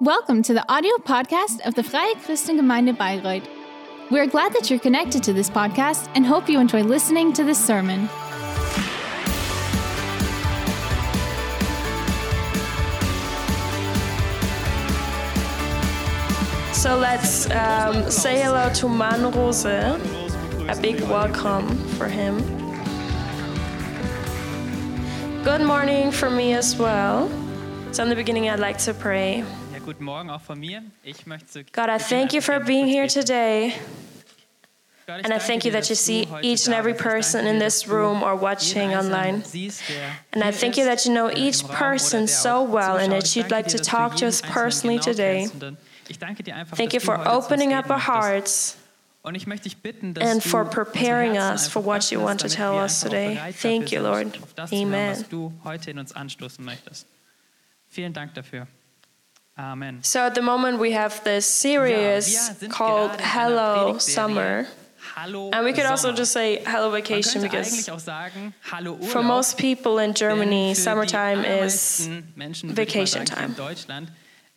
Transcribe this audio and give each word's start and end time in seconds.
Welcome 0.00 0.42
to 0.42 0.52
the 0.52 0.68
audio 0.70 0.96
podcast 0.96 1.60
of 1.64 1.76
the 1.76 1.84
Freie 1.84 2.14
Christengemeinde 2.16 2.96
Bayreuth. 2.96 3.46
We're 4.10 4.26
glad 4.26 4.52
that 4.54 4.68
you're 4.68 4.80
connected 4.80 5.22
to 5.22 5.32
this 5.32 5.48
podcast 5.48 6.10
and 6.16 6.26
hope 6.26 6.48
you 6.48 6.58
enjoy 6.58 6.82
listening 6.82 7.32
to 7.34 7.44
this 7.44 7.64
sermon. 7.64 8.08
So 16.74 16.98
let's 16.98 17.48
um, 17.50 18.10
say 18.10 18.42
hello 18.42 18.72
to 18.74 18.88
Man 18.88 19.30
Rose. 19.30 19.64
A 19.64 20.78
big 20.82 21.00
welcome 21.02 21.68
for 21.90 22.08
him. 22.08 22.38
Good 25.44 25.62
morning 25.62 26.10
for 26.10 26.30
me 26.30 26.52
as 26.54 26.76
well. 26.76 27.30
So, 27.92 28.02
in 28.02 28.08
the 28.08 28.16
beginning, 28.16 28.48
I'd 28.48 28.58
like 28.58 28.78
to 28.78 28.92
pray. 28.92 29.44
Guten 29.84 30.04
Morgen 30.04 30.30
auch 30.30 30.40
von 30.40 30.58
mir. 30.58 30.82
Ich 31.02 31.26
möchte 31.26 31.64
God, 31.64 31.88
I 31.88 31.98
thank 31.98 32.32
you 32.32 32.40
for 32.40 32.58
being 32.58 32.86
here 32.86 33.06
today. 33.06 33.74
And 35.06 35.30
I 35.30 35.38
thank 35.38 35.64
you 35.66 35.72
that 35.72 35.90
you 35.90 35.94
see 35.94 36.26
each 36.40 36.66
and 36.66 36.74
every 36.74 36.94
person 36.94 37.46
in 37.46 37.58
this 37.58 37.86
room 37.86 38.22
or 38.22 38.34
watching 38.34 38.94
online. 38.94 39.42
And 40.32 40.42
I 40.42 40.50
thank 40.50 40.78
you 40.78 40.84
that 40.84 41.04
you 41.04 41.12
know 41.12 41.30
each 41.30 41.62
person 41.68 42.26
so 42.26 42.62
well 42.62 42.96
and 42.96 43.12
that 43.12 43.36
you'd 43.36 43.50
like 43.50 43.68
to 43.68 43.78
talk 43.78 44.16
to 44.16 44.26
us 44.26 44.40
personally 44.40 44.98
today. 44.98 45.48
kennst. 45.50 45.62
Und 45.62 45.76
Ich 46.08 46.18
danke 46.18 46.42
dir 46.42 46.54
einfach, 46.54 46.76
Thank 46.76 46.94
you 46.94 47.00
for 47.00 47.18
heute 47.18 47.24
zu 47.28 47.36
uns 47.36 47.46
opening 47.46 47.74
up 47.74 47.90
our 47.90 48.06
hearts 48.06 48.76
Und 49.22 49.34
ich 49.34 49.46
möchte 49.46 49.64
dich 49.64 49.78
bitten, 49.78 50.14
dass 50.14 50.24
and 50.24 50.42
for 50.42 50.64
preparing 50.64 51.36
us 51.36 51.66
for 51.68 51.84
what 51.84 52.10
you 52.10 52.22
want 52.22 52.40
to 52.40 52.48
tell 52.48 52.74
us 52.74 53.00
today. 53.00 53.38
Thank 53.60 53.90
you, 53.90 54.00
Lord. 54.00 54.38
Auf 54.42 54.54
das 54.54 54.70
zu 54.70 54.76
hören, 54.76 54.86
Amen. 54.86 55.10
was 55.10 55.28
du 55.28 55.52
heute 55.64 55.90
in 55.90 55.98
uns 55.98 56.12
anstoßen 56.12 56.64
möchtest. 56.64 57.06
Vielen 57.88 58.12
Dank 58.12 58.34
dafür. 58.34 58.66
Amen. 59.56 60.02
So, 60.02 60.20
at 60.20 60.34
the 60.34 60.42
moment, 60.42 60.80
we 60.80 60.92
have 60.92 61.22
this 61.22 61.46
series 61.46 62.36
called 62.70 63.12
gerade 63.12 63.20
in 63.20 63.24
einer 63.24 63.76
Hello 63.86 63.98
Summer. 63.98 64.66
And 65.52 65.64
we 65.64 65.72
could 65.72 65.86
also 65.86 66.12
just 66.12 66.32
say 66.32 66.60
Hello 66.66 66.90
Vacation 66.90 67.40
because 67.40 67.68
sagen, 68.02 68.52
Hallo 68.62 68.96
Urlaub. 68.96 69.04
for 69.04 69.22
most 69.22 69.56
people 69.56 69.98
in 69.98 70.12
Germany, 70.12 70.74
summertime 70.74 71.44
is 71.44 72.08
allermeisten 72.08 72.32
Menschen, 72.36 72.68
würde 72.70 72.82
ich 72.82 72.94
mal 72.94 73.00
vacation 73.04 73.24
time. 73.24 73.54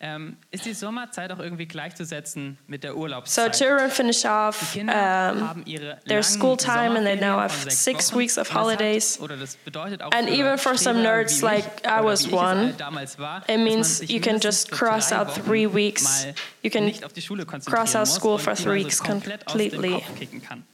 ähm, 0.00 0.36
ist 0.52 0.64
die 0.64 0.74
Sommerzeit 0.74 1.32
auch 1.32 1.40
irgendwie 1.40 1.66
gleichzusetzen 1.66 2.56
mit 2.68 2.84
der 2.84 2.92
So 2.92 2.98
Urlaubszeit. 2.98 3.56
children 3.56 3.90
finish 3.90 4.22
die 4.22 4.28
off 4.28 4.72
Kinder 4.72 5.32
um, 5.34 5.48
haben 5.48 5.62
ihre 5.66 5.98
their 6.06 6.20
langen 6.20 6.22
school 6.22 6.56
time 6.56 6.96
and 6.96 7.04
they 7.04 7.16
now 7.16 7.20
Sommerferien 7.20 7.40
have 7.42 7.54
von 7.62 7.70
sechs 7.70 7.84
six 7.84 8.12
Wochen. 8.12 8.18
weeks 8.20 8.38
of 8.38 8.48
Und 8.48 8.54
das 8.54 8.54
hat- 8.54 8.64
holidays. 8.78 9.20
Oder 9.20 9.36
das 9.36 9.56
bedeutet 9.56 10.02
auch 10.02 10.12
And 10.12 10.28
für 10.28 10.34
even 10.34 10.58
for 10.58 10.76
some 10.78 11.00
Streber 11.00 11.16
nerds 11.16 11.32
wie 11.32 11.34
mich, 11.34 11.42
like 11.42 11.64
I 11.84 11.88
oder 11.88 12.04
was 12.04 12.22
wie 12.22 12.26
ich 12.28 12.32
es 12.32 12.38
one, 12.38 12.60
halt 12.66 12.80
damals 12.80 13.18
war, 13.18 13.40
dass 13.40 13.48
it 13.48 13.54
man 13.56 13.64
means 13.64 13.98
sich 13.98 14.10
you 14.10 14.20
can 14.20 14.32
mindestens 14.34 14.44
just 14.44 14.68
für 14.70 14.76
cross 14.86 15.08
drei 15.08 15.18
out 15.18 15.28
Wochen 15.28 15.44
three 15.46 15.74
weeks. 15.74 16.02
mal 16.24 16.34
You 16.62 16.70
can 16.70 16.84
nicht 16.84 17.04
auf 17.04 17.12
die 17.12 17.22
Schule 17.22 17.44
cross 17.44 17.52
konzentrieren 17.64 17.88
out 17.96 18.00
muss 18.00 18.14
school 18.14 18.34
und 18.34 18.40
for 18.40 18.52
die 18.54 18.62
three 18.62 18.70
mal 18.74 18.78
so 18.80 18.84
weeks 18.86 19.02
komplett 19.02 19.46
aus 19.48 19.52
dem 19.54 19.70
completely. 19.70 19.92
Kopf 19.94 20.18
kicken 20.18 20.42
kann. 20.42 20.64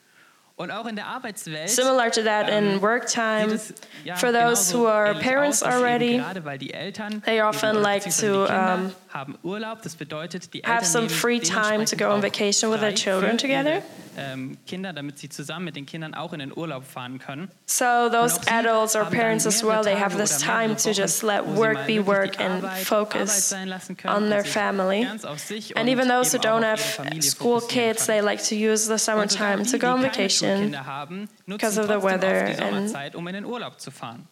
Und 0.56 0.70
auch 0.70 0.86
in 0.86 0.94
der 0.94 1.06
Arbeitswelt 1.06 1.68
Similar 1.68 2.12
to 2.12 2.22
that 2.22 2.48
in 2.48 2.74
ähm, 2.74 2.82
work 2.82 3.08
sieht 3.08 3.18
time, 3.18 3.52
es, 3.54 3.74
ja, 4.04 4.14
for 4.14 4.28
those 4.30 4.38
genauso 4.72 4.78
who 4.82 4.86
are 4.86 5.08
ähnlich 5.10 5.24
parents 5.26 5.62
aus, 5.64 5.68
dass 5.70 5.74
eben 5.80 5.84
already, 5.84 6.16
gerade 6.18 6.44
weil 6.44 6.58
die 6.58 6.72
Eltern 6.72 7.22
they 7.24 7.38
eben, 7.38 7.46
often 7.48 7.70
oder 7.70 7.80
like 7.80 8.04
beziehungsweise 8.04 8.32
to, 8.32 8.42
die 8.46 8.52
Kinder 8.52 8.74
um, 8.76 8.92
haben 9.14 9.38
Urlaub, 9.44 9.80
das 9.82 9.94
bedeutet, 9.94 10.52
die 10.52 10.60
have 10.62 10.72
Eltern 10.78 10.84
some 10.86 11.06
nehmen 11.06 11.16
free 11.18 11.38
time 11.38 11.54
to 11.84 11.96
dementsprechend 11.96 11.98
go 12.00 12.04
on 12.06 12.18
auch 12.18 12.22
vacation 12.24 12.70
with 12.72 12.80
their 12.80 12.90
frei 12.90 12.94
children 12.96 13.30
für 13.30 13.36
together. 13.36 13.70
ihre, 13.74 13.82
ähm, 14.16 14.58
Kinder, 14.66 14.92
damit 14.92 15.18
sie 15.18 15.28
zusammen 15.28 15.64
mit 15.66 15.76
den 15.76 15.86
Kindern 15.86 16.14
auch 16.14 16.32
in 16.32 16.40
den 16.40 16.56
Urlaub 16.56 16.84
fahren 16.84 17.18
können. 17.20 17.48
So 17.66 17.84
Und 17.84 18.12
those 18.12 18.36
auch 18.36 18.42
sie 18.42 18.50
adults 18.50 18.94
or 18.96 19.02
haben 19.04 19.10
dann 19.12 19.20
parents 19.20 19.46
as 19.46 19.62
mehrere 19.62 19.76
well, 19.78 19.84
they 19.84 19.94
have 20.00 20.10
Tage 20.16 20.22
this 20.22 20.36
oder 20.36 20.44
time 20.46 20.58
mehrere 20.68 20.76
to 20.76 20.88
Wochen, 20.90 21.00
just 21.00 21.22
let 21.22 21.40
wo 21.46 21.52
sie 21.54 21.58
work 21.60 21.74
mal 21.74 21.84
be 21.86 21.92
wirklich 21.94 22.06
work 22.06 22.32
die 22.32 22.38
and 22.44 22.54
Arbeit 22.54 22.70
Arbeit 22.70 22.86
focus 22.86 23.48
sein 23.48 23.68
lassen 23.68 23.96
können 23.96 24.14
on 24.16 24.22
und 24.24 24.30
their 24.30 24.42
sich 24.42 24.52
family. 24.52 25.04
ganz 25.04 25.24
auf 25.24 25.38
sich 25.38 25.76
And 25.76 25.88
und 25.88 25.92
even 25.96 26.08
those 26.08 26.32
who 26.32 26.36
eben 26.42 26.46
auch 26.46 26.58
don't 26.60 26.72
auf 26.72 26.80
have 26.80 26.82
ihre 26.82 27.04
Familie 27.04 27.22
school 27.22 27.60
fokussieren 27.60 27.86
kids, 27.92 28.06
können. 28.06 28.18
they 28.18 28.24
like 28.24 28.42
to 28.48 28.54
use 28.54 28.84
the 28.86 28.92
Und 28.92 28.98
sogar 29.00 29.26
summertime 29.28 29.62
die, 29.62 29.70
to 29.70 29.78
go 29.78 29.86
on 29.92 30.00
die 30.00 30.08
keine 30.08 30.12
vacation. 30.16 30.50
Schulkinder 30.50 30.86
haben, 30.86 31.28
nutzen 31.46 31.58
because 31.66 31.80
of 31.80 31.86
the 31.86 31.92
trotzdem 31.92 32.10
weather 32.10 32.42
auch 32.42 32.46
die 32.56 32.62
and- 32.62 32.74
Sommerzeit, 32.74 33.14
um 33.16 33.28
in 33.28 33.34
den 33.34 33.44
Urlaub 33.44 33.80
zu 33.80 33.90
fahren. 33.92 34.26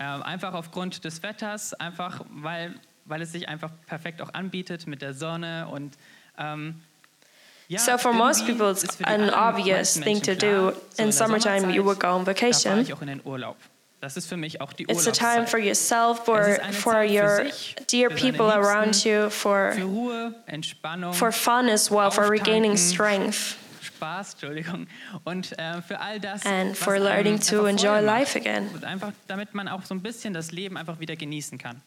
Ähm, 0.00 0.22
einfach 0.22 0.54
aufgrund 0.54 1.04
des 1.04 1.22
Wetters, 1.22 1.74
einfach 1.74 2.22
weil, 2.30 2.74
weil 3.04 3.22
es 3.22 3.32
sich 3.32 3.48
einfach 3.48 3.70
perfekt 3.86 4.22
auch 4.22 4.34
anbietet 4.34 4.86
mit 4.86 5.02
der 5.02 5.14
Sonne 5.14 5.68
und 5.68 5.96
ähm, 6.38 6.80
ja, 7.68 7.78
So 7.78 7.96
for 7.96 8.12
most 8.12 8.46
people, 8.46 8.70
it's 8.70 8.82
ist 8.82 8.96
für 8.96 9.04
die 9.04 9.08
an 9.08 9.30
obvious 9.30 9.94
thing 9.94 10.20
to 10.20 10.34
do. 10.34 10.72
In 10.98 11.10
summertime, 11.10 11.72
you 11.72 11.82
would 11.84 11.98
go 11.98 12.08
on 12.08 12.26
vacation. 12.26 12.86
It's 14.02 15.06
a 15.06 15.12
time 15.12 15.46
for 15.46 15.58
yourself, 15.58 16.18
Es 16.20 16.24
for 16.24 16.44
for 16.44 16.54
Zeit 16.56 16.74
für 16.74 17.04
your 17.06 17.44
sich, 17.44 17.76
dear 17.86 18.10
people 18.10 18.50
around 18.50 19.04
you, 19.04 19.30
for 19.30 19.72
Für 19.72 19.84
Ruhe, 19.84 20.34
Entspannung, 20.46 21.14
for 21.14 21.32
fun 21.32 21.68
as 21.68 21.90
well, 21.90 22.10
for 22.10 22.28
regaining 22.28 22.76
strength, 22.76 23.56
Spaß, 23.80 24.32
Entschuldigung, 24.32 24.88
und 25.24 25.56
äh, 25.56 25.80
für 25.82 26.00
all 26.00 26.18
das, 26.18 26.44
and 26.44 26.76
for 26.76 26.98
learning 26.98 27.38
to 27.38 27.66
enjoy 27.66 28.00
life 28.00 28.36
again. 28.36 28.68
Einfach, 28.82 29.12
damit 29.28 29.54
man 29.54 29.68
auch 29.68 29.84
so 29.84 29.94
ein 29.94 30.02
bisschen 30.02 30.34
das 30.34 30.50
Leben 30.50 30.76
einfach 30.76 30.98
wieder 30.98 31.14
genießen 31.14 31.56
kann. 31.56 31.80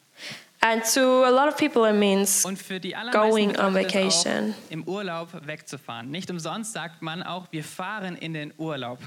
And 0.68 0.84
to 0.96 1.24
a 1.26 1.30
lot 1.30 1.48
of 1.48 1.58
people, 1.58 1.86
it 1.88 1.94
means 1.96 2.44
Und 2.44 2.58
für 2.58 2.80
die 2.80 2.96
Going 3.12 3.50
on 3.50 3.56
es 3.56 3.60
auch, 3.60 3.74
vacation. 3.74 4.56
im 4.72 4.84
Urlaub 4.88 5.30
wegzufahren. 5.46 6.10
Nicht 6.10 6.32
umsonst 6.32 6.74
sagt 6.74 7.04
man 7.04 7.22
auch, 7.22 7.46
wir 7.52 7.64
fahren 7.64 8.16
in 8.16 8.34
den 8.34 8.52
Urlaub. 8.58 8.98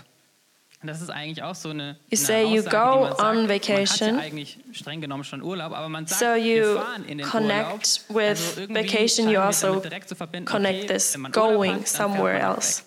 Und 0.81 0.87
das 0.87 1.03
ist 1.03 1.11
eigentlich 1.11 1.43
auch 1.43 1.57
so 1.57 1.71
eine, 1.71 1.97
You 2.11 2.17
eine 2.17 2.17
say 2.19 2.45
you 2.45 2.61
Aussage, 2.61 2.77
go 2.77 2.95
die 2.95 3.01
man 3.01 3.17
sagt. 3.17 3.23
on 3.37 3.49
vacation. 3.49 4.07
Man 4.09 4.17
hat 4.19 4.23
ja 4.23 4.31
eigentlich 4.31 4.59
streng 4.73 5.01
genommen 5.01 5.25
schon 5.25 5.43
Urlaub, 5.43 5.73
aber 5.73 5.89
man 5.89 6.07
sagt, 6.07 6.21
So 6.21 6.27
wir 6.27 6.37
you 6.69 6.77
fahren 6.79 7.05
in 7.09 7.19
den 7.19 7.27
connect 7.27 8.03
Urlaub. 8.09 8.23
with 8.23 8.59
also 8.59 8.75
vacation, 8.75 9.27
you 9.27 9.33
wir 9.33 9.43
also 9.43 9.81
direkt 9.81 10.09
zu 10.09 10.15
verbinden, 10.15 10.49
connect 10.49 10.85
okay, 10.85 10.95
this 10.95 11.19
going 11.33 11.75
hat, 11.81 11.89
somewhere 11.89 12.39
else. 12.39 12.85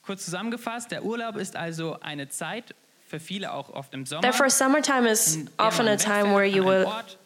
Kurz 0.00 0.24
zusammengefasst, 0.24 0.90
der 0.90 1.04
Urlaub 1.04 1.36
ist 1.36 1.54
also 1.56 1.98
eine 2.00 2.30
Zeit, 2.30 2.74
für 3.06 3.20
viele 3.20 3.52
auch 3.52 3.68
oft 3.68 3.92
im 3.92 4.06
Sommer, 4.06 4.22
Therefore, 4.22 4.48
summertime 4.48 5.06
is 5.10 5.44
der 5.44 5.66
often 5.66 5.86
a 5.88 5.96
time 5.96 6.34
where 6.34 6.46
you 6.46 6.64
will 6.64 6.86
Ort, 6.86 7.18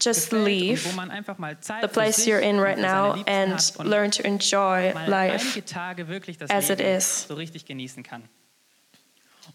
just 0.00 0.32
leave 0.32 0.84
und 0.84 0.92
wo 0.92 0.96
man 0.96 1.10
einfach 1.10 1.38
mal 1.38 1.58
Zeit 1.60 1.82
the 1.82 1.88
place 1.88 2.26
you're 2.26 2.40
in 2.40 2.58
right 2.58 2.78
now 2.78 3.22
and 3.26 3.60
learn 3.84 4.10
to 4.10 4.22
enjoy 4.22 4.92
life, 5.06 5.44
einige 5.44 5.64
Tage 5.64 6.08
wirklich 6.08 6.38
das 6.38 6.50
as 6.50 6.70
it 6.70 6.80
is. 6.80 7.26
so 7.28 7.34
richtig 7.34 7.64
genießen 7.66 8.02
kann. 8.02 8.22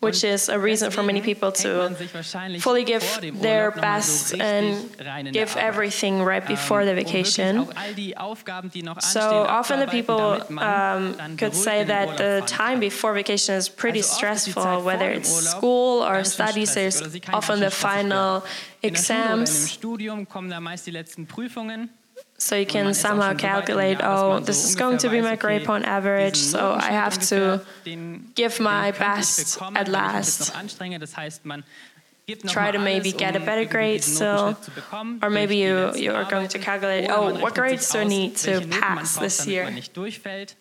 Which 0.01 0.23
is 0.23 0.47
a 0.49 0.57
reason 0.57 0.91
for 0.91 1.03
many 1.03 1.21
people 1.21 1.51
to 1.51 1.67
man 1.67 1.95
sich 1.95 2.13
wahrscheinlich 2.13 2.61
fully 2.63 2.83
give 2.85 3.03
their 3.41 3.67
Urlaub 3.67 3.75
noch 3.75 3.81
mal 3.83 3.97
best 3.97 4.33
and 4.39 4.77
rein 4.99 5.27
in 5.27 5.33
der 5.33 5.45
give 5.45 5.59
everything 5.59 6.23
right 6.23 6.45
before 6.45 6.85
the 6.85 6.91
Ähm, 6.91 6.97
um 6.99 7.05
vacation. 7.05 7.59
auch 7.59 7.75
all 7.75 7.93
die 7.95 8.15
Aufgaben, 8.17 8.71
die 8.71 8.81
noch 8.83 9.01
So 9.01 9.19
often 9.19 9.79
the 9.79 9.87
people 9.87 10.41
um, 10.49 11.15
could 11.37 11.53
say 11.53 11.83
that 11.85 12.17
the 12.17 12.41
time 12.45 12.79
before 12.79 13.13
vacation 13.13 13.55
is 13.55 13.69
pretty 13.69 13.99
Also 13.99 14.11
oft 14.25 14.37
ist 14.37 14.45
die 14.47 14.51
stressful, 14.51 14.85
whether 14.85 15.11
it's 15.11 15.29
school 15.51 16.01
or 16.03 16.23
studies. 16.23 16.73
There's 16.73 17.01
oder 17.01 17.09
sie 17.09 17.19
kann 17.19 17.35
often 17.35 17.59
the 17.59 17.69
final 17.69 18.41
werden. 18.41 18.43
In 18.81 18.93
der 18.93 18.99
Schule 19.01 19.23
oder 19.23 19.33
in 19.33 19.39
dem 19.39 19.47
exams, 19.47 19.79
Studium 22.39 22.39
kommen 22.39 22.47
da 22.47 22.47
meist 22.47 22.47
die 22.47 22.47
letzten 22.47 22.47
Prüfungen. 22.47 22.47
so 22.47 22.55
you 22.55 22.65
can 22.65 22.93
somehow 22.93 23.29
schon 23.29 23.39
so 23.39 23.43
weit 23.43 23.43
im 23.43 23.49
calculate, 23.49 24.01
oh, 24.03 24.39
this 24.39 24.63
is 24.65 24.75
going 24.75 24.97
to 24.97 25.09
be 25.09 25.21
my 25.21 25.35
grade 25.35 25.65
point 25.65 25.85
average, 25.85 26.37
so 26.37 26.73
I 26.73 26.91
have 26.91 27.17
to 27.29 27.61
give 28.35 28.59
my 28.59 28.91
best 28.91 29.61
at 29.61 29.73
wenn 29.73 29.75
ich 29.75 29.79
mich 29.79 29.87
last. 29.87 30.39
jetzt 30.39 30.49
noch 30.49 30.59
anstrenge. 30.59 30.99
Das 30.99 31.15
heißt, 31.17 31.45
man 31.45 31.63
gibt 32.25 32.43
noch 32.45 32.53
try 32.53 32.71
to 32.71 32.79
maybe 32.79 33.11
get 33.11 33.35
a 33.35 33.39
better 33.39 33.65
grade 33.65 34.01
still, 34.01 34.27
Notenschnitt 34.27 34.63
zu 34.63 34.71
bekommen, 34.71 35.19
or 35.23 35.29
maybe 35.29 35.55
you 35.55 35.93
you 35.95 36.13
are 36.13 36.25
going 36.25 36.47
to 36.47 36.59
calculate, 36.59 37.09
oh, 37.09 37.39
what 37.39 37.55
grades 37.55 37.89
do 37.89 37.99
I 37.99 38.05
need 38.05 38.37
to 38.37 38.51
welche 38.51 38.67
Noten 38.67 38.79
man 38.79 38.97
pass 38.97 39.15
this 39.17 39.45
year? 39.45 39.63
man 39.65 39.75
nicht 39.75 39.95
durchfällt. 39.95 40.55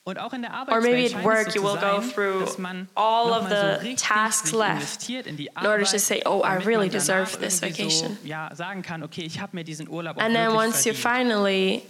Or 0.17 0.81
maybe 0.81 1.13
at 1.13 1.23
work 1.23 1.55
you 1.55 1.61
will 1.61 1.77
go 1.77 2.01
through 2.01 2.47
all 2.95 3.33
of 3.33 3.49
the 3.49 3.95
tasks 3.97 4.53
left 4.53 5.09
in 5.09 5.47
order 5.65 5.85
to 5.85 5.99
say, 5.99 6.21
oh, 6.25 6.41
I 6.41 6.55
really 6.55 6.89
deserve 6.89 7.37
this 7.39 7.59
vacation. 7.59 8.17
So, 8.21 8.27
ja, 8.27 8.49
sagen 8.53 8.81
kann, 8.81 9.03
okay, 9.03 9.23
ich 9.23 9.39
habe 9.39 9.55
mir 9.55 9.63
diesen 9.63 9.87
Urlaub 9.87 10.17
auch 10.17 10.21
And 10.21 10.35
then 10.35 10.53
once 10.53 10.85
you 10.85 10.93
finally 10.93 11.83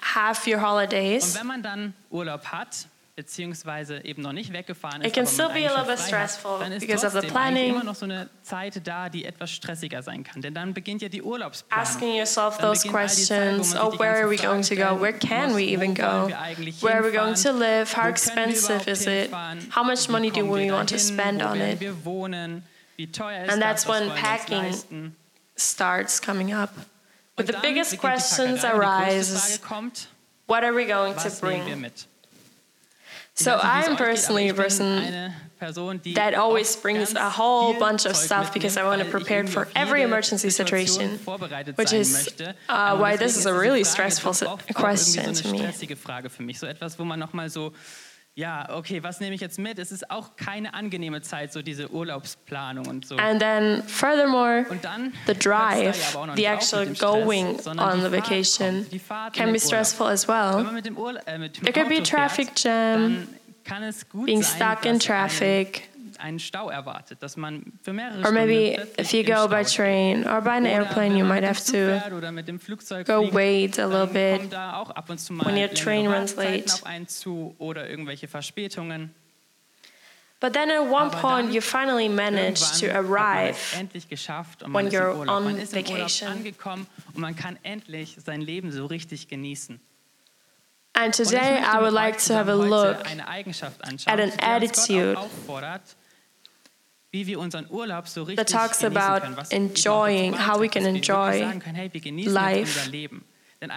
have 0.00 0.46
your 0.46 0.60
holidays, 0.60 1.36
wenn 3.26 3.34
man 3.34 3.54
dann 3.54 3.66
Urlaub 3.66 3.78
hat, 3.78 3.94
beziehungsweise 3.96 4.04
eben 4.04 4.22
noch 4.22 4.32
nicht 4.32 4.52
weggefahren 4.52 5.02
It 5.02 5.08
ist, 5.08 5.14
can 5.14 5.24
aber 5.24 5.32
still 5.32 5.48
man 5.48 5.54
be 5.54 5.60
a 5.70 5.74
eigentlich 5.74 5.76
little 5.76 5.84
schon 5.84 5.86
bit 5.86 5.98
frei 5.98 6.18
hat, 6.22 6.30
stressful 6.30 6.58
dann 6.60 6.72
ist 6.72 6.80
because 6.86 7.06
of 7.06 7.12
the 7.12 7.18
trotzdem 7.20 7.36
eigentlich 7.36 7.52
planning. 7.54 7.74
immer 7.74 7.84
noch 7.84 7.94
so 7.94 8.04
eine 8.04 8.30
Zeit 8.42 8.80
da, 8.86 9.08
die 9.08 9.24
etwas 9.24 9.50
stressiger 9.50 10.02
sein 10.02 10.24
kann. 10.24 10.42
Denn 10.42 10.54
dann 10.54 10.74
beginnt 10.74 11.02
ja 11.02 11.08
die 11.08 11.22
Urlaubsplanung. 11.22 11.84
asking 11.86 12.14
yourself 12.16 12.58
Dann 12.58 12.68
those 12.68 12.82
beginnt 12.82 12.96
all 12.96 13.06
die 13.08 13.14
Zeit, 13.14 13.28
wo 13.30 13.44
man 13.44 13.56
questions, 13.58 13.70
sich 13.72 13.80
oh, 13.80 13.90
die 13.92 13.98
where 13.98 14.12
ganzen 14.12 14.22
are 14.24 14.30
we 14.30 14.36
Fragen 14.38 14.50
going 14.50 14.62
to 14.62 14.74
go? 14.74 14.82
stellen 14.82 15.00
Where 15.02 15.12
can 15.12 15.48
muss, 15.50 15.56
we 15.58 15.66
wo 15.66 15.72
even 15.72 15.98
wollen 15.98 16.22
go? 16.22 16.28
wir 16.28 16.38
eigentlich 16.40 16.82
Where 16.82 16.94
are 16.94 17.04
we 17.04 17.12
going 17.12 17.34
to 17.34 17.48
hinfahren? 17.50 17.58
live? 17.58 17.96
How 17.96 17.96
Wo 17.96 18.00
können 18.02 18.06
wir 18.06 18.10
expensive 18.10 18.72
überhaupt 18.72 18.88
is 18.88 19.00
it? 19.02 19.08
hinfahren? 19.22 19.72
How 19.76 19.84
much 19.84 20.08
Wie 20.08 20.12
money 20.12 20.30
do 20.30 20.40
kommen 20.40 20.54
we 20.54 20.60
wir 20.64 20.72
want 20.74 20.88
to 20.90 20.96
dahin? 20.96 21.08
spend 21.08 21.42
Wo 21.42 21.46
on 21.46 21.58
werden 21.58 21.72
it? 21.74 21.80
wir 21.80 22.04
wohnen? 22.04 22.62
Wie 22.96 23.06
teuer 23.12 23.44
ist 23.44 23.52
And 23.52 23.62
das? 23.62 23.84
that's 23.84 23.88
Was 23.88 24.00
when 24.00 24.08
wollen 24.08 24.16
wir 24.16 24.22
uns 24.22 24.22
packing 24.22 25.12
so 33.38 33.58
I'm 33.62 33.96
personally 33.96 34.48
a 34.48 34.54
person 34.54 35.32
that 36.14 36.34
always 36.34 36.74
brings 36.76 37.14
a 37.14 37.30
whole 37.30 37.72
bunch 37.78 38.04
of 38.06 38.16
stuff 38.16 38.52
because 38.52 38.76
I 38.76 38.84
want 38.84 39.00
to 39.02 39.08
prepare 39.08 39.46
for 39.46 39.68
every 39.74 40.02
emergency 40.02 40.50
situation, 40.50 41.18
which 41.76 41.92
is 41.92 42.28
uh, 42.68 42.96
why 42.98 43.16
this 43.16 43.36
is 43.36 43.46
a 43.46 43.54
really 43.54 43.84
stressful 43.84 44.34
question 44.74 45.34
to 45.34 45.52
me. 45.52 45.60
Ja, 48.38 48.68
okay, 48.70 49.02
was 49.02 49.18
nehme 49.18 49.34
ich 49.34 49.40
jetzt 49.40 49.58
mit? 49.58 49.80
Es 49.80 49.90
ist 49.90 50.12
auch 50.12 50.36
keine 50.36 50.72
angenehme 50.72 51.20
Zeit, 51.22 51.52
so 51.52 51.60
diese 51.60 51.90
Urlaubsplanung 51.90 52.86
und 52.86 53.04
so. 53.04 53.16
And 53.16 53.40
then 53.40 53.82
furthermore, 53.88 54.64
dann, 54.80 55.12
the 55.26 55.34
drive, 55.34 56.16
the 56.36 56.46
actual 56.46 56.86
going 56.94 57.58
Stress, 57.58 57.66
on 57.66 58.00
the 58.00 58.12
vacation 58.12 58.86
kommt, 58.88 59.32
can 59.34 59.52
be 59.52 59.58
stressful 59.58 60.06
Urlaub. 60.06 60.12
as 60.14 60.28
well. 60.28 60.64
Urla- 60.64 61.18
äh, 61.26 61.36
There 61.36 61.46
Auto 61.48 61.72
could 61.72 61.88
be 61.88 62.00
traffic 62.00 62.46
fährt, 62.50 62.62
jam, 62.62 63.26
being 64.24 64.42
sein, 64.44 64.54
stuck 64.54 64.84
in 64.86 65.00
traffic 65.00 65.88
einen 66.18 66.38
Stau 66.38 66.70
erwartet, 66.70 67.22
dass 67.22 67.36
man 67.36 67.72
für 67.82 67.92
mehrere 67.92 68.24
Or 68.24 68.32
maybe 68.32 68.78
if 68.98 69.12
you 69.12 69.22
go 69.22 69.48
by 69.48 69.64
train 69.64 70.26
or 70.26 70.40
by 70.40 70.56
an 70.56 70.66
airplane, 70.66 71.16
you 71.16 71.24
might 71.24 71.44
have 71.44 71.60
to 71.66 72.00
go 73.04 73.28
wait 73.30 73.78
a 73.78 73.86
little 73.86 74.06
bit 74.06 74.52
when 75.44 75.56
your 75.56 75.68
train 75.68 76.08
runs 76.08 76.36
late. 76.36 76.70
But 80.40 80.52
then 80.52 80.70
at 80.70 80.86
one 80.86 81.10
point, 81.10 81.52
you 81.52 81.60
finally 81.60 82.08
manage 82.08 82.78
to 82.78 82.96
arrive 82.96 83.58
when 84.70 84.88
you're 84.90 85.28
on 85.28 85.56
vacation. 85.56 86.46
And 90.94 91.14
today, 91.14 91.58
I 91.58 91.80
would 91.80 91.92
like 91.92 92.18
to 92.18 92.34
have 92.34 92.48
a 92.48 92.56
look 92.56 93.06
at 93.06 94.20
an 94.20 94.32
attitude 94.40 95.18
that 97.12 98.46
talks 98.48 98.82
about 98.82 99.52
enjoying, 99.52 100.32
how 100.34 100.58
we 100.58 100.68
can 100.68 100.86
enjoy 100.86 101.60
life. 102.26 102.90
And 103.60 103.72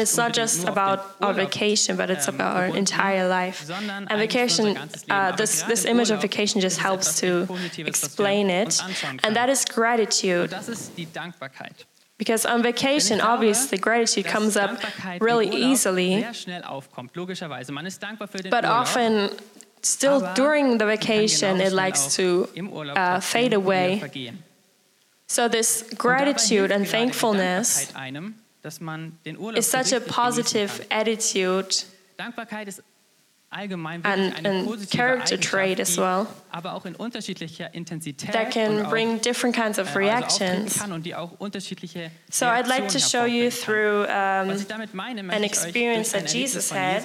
it's 0.00 0.16
not 0.16 0.32
just 0.32 0.66
about 0.66 1.14
our 1.20 1.32
vacation, 1.32 1.96
but 1.96 2.10
it's 2.10 2.26
about 2.26 2.56
our 2.56 2.76
entire 2.76 3.28
life. 3.28 3.70
And 3.70 4.18
vacation, 4.18 4.76
uh, 5.10 5.30
this, 5.36 5.62
this 5.62 5.84
image 5.84 6.10
of 6.10 6.20
vacation 6.20 6.60
just 6.60 6.78
helps 6.78 7.20
to 7.20 7.46
explain 7.78 8.50
it. 8.50 8.82
And 9.22 9.36
that 9.36 9.48
is 9.48 9.64
gratitude. 9.64 10.50
Because 12.18 12.44
on 12.44 12.62
vacation, 12.62 13.20
obviously, 13.20 13.78
gratitude 13.78 14.26
comes 14.26 14.56
up 14.56 14.78
really 15.20 15.48
easily. 15.48 16.22
But 18.50 18.64
often, 18.64 19.30
still 19.82 20.32
during 20.34 20.78
the 20.78 20.86
vacation, 20.86 21.60
it 21.60 21.72
likes 21.72 22.16
to 22.16 22.48
uh, 22.96 23.20
fade 23.20 23.52
away. 23.52 24.02
So, 25.26 25.48
this 25.48 25.88
gratitude 25.96 26.70
and 26.72 26.86
thankfulness 26.88 27.92
is 29.54 29.66
such 29.66 29.92
a 29.92 30.00
positive 30.00 30.86
attitude 30.90 31.84
and, 33.52 34.46
and 34.46 34.90
character 34.90 35.36
trait 35.36 35.80
as 35.80 35.98
well 35.98 36.28
that 36.52 38.48
can 38.52 38.88
bring 38.88 39.18
different 39.18 39.56
kinds 39.56 39.78
of 39.78 39.96
reactions. 39.96 40.80
So 42.30 42.48
I'd 42.48 42.68
like 42.68 42.88
to 42.88 42.98
show 43.00 43.24
you 43.24 43.50
through 43.50 44.04
um, 44.04 44.50
an 44.50 45.44
experience 45.44 46.12
that 46.12 46.28
Jesus 46.28 46.70
had. 46.70 47.04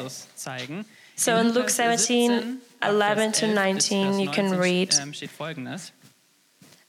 So 1.15 1.37
in 1.37 1.51
Luke 1.51 1.69
17, 1.69 2.59
11 2.83 3.31
to 3.33 3.53
19, 3.53 4.19
you 4.19 4.29
can 4.29 4.57
read. 4.57 4.93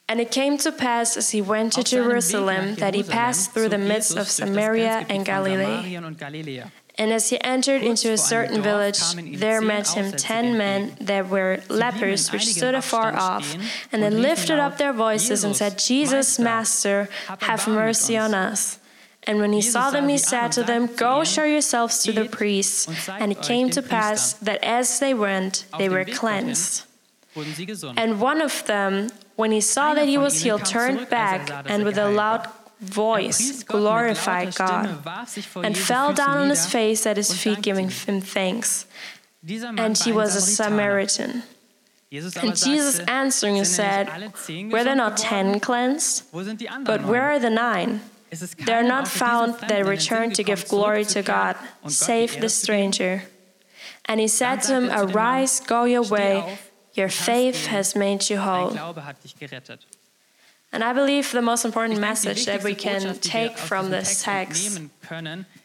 And 0.08 0.20
it 0.20 0.30
came 0.30 0.56
to 0.58 0.70
pass 0.70 1.16
as 1.16 1.30
he 1.30 1.42
went 1.42 1.72
to 1.72 1.82
Jerusalem 1.82 2.76
that 2.76 2.94
he 2.94 3.02
passed 3.02 3.52
through 3.52 3.70
the 3.70 3.78
midst 3.78 4.16
of 4.16 4.28
Samaria 4.28 5.06
and 5.08 5.24
Galilee. 5.24 5.98
And 6.98 7.12
as 7.12 7.28
he 7.28 7.38
entered 7.42 7.82
into 7.82 8.10
a 8.12 8.16
certain 8.16 8.62
village, 8.62 9.00
there 9.38 9.60
met 9.60 9.88
him 9.88 10.12
ten 10.12 10.56
men 10.56 10.96
that 11.00 11.28
were 11.28 11.60
lepers, 11.68 12.32
which 12.32 12.46
stood 12.46 12.74
afar 12.74 13.14
off. 13.14 13.54
And 13.92 14.02
they 14.02 14.10
lifted 14.10 14.58
up 14.58 14.78
their 14.78 14.92
voices 14.92 15.44
and 15.44 15.54
said, 15.54 15.78
Jesus, 15.78 16.38
Master, 16.38 17.08
have 17.40 17.68
mercy 17.68 18.16
on 18.16 18.32
us. 18.32 18.78
And 19.26 19.40
when 19.40 19.52
he 19.52 19.60
saw 19.60 19.90
them, 19.90 20.08
he 20.08 20.18
said 20.18 20.52
to 20.52 20.62
them, 20.62 20.86
Go 20.86 21.24
show 21.24 21.44
yourselves 21.44 22.02
to 22.04 22.12
the 22.12 22.26
priests. 22.26 23.08
And 23.08 23.32
it 23.32 23.42
came 23.42 23.70
to 23.70 23.82
pass 23.82 24.34
that 24.34 24.62
as 24.62 25.00
they 25.00 25.14
went, 25.14 25.64
they 25.78 25.88
were 25.88 26.04
cleansed. 26.04 26.84
And 27.96 28.20
one 28.20 28.40
of 28.40 28.64
them, 28.66 29.10
when 29.34 29.52
he 29.52 29.60
saw 29.60 29.94
that 29.94 30.08
he 30.08 30.16
was 30.16 30.40
healed, 30.42 30.64
turned 30.64 31.08
back 31.10 31.50
and 31.66 31.84
with 31.84 31.98
a 31.98 32.08
loud 32.08 32.48
voice 32.80 33.62
glorified 33.62 34.54
God 34.54 35.02
and 35.56 35.76
fell 35.76 36.12
down 36.12 36.38
on 36.38 36.48
his 36.50 36.66
face 36.66 37.06
at 37.06 37.16
his 37.16 37.32
feet, 37.36 37.62
giving 37.62 37.88
him 37.90 38.20
thanks. 38.20 38.86
And 39.76 39.96
he 39.98 40.12
was 40.12 40.34
a 40.36 40.40
Samaritan. 40.40 41.42
And 42.12 42.56
Jesus 42.56 43.00
answering 43.00 43.64
said, 43.64 44.08
Were 44.70 44.84
there 44.84 44.96
not 44.96 45.16
ten 45.16 45.60
cleansed? 45.60 46.24
But 46.84 47.04
where 47.04 47.24
are 47.24 47.38
the 47.38 47.50
nine? 47.50 48.00
They 48.30 48.72
are 48.72 48.82
not 48.82 49.08
found, 49.08 49.54
they 49.68 49.82
return 49.82 50.32
to 50.32 50.42
give 50.42 50.68
glory 50.68 51.04
to 51.06 51.22
God. 51.22 51.56
Save 51.86 52.40
the 52.40 52.48
stranger. 52.48 53.22
And 54.06 54.20
he 54.20 54.28
said 54.28 54.62
to 54.62 54.74
him, 54.74 54.90
Arise, 54.90 55.60
go 55.60 55.84
your 55.84 56.02
way. 56.02 56.58
Your 56.94 57.08
faith 57.08 57.66
has 57.66 57.94
made 57.94 58.28
you 58.30 58.38
whole. 58.38 58.76
And 60.72 60.84
I 60.84 60.92
believe 60.92 61.30
the 61.32 61.42
most 61.42 61.64
important 61.64 62.00
message 62.00 62.46
that 62.46 62.64
we 62.64 62.74
can 62.74 63.18
take 63.18 63.56
from 63.56 63.90
this 63.90 64.22
text 64.22 64.80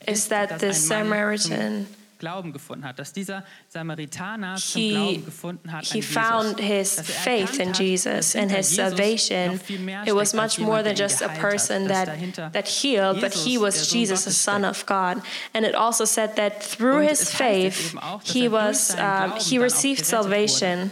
is 0.07 0.27
that 0.27 0.59
the 0.59 0.73
Samaritan 0.73 1.87
Glauben 2.21 2.53
gefunden 2.53 2.85
hat, 2.85 3.00
dass 3.00 3.12
dieser 3.13 3.44
Samaritaner 3.68 4.56
zum 4.56 4.81
Glauben 4.89 5.25
gefunden 5.25 5.71
hat 5.71 5.85
he 5.85 6.03
found 6.03 6.59
his 6.59 7.01
faith 7.01 7.59
in 7.59 7.73
Jesus 7.73 8.35
and 8.35 8.51
his 8.51 8.75
salvation. 8.75 9.59
It 10.06 10.13
was 10.13 10.33
much 10.33 10.59
more 10.59 10.83
than 10.83 10.95
just 10.95 11.23
a 11.23 11.29
person 11.29 11.88
that, 11.88 12.07
that 12.53 12.68
healed, 12.68 13.19
but 13.21 13.33
he 13.33 13.57
was 13.57 13.89
Jesus, 13.89 14.25
the 14.25 14.31
Son 14.31 14.63
of 14.63 14.85
God. 14.85 15.23
And 15.53 15.65
it 15.65 15.73
also 15.73 16.06
said 16.06 16.35
that 16.35 16.63
through 16.63 17.07
his 17.07 17.31
faith, 17.31 17.95
he 18.23 18.47
was 18.47 18.95
uh, 18.95 19.39
he 19.39 19.57
received 19.57 20.06
salvation. 20.06 20.91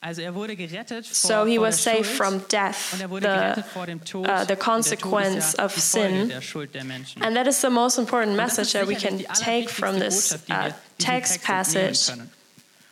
So 0.00 1.44
he 1.44 1.58
was 1.58 1.80
saved 1.80 2.06
from 2.06 2.38
death, 2.48 2.96
the, 2.98 3.64
uh, 4.28 4.44
the 4.44 4.56
consequence 4.56 5.54
of 5.54 5.72
sin. 5.72 6.30
And 7.20 7.36
that 7.36 7.48
is 7.48 7.60
the 7.60 7.70
most 7.70 7.98
important 7.98 8.36
message 8.36 8.72
that 8.74 8.86
we 8.86 8.94
can 8.94 9.24
take 9.34 9.68
from 9.68 9.98
this 9.98 10.38
uh, 10.50 10.70
text 10.98 11.42
passage. 11.42 12.12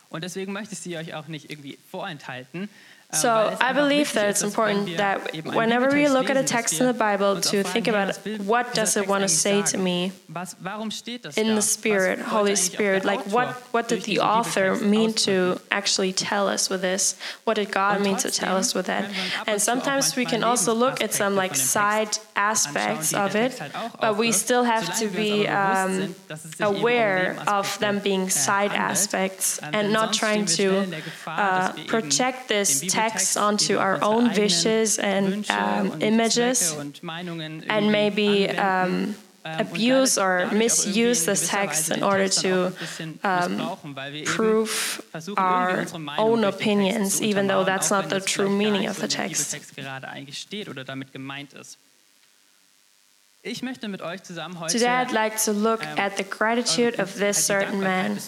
Und 0.09 0.23
deswegen 0.23 0.53
möchte 0.53 0.73
ich 0.73 0.79
sie 0.79 0.97
euch 0.97 1.13
auch 1.13 1.27
nicht 1.27 1.49
irgendwie 1.49 1.77
vorenthalten. 1.89 2.69
So 3.13 3.55
I 3.61 3.71
believe 3.71 4.11
that 4.13 4.27
it's 4.27 4.43
important 4.43 4.97
that 4.97 5.33
whenever 5.45 5.87
we 5.95 6.09
look 6.09 6.29
at 6.29 6.35
a 6.35 6.43
text 6.43 6.81
in 6.81 6.87
the 6.87 6.93
Bible 6.93 7.39
to 7.39 7.63
think 7.63 7.87
about 7.87 8.17
what 8.43 8.73
does 8.73 8.97
it 8.97 9.07
want 9.07 9.21
to 9.21 9.29
say 9.29 9.61
to 9.61 9.77
me 9.77 10.11
in 11.37 11.55
the 11.55 11.61
Spirit, 11.61 12.19
Holy 12.19 12.57
Spirit, 12.57 13.05
like 13.05 13.21
what, 13.27 13.47
what 13.71 13.87
did 13.87 14.03
the 14.03 14.19
author 14.19 14.75
mean 14.75 15.13
to 15.13 15.57
actually 15.71 16.11
tell 16.11 16.49
us 16.49 16.69
with 16.69 16.81
this? 16.81 17.17
What 17.45 17.53
did 17.53 17.71
God 17.71 18.01
mean 18.01 18.17
to 18.17 18.29
tell 18.29 18.57
us 18.57 18.75
with 18.75 18.87
that? 18.87 19.09
And 19.47 19.61
sometimes 19.61 20.17
we 20.17 20.25
can 20.25 20.43
also 20.43 20.73
look 20.73 21.01
at 21.01 21.13
some 21.13 21.33
like 21.37 21.55
side 21.55 22.17
aspects 22.35 23.13
of 23.13 23.37
it, 23.37 23.57
but 24.01 24.17
we 24.17 24.33
still 24.33 24.65
have 24.65 24.99
to 24.99 25.07
be 25.07 25.47
um, 25.47 26.13
um, 26.13 26.15
aware 26.59 27.37
of 27.47 27.79
them 27.79 27.99
being 27.99 28.29
side 28.29 28.73
aspects 28.73 29.59
and 29.59 29.93
not 29.93 30.11
trying 30.13 30.45
to 30.45 30.85
uh, 31.25 31.71
project 31.87 32.49
this 32.49 32.81
text 33.01 33.37
onto 33.37 33.73
our 33.77 33.97
own 34.03 34.23
wishes 34.33 34.97
and 34.99 35.49
um, 35.51 36.01
images 36.01 36.75
and 37.75 37.91
maybe 37.91 38.49
um, 38.49 39.15
abuse 39.45 40.17
or 40.17 40.47
misuse 40.51 41.25
this 41.25 41.47
text 41.49 41.91
in 41.91 42.03
order 42.03 42.27
to 42.27 42.73
um, 43.23 43.77
prove 44.25 45.01
our 45.37 45.85
own 46.17 46.43
opinions, 46.43 47.21
even 47.21 47.47
though 47.47 47.63
that's 47.63 47.89
not 47.91 48.09
the 48.09 48.19
true 48.19 48.49
meaning 48.49 48.85
of 48.87 48.99
the 48.99 49.07
text. 49.07 49.55
Today, 54.67 54.87
I'd 54.87 55.11
like 55.13 55.37
to 55.43 55.53
look 55.53 55.83
at 55.85 56.17
the 56.17 56.23
gratitude 56.23 56.99
of 56.99 57.15
this 57.15 57.37
certain 57.51 57.79
man, 57.79 58.19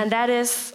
and 0.00 0.10
that 0.10 0.28
is 0.28 0.74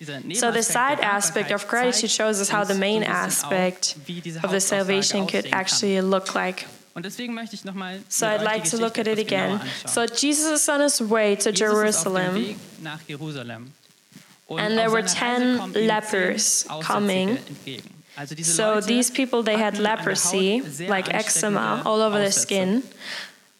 ist 0.00 0.08
und 0.08 0.24
was 0.24 0.24
für 0.24 0.24
uns 0.24 0.24
getan 0.24 0.24
hat. 0.24 0.24
Also 0.24 0.24
die, 0.24 0.28
dieser 0.28 0.46
So 0.48 0.52
the 0.52 0.62
side 0.62 1.02
aspect 1.02 1.52
of 1.52 1.68
gratitude 1.68 2.08
shows 2.10 2.38
us 2.40 2.52
how 2.52 2.64
the 2.66 2.74
main 2.74 3.02
so 3.02 3.08
ein 3.08 3.24
bisschen 3.24 3.52
aspect 3.52 3.96
auf, 3.98 4.08
wie 4.08 4.20
diese 4.20 4.38
of 4.42 4.50
the 4.50 4.60
salvation 4.60 5.26
could 5.26 5.46
actually 5.52 6.00
look 6.00 6.34
like. 6.34 6.66
Und 6.94 7.04
deswegen 7.06 7.34
möchte 7.34 7.54
ich 7.54 7.64
nochmal 7.64 8.00
So 8.08 8.26
I'd 8.26 8.42
like 8.42 8.64
to 8.70 8.76
look 8.78 8.98
at 8.98 9.06
it 9.06 9.18
again. 9.18 9.60
So 9.86 10.02
Jesus 10.04 10.60
is 10.62 10.68
on 10.68 10.80
his 10.80 11.00
way 11.00 11.36
to 11.36 11.50
Jesus 11.50 11.60
ist 11.60 12.06
auf 12.06 12.14
dem 12.14 12.16
Jerusalem. 12.16 12.34
Weg 12.34 12.56
nach 12.82 12.98
Jerusalem. 13.06 13.72
Und 14.46 14.60
And 14.60 14.76
there 14.76 14.90
were 14.90 15.04
10 15.04 15.74
lepers 15.74 16.66
coming. 16.84 17.36
entgegen. 17.48 17.88
Also 18.16 18.34
diese 18.34 18.52
So 18.52 18.80
these 18.80 19.10
people, 19.12 19.44
they 19.44 19.54
had 19.54 19.74
hatten 19.74 19.86
an 19.86 19.96
der 19.96 19.96
leprosy, 19.96 20.62
like 20.88 21.08
eczema, 21.14 21.80
all 21.84 22.02
over 22.02 22.18
the 22.18 22.26
Aussätze. 22.26 22.40
skin. 22.40 22.82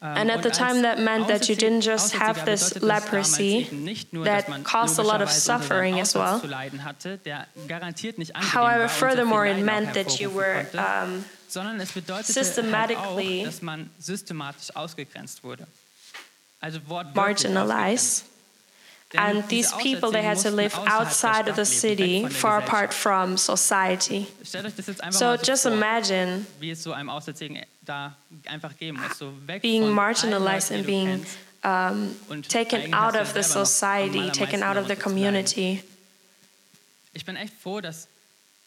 Ähm, 0.02 0.16
And 0.16 0.30
at 0.30 0.42
the 0.42 0.50
time, 0.50 0.82
that 0.82 0.98
meant 0.98 1.28
that 1.28 1.46
you 1.48 1.54
didn't 1.54 1.82
just 1.84 2.18
have 2.18 2.46
this 2.46 2.70
bedeutet 2.70 2.82
das 2.82 2.88
damals 2.88 3.04
leprosy 3.04 3.66
eben 3.70 3.84
nicht 3.84 4.12
nur, 4.14 4.24
that 4.24 4.46
caused 4.64 4.98
a 4.98 5.02
lot 5.02 5.20
of 5.20 5.28
logischerweise 5.28 5.28
unter 5.28 5.28
seinem 5.28 5.60
suffering 5.60 6.00
as 6.00 6.14
well. 6.14 6.40
zu 6.40 6.46
leiden 6.46 6.84
hatte, 6.84 7.18
der 7.18 7.46
garantiert 7.68 8.16
nicht 8.16 8.34
angenehm 8.34 8.54
However, 8.54 8.64
war 8.64 8.72
und 8.72 8.78
sehr 8.78 8.88
viel 8.88 9.08
furthermore, 9.08 9.50
it 9.50 9.64
meant 9.64 9.92
that 9.92 10.18
you 10.18 10.34
were 10.34 10.66
um, 10.72 11.24
sondern 11.48 11.80
es 11.80 11.92
bedeutete 11.92 12.32
systematically 12.32 13.38
halt 13.40 13.48
auch, 13.48 13.52
dass 13.52 13.62
man 13.62 13.90
systematisch 13.98 14.74
ausgegrenzt 14.74 15.44
wurde. 15.44 15.66
Also 16.60 16.78
wortwörtlich 16.86 17.14
marginalized. 17.16 18.24
And 19.16 19.48
these 19.48 19.72
people, 19.72 20.12
they 20.12 20.22
had 20.22 20.38
to 20.38 20.50
live 20.50 20.72
outside 20.86 21.48
of 21.48 21.56
the 21.56 21.64
city, 21.64 22.22
weg 22.22 22.22
von 22.22 22.30
der 22.30 22.38
far 22.38 22.58
apart 22.58 22.94
from 22.94 23.36
society. 23.36 24.28
Stellt 24.44 24.66
euch 24.66 24.76
das 24.76 24.86
jetzt 24.86 25.02
einfach 25.02 25.18
So 25.18 25.34
just 25.34 25.66
imagine 25.66 26.46
wie 26.60 26.70
es 26.70 26.82
so 26.82 26.92
einem 26.92 27.10
Aussätzigen 27.10 27.60
da 27.84 28.14
einfach 28.46 28.76
gehen 28.76 28.96
muss. 28.96 29.18
So 29.18 29.32
weg 29.46 29.62
being 29.62 29.88
marginalized 29.90 30.70
and 30.70 30.86
Leuten, 30.86 30.86
die 30.86 30.92
du 30.92 31.06
being 31.08 31.26
um, 31.64 32.42
taken 32.42 32.94
out 32.94 33.16
of 33.16 33.32
the 33.32 33.42
selber 33.42 33.48
noch 33.48 33.56
am 33.56 33.66
society, 33.66 34.30
taken 34.30 34.62
out 34.62 34.76
of 34.76 34.86
the 34.86 34.94
darunter 34.94 35.02
zu 35.02 35.10
leiden. 35.10 35.44
community. 35.52 35.82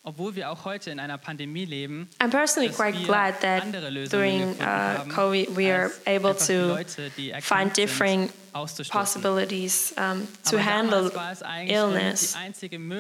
Obwohl 0.03 0.35
wir 0.35 0.51
auch 0.51 0.65
heute 0.65 0.91
in 0.91 0.99
einer 0.99 1.17
Pandemie 1.17 1.65
leben, 1.65 2.09
I'm 2.21 2.29
personally 2.29 2.69
quite 2.69 3.03
glad 3.05 3.39
that 3.41 3.63
during 4.11 4.59
uh, 4.59 5.05
COVID 5.09 5.55
we 5.55 5.71
are 5.71 5.91
able 6.05 6.33
to 6.35 6.77
find 7.41 7.73
different 7.73 8.31
possibilities 8.91 9.93
um, 9.97 10.27
to 10.49 10.57
handle 10.57 11.09
damals 11.09 11.15
war 11.15 11.31
es 11.31 11.41
eigentlich 11.41 11.77
schon 11.79 11.91
illness 11.95 12.35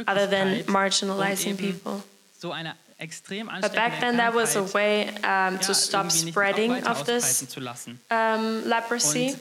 other 0.07 0.27
than 0.29 0.63
marginalizing 0.67 1.51
um 1.51 1.57
people. 1.57 2.03
so 2.39 2.51
eine 2.51 2.75
extrem 2.99 3.49
But 3.61 3.73
back 3.73 3.99
then, 3.99 4.17
that 4.17 4.33
was 4.33 4.55
a 4.55 4.63
way 4.73 5.09
um, 5.23 5.59
to 5.59 5.73
stop 5.73 6.09
spreading 6.09 6.71
of 6.85 7.03
this 7.03 7.23
ausbreiten 7.25 7.49
zu 7.49 7.59
lassen. 7.59 7.99
um, 8.09 8.63
leprosy. 8.65 9.35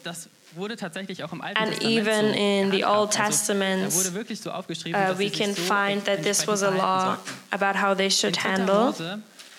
Und 0.53 0.57
das 0.57 0.57
wurde 0.57 0.77
tatsächlich 0.77 1.25
auch 1.25 1.33
im 1.33 1.41
Alten 1.41 1.59
And 1.59 1.73
Testament 1.73 2.09
even 2.09 2.35
in 2.35 2.71
the. 2.71 2.85
Old 2.85 3.11
Testament, 3.11 3.93
da 3.93 3.95
wurde 3.95 4.37
so 4.37 4.51
Uh, 4.51 5.19
we 5.19 5.31
can 5.31 5.55
so 5.55 5.63
find 5.63 6.05
that 6.05 6.23
this 6.23 6.47
was 6.47 6.63
a 6.63 6.71
law 6.71 7.17
about 7.51 7.77
how 7.77 7.95
they 7.95 8.11
should 8.11 8.37
handle 8.45 8.95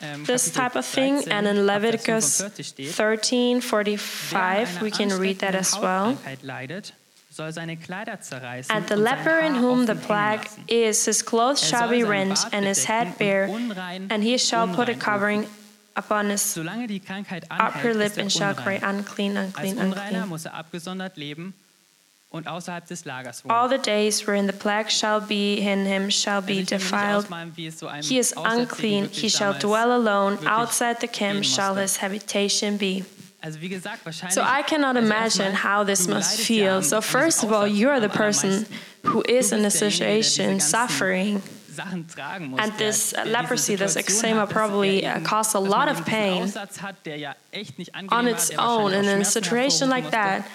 ähm, 0.01 0.25
this 0.25 0.51
type 0.51 0.77
of 0.77 0.85
thing. 0.85 1.23
And 1.31 1.47
in 1.47 1.65
Leviticus 1.65 2.41
45 2.41 2.95
13 2.95 3.61
45, 3.61 4.81
we 4.81 4.91
can 4.91 5.11
read 5.19 5.39
that 5.39 5.55
as 5.55 5.73
well. 5.79 6.11
Hautkrankheit 6.11 6.43
leidet, 6.43 6.93
soll 7.31 7.51
seine 7.51 7.77
Kleider 7.77 8.19
zerreißen 8.19 8.75
And 8.75 8.87
the 8.87 8.95
leper 8.95 9.39
in 9.39 9.55
whom 9.55 9.87
the 9.87 9.95
plague 9.95 10.47
is, 10.67 11.05
his 11.05 11.23
clothes 11.23 11.63
Er 11.63 11.77
shall 11.77 11.89
be 11.89 12.03
rent, 12.03 12.45
and 12.51 12.65
his 12.65 12.85
head 12.85 13.17
bare, 13.17 13.49
and 14.09 14.23
he 14.23 14.37
shall 14.37 14.67
put 14.67 14.89
a 14.89 14.95
covering. 14.95 15.47
Upon 15.95 16.29
his 16.29 16.53
Solange 16.53 16.87
die 16.87 16.99
Krankheit 16.99 17.45
upper 17.51 17.93
lip 17.93 18.07
ist 18.07 18.17
er 18.17 18.23
and 18.23 18.31
shall 18.31 18.53
cry, 18.53 18.79
unclean, 18.83 19.37
unclean, 19.37 19.77
unclean. 19.77 20.27
muss 20.27 20.45
er 20.45 20.53
abgesondert 20.53 21.17
leben 21.17 21.53
und 22.29 22.47
außerhalb 22.47 22.87
des 22.87 23.05
Lagers 23.05 23.43
All 23.47 23.69
the 23.69 23.77
days 23.77 24.25
wherein 24.25 24.47
the 24.47 24.53
plague 24.53 24.89
shall 24.89 25.21
be 25.21 25.57
in 25.59 25.85
him 25.85 26.09
shall 26.09 26.41
be 26.41 26.61
ich 26.61 26.69
kann 26.69 26.79
mir 26.79 26.83
nicht 26.83 26.91
defiled. 26.91 27.25
ausmalen, 27.25 27.51
wie 27.55 27.67
es 27.67 27.79
so 27.79 27.89
He 27.91 28.17
is 28.17 28.33
unclean, 28.33 29.09
he 29.11 29.29
shall 29.29 29.53
dwell 29.53 29.91
alone. 29.91 30.37
Outside 30.47 30.97
the 30.99 31.07
camp 31.07 31.45
shall 31.45 31.75
his 31.75 32.01
habitation 32.01 32.77
be. 32.77 33.05
Also 33.43 33.59
wie 33.59 33.69
gesagt, 33.69 33.99
So 34.31 34.41
I 34.41 34.63
cannot 34.63 34.95
imagine 34.95 35.53
how 35.53 35.83
this 35.83 36.07
must 36.07 36.39
feel. 36.39 36.81
So, 36.81 37.01
first 37.01 37.43
of 37.43 37.51
all, 37.51 37.67
you 37.67 37.89
are 37.89 37.99
the 37.99 38.07
person 38.07 38.65
who 39.03 39.21
is 39.27 39.51
in 39.51 39.59
a 39.59 39.63
bist 39.63 39.81
derjenige, 39.81 39.99
der 39.99 40.15
diese 40.15 40.29
situation 40.29 40.59
suffering. 40.61 41.43
Sachen 41.73 42.07
tragen 42.07 42.51
muss, 42.51 42.59
And 42.59 42.77
this 42.77 43.13
leprosy, 43.25 43.75
this 43.75 43.95
eczema 43.95 44.45
probably, 44.45 45.03
er 45.03 45.17
uh, 45.17 45.23
caused 45.23 45.55
a 45.55 45.59
lot 45.59 45.89
of 45.89 46.05
pain 46.05 46.43
Aussatz 46.43 46.81
hat, 46.81 46.95
der 47.05 47.17
ja 47.17 47.35
echt 47.51 47.77
nicht 47.77 47.93
angenehm 47.93 48.19
on 48.19 48.27
its 48.27 48.51
own. 48.57 48.93
And 48.93 49.07
in 49.07 49.21
a 49.21 49.25
situation 49.25 49.89
like 49.89 50.11
that, 50.11 50.39
musste. 50.39 50.51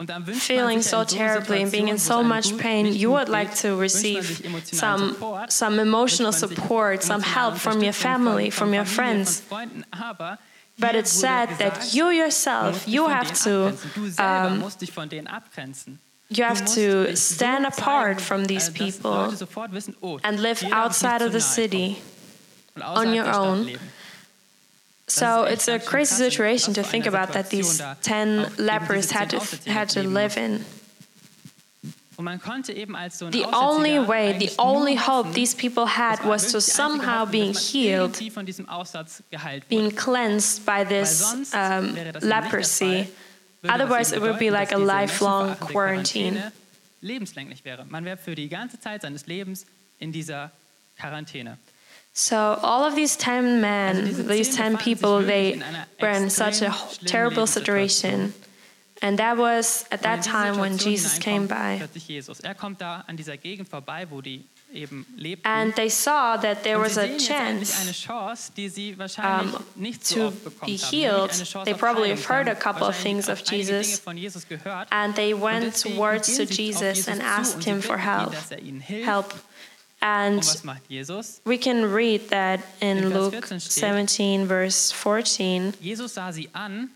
Und 0.00 0.08
dann 0.08 0.26
wünscht 0.26 0.40
feeling 0.40 0.80
so 0.80 1.04
terribly 1.04 1.62
and 1.62 1.70
being 1.70 1.88
in 1.88 1.98
so 1.98 2.14
Situationen, 2.14 2.30
wo 2.30 2.34
es 2.34 2.52
much 2.52 2.58
pain, 2.58 2.86
you 2.86 3.10
would 3.10 3.28
like 3.28 3.54
to 3.54 3.78
receive 3.78 4.42
some, 4.72 5.14
some 5.48 5.78
emotional 5.78 6.32
wünscht 6.32 6.40
man 6.40 6.48
sich 6.48 6.58
support, 6.58 7.02
some 7.02 7.22
help 7.22 7.58
from 7.58 7.82
your 7.82 7.92
family, 7.92 8.50
from 8.50 8.72
your 8.72 8.86
friends. 8.86 9.40
Von 9.40 9.58
Freunden, 9.58 9.84
aber 9.90 10.38
But 10.78 10.94
it's 10.94 11.10
sad 11.10 11.58
that 11.58 11.92
you 11.92 12.10
yourself, 12.10 12.88
you 12.88 13.06
have 13.08 13.30
to, 13.44 13.66
abgrenzen. 13.66 13.90
Du 13.94 14.08
selber 14.08 14.46
um, 14.46 14.60
musst 16.30 16.76
dich 16.76 16.76
von 16.76 16.76
denen 16.76 16.76
abgrenzen. 16.76 16.76
you 16.78 17.04
have 17.04 17.06
to 17.06 17.16
stand 17.16 17.66
apart 17.66 18.20
from 18.20 18.46
these 18.46 18.70
people 18.70 19.10
Leute 19.10 19.36
sofort 19.36 19.72
wissen, 19.72 19.96
and 20.22 20.40
live 20.40 20.60
hier 20.60 20.70
darf 20.70 20.92
ich 20.92 21.02
outside 21.02 21.22
of 21.22 21.32
the 21.32 21.40
city. 21.40 21.96
on 22.76 23.12
your 23.14 23.26
own. 23.26 23.78
So 25.06 25.44
it's 25.44 25.66
a 25.68 25.74
echt 25.74 25.84
ganz 25.84 25.84
schön 25.84 25.90
crazy 25.90 26.14
situation 26.14 26.74
to 26.74 26.82
think 26.82 27.06
about 27.06 27.32
that 27.32 27.50
these 27.50 27.82
10 28.02 28.56
lepers 28.58 29.10
had 29.10 29.30
to, 29.30 29.40
had 29.66 29.88
to 29.90 30.02
live 30.02 30.36
in. 30.36 30.64
Und 32.16 32.24
man 32.24 32.40
konnte 32.40 32.74
eben 32.74 32.94
als 32.94 33.18
so 33.18 33.26
ein 33.26 33.32
The 33.32 33.46
only 33.46 33.98
way, 33.98 34.36
the 34.38 34.52
only 34.58 34.94
hope 34.94 35.32
these 35.32 35.56
people 35.56 35.86
had 35.86 36.22
was 36.22 36.52
to 36.52 36.58
wirklich 36.58 36.74
die 36.74 36.82
einzige 36.82 37.02
somehow 37.02 37.26
being 37.26 37.54
healed, 37.54 38.10
irgendwie 38.10 38.30
von 38.30 38.46
diesem 38.46 38.68
Aussatz 38.68 39.22
geheilt 39.30 39.64
wurde. 39.64 39.74
being 39.74 39.96
cleansed 39.96 40.66
by 40.66 40.84
this 40.86 41.22
um, 41.54 41.96
wäre 41.96 42.12
das 42.12 42.22
eben 42.22 42.30
nicht 42.32 42.42
der 42.42 42.42
leprosy. 42.42 43.08
Fall. 43.62 43.70
Würde 43.78 43.78
das 43.78 43.80
Otherwise, 43.90 44.16
it 44.16 44.22
would 44.22 44.38
be 44.38 44.50
like 44.50 44.72
a 44.72 44.78
lifelong 44.78 45.56
quarantine. 45.58 46.52
Lebenslänglich 47.02 47.64
wäre. 47.64 47.84
Man 47.86 48.04
wäre 48.04 48.16
für 48.16 48.34
die 48.34 48.48
ganze 48.48 48.78
Zeit 48.78 49.02
seines 49.02 49.26
Lebens 49.26 49.66
in 49.98 50.12
dieser 50.12 50.50
Quarantäne. 50.98 51.58
So 52.12 52.34
all 52.36 52.86
of 52.86 52.94
these 52.94 53.16
10 53.16 53.60
men, 53.60 54.04
these 54.28 54.50
10 54.50 54.52
zehn 54.52 54.72
befanden 54.72 54.78
sich 54.78 54.84
people, 55.00 55.24
they 55.26 55.62
were 56.00 56.16
in 56.16 56.28
such 56.28 56.60
a 56.62 56.66
extrem 56.66 56.72
h- 56.72 56.94
schlimmen 56.96 57.06
terrible 57.06 57.46
situation. 57.46 58.34
And 59.02 59.18
that 59.18 59.38
was 59.38 59.86
at 59.90 60.02
that 60.02 60.22
time 60.22 60.58
when 60.60 60.76
Jesus 60.76 61.18
came 61.18 61.46
by. 61.46 61.80
Jesus. 61.94 62.40
Er 62.40 62.54
kommt 62.54 62.80
da 62.82 63.02
an 63.06 63.16
dieser 63.16 63.38
Gegend 63.38 63.68
vorbei, 63.68 64.06
wo 64.10 64.20
die 64.20 64.44
eben 64.72 65.06
lebten. 65.16 65.46
And 65.46 65.74
they 65.74 65.88
saw 65.88 66.36
that 66.40 66.62
there 66.62 66.78
was 66.78 66.96
a 66.96 67.02
sehen 67.02 67.18
jetzt 67.18 67.30
endlich 67.30 67.68
chance 67.68 67.80
eine 67.80 67.92
Chance, 67.92 68.52
die 68.56 68.68
sie 68.68 68.98
wahrscheinlich 68.98 69.54
um, 69.54 69.64
nicht 69.74 70.06
so 70.06 70.30
to 70.30 70.50
be 70.64 70.76
haben. 70.76 70.90
healed. 70.90 71.30
They 71.64 71.74
probably 71.74 72.10
have 72.10 72.24
heard 72.24 72.48
a 72.48 72.54
couple 72.54 72.86
of 72.86 72.96
things 72.96 73.28
of 73.28 73.42
Jesus. 73.42 74.02
And 74.90 75.14
they 75.14 75.34
went 75.34 75.74
towards 75.74 76.36
to 76.36 76.44
Jesus 76.44 77.08
and 77.08 77.22
asked 77.22 77.64
him 77.64 77.80
for 77.80 77.98
help. 77.98 78.32
dass 78.32 78.50
ihnen 78.52 78.80
hilft. 78.80 79.06
Help. 79.06 79.34
And 80.02 80.38
was 80.38 80.64
macht 80.64 80.88
Jesus? 80.88 81.42
we 81.44 81.58
can 81.58 81.92
read 81.92 82.30
that 82.30 82.60
in 82.80 83.10
Luke 83.10 83.46
17, 83.46 84.46
verse 84.46 84.90
14, 84.92 85.74
Jesus 85.78 86.14
sah 86.14 86.32
sie 86.32 86.48
an 86.54 86.88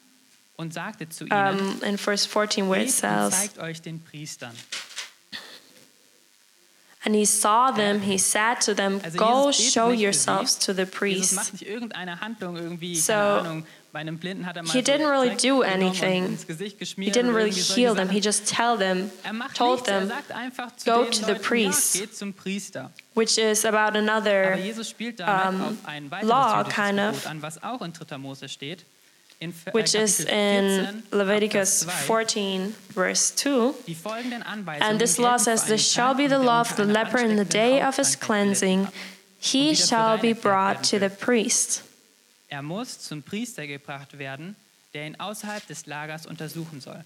und 0.56 0.72
sagte 0.72 1.06
zu 1.10 1.26
ihnen, 1.26 1.60
um, 1.60 1.82
in 1.82 1.98
verse 1.98 2.26
14, 2.26 2.66
where 2.70 2.80
it 2.80 2.90
says, 2.90 3.34
zeigt 3.34 3.58
euch 3.58 3.82
den 3.82 4.00
Priestern. 4.00 4.52
And 7.06 7.14
he 7.14 7.26
saw 7.26 7.70
them, 7.70 8.00
he 8.00 8.16
said 8.18 8.61
to 8.62 8.75
them, 8.75 9.00
Also 9.04 9.18
Go 9.18 9.50
Jesus 9.50 9.73
show 9.73 9.90
yourselves 9.90 10.58
to 10.61 10.73
the 10.73 10.82
Jesus 10.82 10.99
priest. 10.99 11.32
macht 11.34 11.52
nicht 11.52 11.66
irgendeine 11.66 12.20
Handlung 12.20 12.56
irgendwie, 12.56 12.96
So, 12.96 13.12
keine 13.12 13.40
Ahnung, 13.40 13.66
bei 13.92 14.00
einem 14.00 14.18
Blinden 14.18 14.46
hat 14.46 14.56
er 14.56 14.64
he 14.64 14.80
didn't 14.82 15.06
really 15.08 15.37
do 15.37 15.62
anything. 15.62 16.37
He 16.96 17.11
didn't 17.11 17.32
really 17.34 17.52
heal 17.52 17.94
them, 17.94 18.08
he 18.08 18.20
just 18.20 18.46
tell 18.49 18.76
them, 18.76 19.11
Er 19.23 19.32
told 19.54 19.87
er 19.87 20.00
them, 20.00 20.08
sagt 20.08 20.32
einfach 20.32 20.75
zu 20.75 20.90
"Go 20.90 21.04
to 21.04 21.25
the 21.26 21.34
priest." 21.34 21.94
Ja, 21.94 22.00
geht 22.00 22.16
zum 22.16 22.32
Priester. 22.32 22.90
which 23.14 23.38
is 23.38 23.64
about 23.64 23.96
another 23.96 24.56
Jesus 24.56 24.88
spielt 24.88 25.20
damit 25.20 25.61
um, 25.61 25.62
auf 25.62 25.73
ein 25.84 26.11
weiteres 26.11 26.28
law, 26.28 26.64
kind 26.64 26.99
of. 26.99 27.25
Gebot 29.40 29.50
an, 29.50 29.50
was 29.50 29.50
auch 29.50 29.50
in 29.50 29.50
3. 29.50 29.50
Mose 29.50 29.50
steht. 29.50 29.50
In 29.50 29.52
Ver- 29.52 29.70
äh, 29.70 29.74
which 29.74 29.94
is 29.94 30.20
in 30.20 31.02
Leviticus 31.10 31.86
14, 32.06 32.74
verse 32.94 33.34
2. 33.36 33.74
Die 33.86 33.94
folgenden 33.94 34.42
Anweisungen 34.42 34.90
And 34.90 35.00
this 35.00 35.18
law 35.18 35.36
says, 35.38 35.64
This 35.64 35.92
shall 35.92 36.14
be 36.14 36.28
the 36.28 36.38
law 36.38 36.60
of 36.60 36.76
the 36.76 36.84
leper 36.84 37.18
in 37.18 37.36
the 37.36 37.44
day 37.44 37.82
of 37.82 37.96
his 37.96 38.18
cleansing. 38.18 38.88
He 39.40 39.74
shall 39.74 40.18
be 40.18 40.32
brought 40.32 40.82
to 40.90 40.98
the 40.98 41.10
priest. 41.10 41.82
Er 42.48 42.62
muss 42.62 43.00
zum 43.00 43.22
Priester 43.22 43.66
gebracht 43.66 44.18
werden, 44.18 44.56
der 44.94 45.06
ihn 45.06 45.16
außerhalb 45.18 45.66
des 45.66 45.86
Lagers 45.86 46.24
untersuchen 46.24 46.80
soll. 46.80 47.04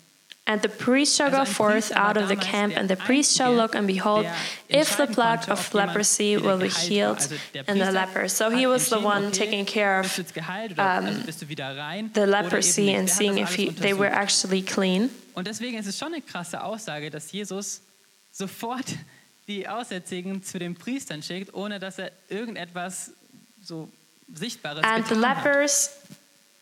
And 0.49 0.63
the 0.63 0.71
priest 0.71 1.15
shall 1.15 1.31
go 1.31 1.45
forth 1.45 1.93
out 1.93 2.17
of 2.17 2.29
the 2.29 2.37
camp, 2.37 2.75
and 2.75 2.89
the 2.89 2.97
priest 2.97 3.37
shall 3.37 3.53
look, 3.53 3.75
and 3.75 3.87
behold, 3.87 4.27
if 4.71 4.97
the 4.97 5.07
plague 5.07 5.51
of 5.51 5.75
leprosy 5.75 6.39
will 6.39 6.57
be 6.57 6.71
healed 6.71 7.21
in 7.69 7.79
the 7.79 7.93
leper. 7.93 8.29
So 8.29 8.49
he 8.49 8.67
was 8.67 8.89
the 8.89 8.99
one 8.99 9.31
taking 9.31 9.67
care 9.67 10.01
of 10.01 10.17
jetzt 10.17 10.33
geheilt 10.33 10.73
oder 10.73 10.83
also 10.83 11.27
bist 11.27 11.43
du 11.43 11.49
wieder 11.49 11.77
rein. 11.77 12.11
the 12.15 12.27
leprosy 12.27 12.95
and 12.95 13.11
seeing 13.11 13.37
if 13.37 13.55
he, 13.55 13.69
they 13.69 13.93
were 13.93 14.11
actually 14.11 14.63
clean. 14.63 15.11
Und 15.35 15.47
deswegen 15.47 15.77
ist 15.77 15.87
es 15.87 15.99
schon 15.99 16.15
eine 16.15 16.23
krasse 16.23 16.65
Aussage, 16.65 17.11
dass 17.11 17.31
Jesus 17.31 17.83
sofort 18.33 18.87
die 19.49 19.69
Aussätzigen 19.69 20.43
zu 20.43 20.59
den 20.59 20.75
Priestern 20.75 21.23
schickt, 21.23 21.53
ohne 21.53 21.79
dass 21.79 21.99
er 21.99 22.11
irgendetwas 22.31 23.13
so 23.63 23.89
Sichtbares 24.35 24.85
And 24.85 25.07
the 25.07 25.15
lepers, 25.15 25.91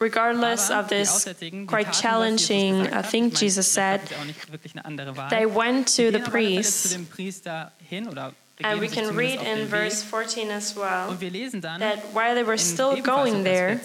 regardless 0.01 0.71
of 0.71 0.89
this 0.89 1.25
quite 1.25 1.33
taten, 1.39 1.67
was 1.67 1.87
Jesus 1.87 2.01
challenging 2.01 3.03
thing 3.11 3.31
Jesus 3.31 3.67
said, 3.73 4.01
gab 4.01 4.05
es 4.05 4.11
ja 4.11 4.19
auch 4.21 4.25
nicht 4.25 4.53
wirklich 4.53 4.75
eine 4.75 4.85
andere 4.85 5.17
Wahl. 5.17 5.29
they 5.31 5.47
went 5.47 5.87
to 5.89 6.11
the 6.11 6.19
gehen 6.19 6.23
auf 6.23 6.35
alle 6.35 6.43
Fälle 6.53 6.63
zu 6.63 6.71
priest. 6.91 6.95
dem 6.95 7.07
Priester 7.07 7.73
hin 7.89 8.09
oder 8.09 8.33
And 8.63 8.81
we 8.81 8.89
can 8.89 9.15
read 9.15 9.39
in 9.43 9.69
verse 9.69 10.03
14 10.03 10.51
as 10.51 10.75
well 10.77 11.11
Und 11.11 11.21
wir 11.21 11.31
lesen 11.31 11.61
dann 11.61 11.79
that 11.81 11.99
while 12.15 12.35
they 12.35 12.47
were 12.47 12.57
still 12.57 13.03
going 13.03 13.45
there, 13.45 13.79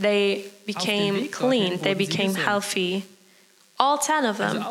they 0.00 0.50
became 0.66 1.28
clean, 1.28 1.78
they 1.82 1.94
became 1.94 2.34
healthy. 2.34 3.02
All 3.76 3.98
ten 3.98 4.24
of 4.24 4.38
them. 4.38 4.64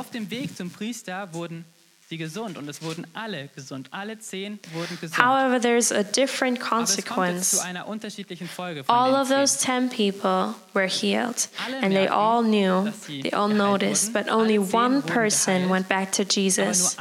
Auf 2.13 2.19
dem 2.19 2.27
Weg 2.27 2.31
zum 2.31 2.33
Priester 2.33 2.43
wurden 2.43 2.49
sie 2.49 2.53
gesund 2.53 2.57
und 2.57 2.69
es 2.69 2.81
wurden 2.81 3.07
alle 3.13 3.49
gesund. 3.55 3.87
Alle 3.91 4.19
zehn 4.19 4.59
wurden 4.73 4.97
gesund. 4.99 5.17
However, 5.17 5.59
there's 5.59 5.91
a 5.91 6.03
different 6.03 6.59
Aber 6.59 6.83
es 6.83 6.95
consequence. 6.95 7.51
zu 7.51 7.63
einer 7.63 7.87
unterschiedlichen 7.87 8.47
Folge 8.47 8.83
von 8.83 8.95
All 8.95 9.13
of 9.15 9.29
those 9.29 9.57
10 9.57 9.89
people 9.89 10.55
were 10.73 10.87
healed, 10.87 11.49
and 11.81 11.93
they 11.93 12.07
all 12.07 12.43
knew, 12.43 12.91
they 13.07 13.31
all 13.31 13.49
noticed, 13.49 14.13
but 14.13 14.29
only 14.29 14.57
one 14.57 15.01
person 15.01 15.69
went 15.69 15.87
back 15.87 16.11
to 16.11 16.23
Jesus. 16.23 16.97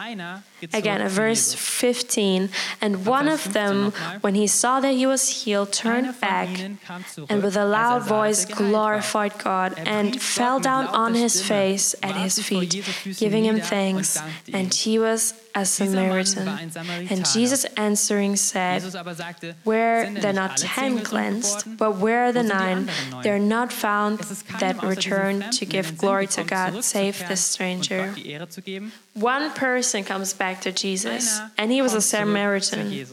Nur 0.62 0.75
einer 0.75 0.75
geht 0.75 0.75
Again, 0.75 1.00
zurück 1.00 1.07
at 1.07 1.11
zu 1.11 1.14
verse 1.14 1.57
15, 1.57 2.49
and 2.81 3.07
one 3.07 3.28
of 3.28 3.52
them, 3.52 3.92
when 4.21 4.35
he 4.35 4.47
saw 4.47 4.81
that 4.81 4.92
he 4.92 5.07
was 5.07 5.28
healed, 5.28 5.73
turned 5.73 6.21
back 6.21 6.49
ihnen 6.49 6.78
kam 6.87 7.04
zurück, 7.04 7.31
and 7.31 7.42
with 7.42 7.57
a 7.57 7.64
loud 7.64 8.02
voice 8.02 8.47
glorified 8.47 9.38
God 9.42 9.75
and 9.76 10.21
fell 10.21 10.61
down 10.61 10.87
on 10.87 11.14
his 11.14 11.42
face 11.42 11.95
at 12.02 12.14
his 12.16 12.38
feet, 12.38 12.85
giving 13.19 13.45
him 13.45 13.61
thanks. 13.61 14.19
And 14.52 14.73
he 14.73 14.99
was 14.99 15.35
a 15.54 15.61
Dieser 15.61 15.87
Mann 15.87 16.11
war 16.11 16.25
Samaritan. 16.25 17.18
And 17.18 17.35
Jesus 17.35 17.64
answering 17.76 18.37
said, 18.37 18.80
Jesus 18.82 18.94
aber 18.94 19.14
sagte, 19.14 19.54
Were 19.64 20.09
there 20.21 20.32
not 20.32 20.56
ten 20.56 21.02
cleansed, 21.02 21.76
but 21.76 22.00
where 22.00 22.25
are 22.25 22.32
the 22.32 22.40
Wo 22.40 22.49
sind 22.49 22.50
die 22.50 22.75
nine? 22.75 23.23
They 23.23 23.30
are 23.30 23.38
not 23.38 23.73
found 23.73 24.21
Es 24.21 24.30
ist 24.30 24.49
keinem 24.49 24.61
that 24.61 24.76
außer 24.78 24.97
diesem 24.97 25.12
returned 25.12 25.42
Fremden 25.42 25.59
to 25.59 25.66
give 25.66 25.99
glory 25.99 26.26
to 26.26 26.44
God, 26.44 26.82
save 26.82 27.14
this 27.28 27.52
stranger. 27.52 28.02
Und 28.02 28.14
Gott 28.14 28.25
die 28.25 28.30
Ehre 28.30 28.49
zu 28.49 28.62
geben. 28.62 28.92
One 29.14 29.50
person 29.50 30.04
comes 30.04 30.35
back 30.35 30.61
to 30.62 30.71
Jesus, 30.71 31.40
and 31.56 31.71
he 31.71 31.82
was 31.82 31.92
a 31.92 31.97
kommt 31.97 32.04
zurück 32.04 32.62
zu 32.62 32.76
Samaritan. 32.76 33.06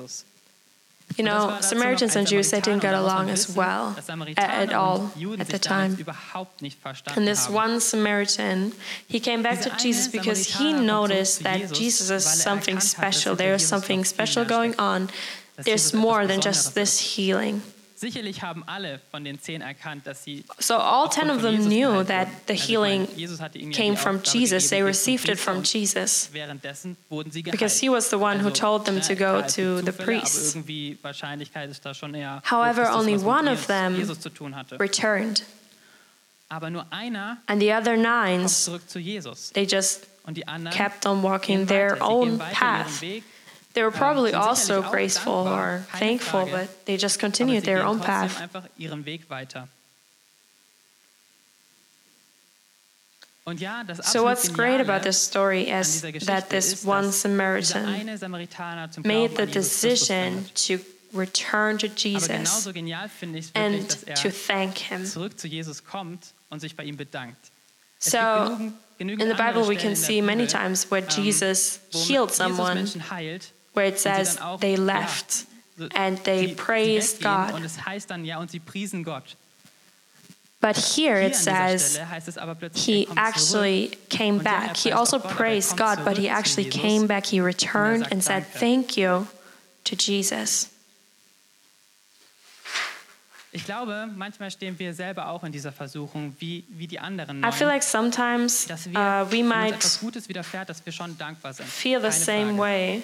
You 1.19 1.25
Und 1.25 1.31
das 1.31 1.47
war 1.47 1.59
know, 1.59 1.61
Samaritans 1.61 2.15
and 2.15 2.27
Jews, 2.29 2.49
they 2.49 2.61
didn't 2.61 2.79
get 2.79 2.93
Und 2.93 2.93
da 2.93 3.01
muss 3.01 3.11
man 3.11 3.17
along 3.17 3.29
as 3.29 3.55
well 3.55 3.95
at, 4.37 4.73
all 4.73 5.11
at 5.37 5.47
the 5.49 5.59
time. 5.59 5.95
überhaupt 5.97 6.61
nicht 6.61 6.79
verstanden 6.81 7.19
And 7.19 7.27
this 7.27 7.49
one 7.49 7.79
Samaritan, 7.81 8.71
he 9.07 9.19
came 9.19 9.43
back 9.43 9.61
to 9.61 9.69
Jesus 9.77 10.07
because 10.07 10.57
he 10.57 10.73
noticed 10.73 11.43
that 11.43 11.73
Jesus, 11.73 12.09
is 12.09 12.11
er 12.11 12.19
something 12.19 12.75
dass 12.75 12.91
special. 12.91 13.35
There 13.35 13.53
is 13.53 13.67
something 13.67 14.05
special 14.05 14.45
going 14.45 14.79
on. 14.79 15.09
There's 15.57 15.93
more 15.93 16.25
than 16.25 16.39
just 16.39 16.73
this 16.73 16.99
healing. 16.99 17.61
Sicherlich 17.99 18.41
haben 18.43 18.63
alle 18.65 19.01
von 19.11 19.25
den 19.25 19.41
zehn 19.41 19.59
erkannt, 19.59 20.07
dass 20.07 20.23
sie 20.23 20.45
So 20.57 20.75
all 20.75 21.09
ten 21.09 21.29
of 21.29 21.41
them 21.41 21.55
Jesus 21.55 21.67
knew 21.67 22.03
that 22.05 22.29
the 22.47 22.53
healing 22.53 23.01
meine, 23.01 23.17
Jesus 23.17 23.41
hatte 23.41 23.57
ihnen 23.57 23.73
ja 23.73 23.77
came 23.77 23.97
from 23.97 24.21
Jesus. 24.23 24.69
They 24.69 24.79
gegeben, 24.79 24.87
geht 24.87 24.95
zum 24.95 25.13
received 25.13 25.29
it 25.29 25.37
from 25.37 25.63
Jesus. 25.63 26.29
Währenddessen 26.31 26.95
wurden 27.09 27.29
sie 27.29 27.43
geheilt. 27.43 27.59
Because 27.59 27.77
he 27.77 27.89
was 27.89 28.09
the 28.09 28.15
one 28.15 28.41
who 28.41 28.51
told 28.51 28.85
them 28.85 29.01
to 29.01 29.15
go 29.15 29.41
to 29.41 29.81
the 29.81 29.91
priest. 29.91 30.55
Irgendwie 30.55 30.97
Wahrscheinlichkeit 31.01 31.69
ist 31.69 31.85
da 31.85 31.93
schon 31.93 32.13
eher. 32.13 32.41
However, 32.49 32.89
only 32.95 33.17
one 33.17 33.51
of 33.51 33.67
them 33.67 33.97
Jesus 33.97 34.21
zu 34.21 34.29
tun 34.29 34.55
hatte. 34.55 34.79
Returned. 34.79 35.43
Aber 36.47 36.69
nur 36.69 36.85
einer 36.91 37.37
And 37.47 37.61
the 37.61 37.73
other 37.73 37.97
nines, 37.97 38.63
zurück 38.63 38.89
zu 38.89 38.99
Jesus. 38.99 39.51
they 39.51 39.67
just 39.69 40.07
Und 40.23 40.37
die 40.37 40.47
anderen 40.47 40.77
kept 40.77 41.05
on 41.05 41.21
walking 41.21 41.67
their 41.67 41.97
own 42.01 42.37
path. 42.37 43.01
They 43.73 43.83
were 43.83 43.91
probably 43.91 44.31
sind 44.31 44.41
also 44.41 44.81
graceful 44.81 45.47
or 45.47 45.85
thankful, 45.93 46.45
but 46.45 46.85
they 46.85 46.97
just 46.97 47.19
continued 47.19 47.63
their 47.65 47.85
own 47.85 47.99
path. 47.99 48.41
ihren 48.77 49.05
Weg. 49.05 49.25
Und 53.45 53.59
ja, 53.59 53.83
das 53.83 54.11
So 54.11 54.23
what's 54.23 54.49
great 54.53 54.79
about 54.79 55.03
this 55.03 55.17
story 55.17 55.69
is 55.69 56.01
that 56.25 56.49
this 56.49 56.73
ist, 56.73 56.85
one 56.85 57.11
Samaritan 57.11 58.05
made 59.03 59.35
the 59.35 59.43
an 59.43 59.47
Jesus 59.47 59.81
Christus 59.81 59.81
decision 59.81 60.45
to 60.55 60.79
return 61.13 61.77
to 61.79 61.87
Jesus 61.87 62.27
genauso 62.27 62.73
genial 62.73 63.09
finde 63.09 63.39
ich 63.39 63.45
es 63.45 63.55
wirklich, 63.55 63.81
and 63.81 63.89
dass 63.89 64.03
er 64.03 64.15
to 64.15 64.29
thank 64.29 64.77
him. 64.77 65.05
zurück 65.05 65.39
zu 65.39 65.47
Jesus 65.47 65.83
kommt 65.83 66.33
und 66.49 66.59
sich 66.59 66.75
bei 66.75 66.83
ihm 66.83 66.97
bedankt. 66.97 67.37
So, 67.99 68.17
gibt 68.17 68.19
genügend, 68.19 68.73
genügend 68.97 69.21
In 69.23 69.29
the 69.29 69.35
Bible, 69.35 69.67
we 69.67 69.75
can 69.75 69.95
see 69.95 70.21
many 70.21 70.45
times 70.45 70.89
where 70.91 71.01
ähm, 71.01 71.23
Jesus 71.23 71.79
healed 71.91 72.31
someone, 72.31 72.87
where 73.73 73.87
it 73.87 73.99
says 73.99 74.39
auch, 74.39 74.59
they 74.59 74.75
ja, 74.75 74.83
left 74.83 75.31
so- 75.77 75.87
and 75.95 76.23
they 76.23 76.49
praised 76.55 77.21
God. 77.21 77.53
Und 77.53 77.63
es 77.63 77.85
heißt 77.85 78.09
dann, 78.09 78.25
ja, 78.25 78.39
und 78.39 78.51
sie 78.51 78.59
priesen 78.59 79.03
Gott. 79.03 79.35
But 80.61 80.75
here 80.75 81.25
it 81.25 81.35
says 81.35 81.93
Stelle 81.93 82.09
heißt 82.09 82.27
es 82.27 82.37
aber 82.37 82.53
plötzlich, 82.53 82.83
he 82.83 83.07
er 83.15 83.27
actually 83.29 83.91
came 84.09 84.43
ja, 84.43 84.51
er 84.51 84.67
back. 84.67 84.77
He 84.77 84.91
also 84.91 85.17
auch 85.17 85.21
Gott, 85.21 85.31
aber 85.31 85.31
er 85.31 85.37
praised 85.37 85.77
God, 85.77 86.05
but 86.05 86.17
he 86.17 86.27
actually 86.27 86.69
came 86.69 87.07
back. 87.07 87.25
He 87.27 87.39
returned 87.39 88.11
and 88.11 88.21
said, 88.21 88.43
Thank 88.59 88.97
you 88.97 89.25
to 89.85 89.95
Jesus. 89.95 90.69
Ich 93.51 93.65
glaube, 93.65 94.07
manchmal 94.15 94.51
stehen 94.51 94.77
wir 94.77 94.93
selber 94.93 95.27
auch 95.27 95.43
in 95.43 95.51
dieser 95.51 95.71
Versuchung, 95.71 96.35
wie, 96.37 96.63
wie 96.69 96.85
die 96.85 96.99
anderen 96.99 97.43
I 97.43 97.51
feel 97.51 97.65
like 97.65 97.81
sometimes 97.81 98.67
dass 98.67 98.87
wir, 98.87 98.99
uh, 98.99 99.31
we 99.31 99.43
might 99.43 99.73
etwas 99.73 99.99
Gutes 99.99 100.29
widerfährt, 100.29 100.69
dass 100.69 100.85
wir 100.85 100.93
schon 100.93 101.17
dankbar 101.17 101.53
sind. 101.53 101.67
feel 101.67 101.99
the 101.99 102.11
same 102.11 102.57
way, 102.57 103.01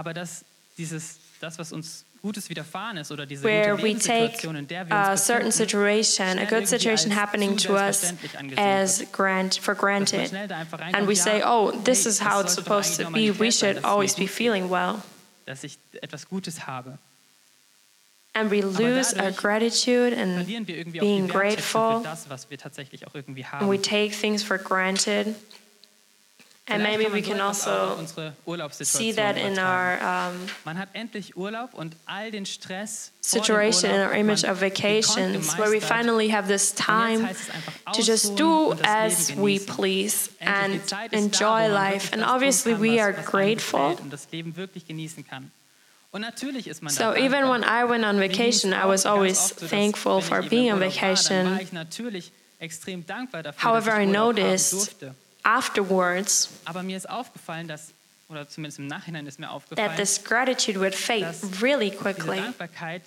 Aber 0.00 0.14
dass 0.14 0.46
dieses, 0.78 1.18
das, 1.40 1.58
was 1.58 1.72
uns 1.72 2.06
Gutes 2.22 2.48
widerfahren 2.48 2.96
ist 2.96 3.12
oder 3.12 3.26
diese 3.26 3.42
where 3.42 3.76
gute 3.76 3.82
we 3.82 3.98
take 3.98 4.48
in 4.48 4.66
der 4.66 4.88
wir 4.88 4.96
a 4.96 5.12
uh, 5.12 5.16
certain 5.16 5.52
situation, 5.52 6.38
a 6.38 6.46
good 6.46 6.66
situation 6.66 7.14
happening 7.14 7.54
to 7.54 7.74
us 7.74 8.14
as 8.56 9.04
grant 9.12 9.56
for 9.56 9.74
granted. 9.74 10.28
schnell 10.28 10.48
da 10.48 10.56
einfach 10.56 10.80
And 10.94 11.06
we 11.06 11.14
say, 11.14 11.42
oh, 11.44 11.70
this 11.84 12.06
is 12.06 12.18
how 12.18 12.40
it's 12.40 12.54
supposed 12.54 12.98
to 12.98 13.10
be. 13.10 13.30
We 13.30 13.50
should 13.50 13.76
dass 13.76 13.76
es 13.76 13.82
mir 13.82 13.88
always 13.90 14.14
be 14.14 14.26
feeling 14.26 14.70
well. 14.70 15.02
dass 15.44 15.64
ich 15.64 15.78
etwas 16.00 16.26
Gutes 16.26 16.66
habe. 16.66 16.96
And 18.32 18.50
we 18.50 18.62
lose 18.62 19.14
our 19.18 19.32
gratitude 19.32 20.16
and 20.16 20.36
Verlieren 20.36 20.66
wir 20.66 20.78
irgendwie 20.78 21.00
being 21.00 21.24
auch 21.24 21.26
die 21.26 21.34
Wertschätzung 21.34 21.80
grateful. 21.82 22.02
das, 22.04 22.30
was 22.30 22.48
wir 22.48 22.56
tatsächlich 22.56 23.06
auch 23.06 23.14
irgendwie 23.14 23.44
and 23.52 23.70
we 23.70 23.76
take 23.76 24.12
things 24.12 24.42
for 24.42 24.56
granted. 24.56 25.34
And 26.66 26.82
Vielleicht 26.82 26.98
maybe 26.98 27.12
we 27.12 27.22
can 27.22 27.36
etwas 27.40 27.66
auch 27.66 27.98
auf 28.62 28.74
also 28.74 28.84
see 28.84 29.12
that 29.12 29.36
in 29.36 29.58
our 29.58 29.98
um, 30.00 30.36
Man 30.64 30.76
endlich 30.92 31.36
Urlaub 31.36 31.74
und 31.74 31.96
all 32.06 32.30
den 32.30 32.46
Stress 32.46 33.10
situation, 33.20 33.90
in 33.90 34.00
our 34.00 34.12
image 34.12 34.44
of 34.44 34.60
vacations, 34.60 35.58
where 35.58 35.70
we 35.70 35.80
finally 35.80 36.28
have 36.28 36.46
this 36.46 36.72
time 36.72 37.26
heißt 37.26 37.48
es 37.48 37.50
einfach 37.50 37.92
to 37.92 38.02
just 38.02 38.38
do 38.38 38.74
as 38.84 39.34
we 39.36 39.58
please 39.58 40.30
and 40.38 40.86
Zeit 40.86 41.12
ist 41.12 41.40
da, 41.40 41.66
enjoy 41.66 41.74
life. 41.74 42.12
And 42.12 42.22
obviously, 42.22 42.74
we 42.74 43.00
are 43.00 43.12
grateful. 43.12 43.80
gefällt 43.80 44.00
Und 44.02 44.12
Leben 44.30 44.54
wirklich 44.54 44.86
genießen 44.86 45.26
kann. 45.26 45.50
Und 46.12 46.20
natürlich 46.22 46.68
So 46.88 47.14
even 47.14 47.48
when 47.48 47.62
I 47.62 47.84
went 47.88 48.04
on 48.04 48.20
vacation, 48.20 48.72
I 48.72 48.86
was 48.86 49.06
always 49.06 49.38
oft 49.38 49.54
so, 49.54 49.60
dass, 49.62 49.70
thankful 49.70 50.20
for 50.20 50.42
being 50.42 50.72
on 50.72 50.78
Urlaub 50.80 50.80
War, 50.80 50.88
dann 50.88 50.92
vacation. 50.92 51.50
war 51.52 51.62
ich 51.62 51.72
natürlich 51.72 52.32
extrem 52.58 53.06
dankbar 53.06 53.42
dafür, 53.42 53.62
However, 53.62 54.00
I 54.00 54.06
noticed. 54.06 54.96
Afterwards 55.42 56.50
Aber 56.64 56.82
mir 56.82 56.96
ist 56.96 57.08
aufgefallen, 57.08 57.68
dass, 57.68 57.92
oder 58.28 58.48
zumindest 58.48 58.78
im 58.78 58.86
Nachhinein 58.86 59.26
ist 59.26 59.38
mir 59.38 59.50
aufgefallen, 59.50 59.88
that 59.88 59.96
this 59.96 60.22
gratitude 60.22 60.78
would 60.78 60.94
fade 60.94 61.22
dass 61.22 61.62
really 61.62 61.90
diese 61.90 62.02
quickly, 62.02 62.36
Dankbarkeit 62.36 63.02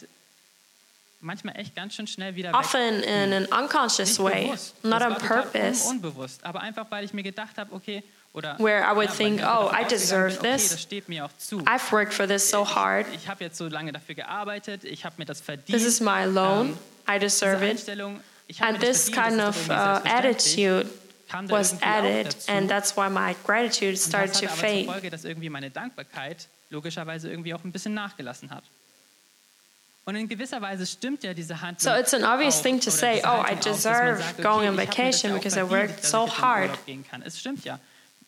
manchmal 1.22 1.58
echt 1.58 1.76
ganz 1.76 1.96
schön 1.96 2.08
schnell 2.08 2.36
wieder 2.36 2.54
often 2.54 3.02
weg. 3.02 3.06
in 3.08 3.34
an 3.34 3.46
unconscious 3.46 4.19
Nicht 4.19 4.24
way, 4.24 4.46
bewusst. 4.46 4.84
not 4.84 5.02
das 5.02 5.12
on 5.12 5.28
purpose. 5.28 5.88
Un 5.88 5.96
unbewusst, 5.96 6.43
aber 6.43 6.62
einfach, 6.62 6.86
weil 6.89 7.06
ich 7.06 7.13
mir 7.13 7.24
gedacht 7.24 7.58
habe, 7.58 7.74
okay, 7.74 8.04
oder 8.34 8.58
Where 8.58 8.82
I 8.82 8.96
would 8.96 9.10
ja, 9.10 9.15
think, 9.15 9.41
oh, 9.43 9.72
I 9.72 9.88
deserve 9.88 10.30
bin, 10.30 10.39
okay, 10.39 10.54
this. 10.54 10.69
das 10.69 10.82
steht 10.82 11.08
mir 11.08 11.26
auch 11.26 11.38
zu. 11.38 11.60
I've 11.60 11.91
worked 11.91 12.13
for 12.13 12.28
this 12.28 12.50
so 12.50 12.65
hard. 12.67 13.06
Ich 13.13 13.28
habe 13.28 13.43
jetzt 13.43 13.58
so 13.58 13.67
lange 13.67 13.91
dafür 13.91 14.15
gearbeitet, 14.15 14.84
ich 14.84 15.06
habe 15.06 15.15
mir 15.19 15.26
das 15.26 15.39
verdient. 15.39 15.67
This 15.67 15.86
is 15.86 16.02
my 16.02 16.26
loan. 16.26 16.69
Ähm, 17.08 17.15
I 17.15 17.19
deserve 17.19 17.63
it. 17.63 17.86
Ich 18.48 18.62
And 18.62 18.80
this 18.80 19.12
kind 19.12 19.39
of 19.39 19.56
uh, 19.69 19.69
doch 19.69 20.06
irgendwie 20.06 20.10
selbstverständlich, 20.10 20.69
attitude 20.69 20.89
was 21.50 21.82
added, 21.82 22.36
and 22.48 22.69
that's 22.69 22.96
why 22.96 23.10
my 23.10 23.36
gratitude 23.43 23.98
started 23.98 24.32
das 24.32 24.41
to 24.41 24.48
fade. 24.48 24.86
Folge, 24.86 25.10
dass 25.10 25.26
irgendwie 25.26 25.50
meine 25.50 25.69
Dankbarkeit 25.69 26.48
logischerweise 26.69 27.30
irgendwie 27.30 27.54
auch 27.54 27.63
ein 27.63 27.72
bisschen 27.72 27.93
nachgelassen 27.93 28.50
hat. 28.50 28.63
Und 30.06 30.15
in 30.15 30.28
gewisser 30.28 30.62
Weise 30.62 30.86
stimmt 30.86 31.24
ja 31.24 31.34
diese 31.34 31.62
Handlung. 31.62 31.93
So 31.93 32.00
it's 32.00 32.13
an 32.13 32.24
obvious 32.26 32.62
thing 32.62 32.80
to 32.80 32.91
say, 32.91 33.22
"Oh, 33.24 33.43
I 33.50 33.56
deserve 33.56 34.22
going 34.41 34.67
on 34.67 34.78
vacation 34.78 35.34
because 35.34 35.58
I 35.58 35.63
worked 35.69 36.04
so 36.04 36.28
hard." 36.28 36.69
Urlaub 36.69 36.86
gehen 36.86 37.06
kann. 37.10 37.22
Es 37.22 37.39
stimmt 37.39 37.63
ja. 37.63 37.80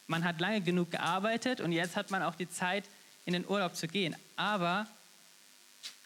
Man 0.08 0.24
hat 0.24 0.40
lange 0.40 0.62
genug 0.62 0.92
gearbeitet 0.92 1.60
und 1.62 1.72
jetzt 1.72 1.96
hat 1.96 2.12
man 2.12 2.24
auch 2.24 2.36
die 2.36 2.50
Zeit, 2.50 2.86
in 3.26 3.34
den 3.34 3.46
Urlaub 3.48 3.76
zu 3.76 3.88
gehen. 3.88 4.16
Aber 4.38 4.88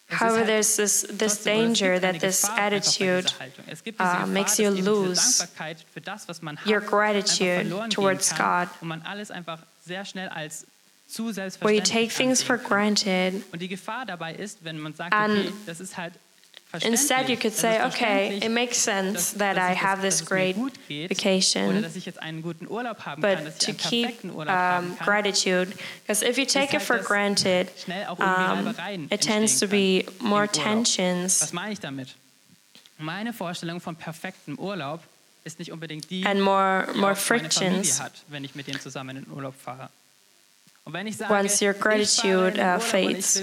However, 0.10 0.43
there's 0.45 0.76
this, 0.76 1.02
this 1.02 1.43
trotzdem, 1.43 1.54
oder 1.54 1.63
es 1.63 1.80
danger 1.80 2.00
that 2.00 2.19
this 2.19 2.41
Gefahr 2.41 2.56
einfach 2.56 2.69
bei 2.69 2.78
attitude 2.78 3.22
dieser 3.24 3.39
Haltung. 3.39 3.65
Es 3.67 3.84
gibt 3.84 4.00
diese 4.00 4.24
uh, 4.24 4.28
makes 4.28 4.58
you 4.58 4.69
lose 4.69 5.39
Dankbarkeit 5.39 5.86
für 5.93 6.02
das, 6.02 6.28
was 6.28 6.41
man 6.41 6.58
hat, 6.58 6.67
your 6.67 6.82
gratitude 6.82 7.69
towards 7.89 8.36
God. 8.36 8.67
und 8.82 8.88
man 8.88 9.02
alles 9.04 9.30
einfach 9.32 9.60
sehr 9.86 10.06
schnell 10.06 10.30
als 10.30 10.65
zu 11.08 11.36
where 11.62 11.74
you 11.74 11.82
take 11.82 12.10
things 12.10 12.41
for 12.41 12.58
granted. 12.58 13.43
Und 13.52 13.62
die 13.62 13.67
Gefahr 13.67 14.06
dabei 14.06 14.34
ist, 14.34 14.63
wenn 14.63 14.80
man 14.80 14.93
sagt, 14.93 15.13
And 15.13 15.52
okay, 16.73 16.91
das 16.91 17.01
ist 17.01 17.10
halt 17.10 17.29
Instead, 17.29 17.29
you 17.29 17.38
could 17.38 17.53
say, 17.53 17.84
okay, 17.84 18.38
it 18.38 18.51
makes 18.51 18.77
sense 18.77 19.38
that 19.38 19.58
I 19.58 19.73
have 19.73 20.01
this 20.01 20.19
dass 20.19 20.25
es 20.25 20.29
mir 20.29 21.05
great 21.05 21.10
vacation. 21.10 21.82
dass 21.82 21.95
ich 21.95 22.05
jetzt 22.05 22.21
einen 22.21 22.41
guten 22.41 22.67
Urlaub 22.67 23.05
haben 23.05 23.21
kann, 23.21 23.45
dass 23.45 23.58
But 23.58 23.65
to 23.65 23.73
keep 23.73 24.03
perfekten 24.03 24.32
Urlaub 24.32 24.53
haben 24.53 24.91
um, 24.91 24.97
gratitude, 24.97 25.73
because 26.05 26.23
if 26.23 26.38
you 26.38 26.45
take 26.45 26.75
it 26.75 26.82
for 26.82 26.99
granted, 26.99 27.69
schnell 27.84 28.05
auch 28.08 28.19
irgendwie 28.19 28.95
um, 28.95 29.08
it 29.10 29.21
tends 29.21 29.60
to 29.60 29.67
be 29.67 30.05
more 30.19 30.47
tensions 30.47 31.51
meine 31.53 31.73
ich 31.73 31.79
damit? 31.79 32.15
Meine 32.97 33.34
Vorstellung 33.34 33.79
von 33.79 33.95
perfektem 33.95 34.60
Urlaub 34.60 35.01
ist 35.45 35.58
nicht 35.58 35.71
unbedingt 35.71 36.10
die, 36.10 36.25
and 36.25 36.41
more 36.41 36.88
more 36.95 37.13
auch 37.13 37.15
meine 37.15 37.15
Familie 37.15 37.49
frictions. 37.49 38.01
hat, 38.01 38.13
wenn 38.27 38.43
ich 38.43 38.55
mit 38.55 38.67
denen 38.67 38.79
zusammen 38.79 39.17
in 39.17 39.23
den 39.23 39.34
Urlaub 39.34 39.55
fahre. 39.60 39.89
Und 40.86 40.93
wenn 40.93 41.08
ich 41.08 41.17
sage, 41.17 41.34
Once 41.34 41.62
your 41.62 41.71
ich 41.71 41.77
fahre 41.77 41.95
in 41.95 42.01
gratitude, 42.01 42.60
uh, 42.60 42.79
fades. 42.79 43.41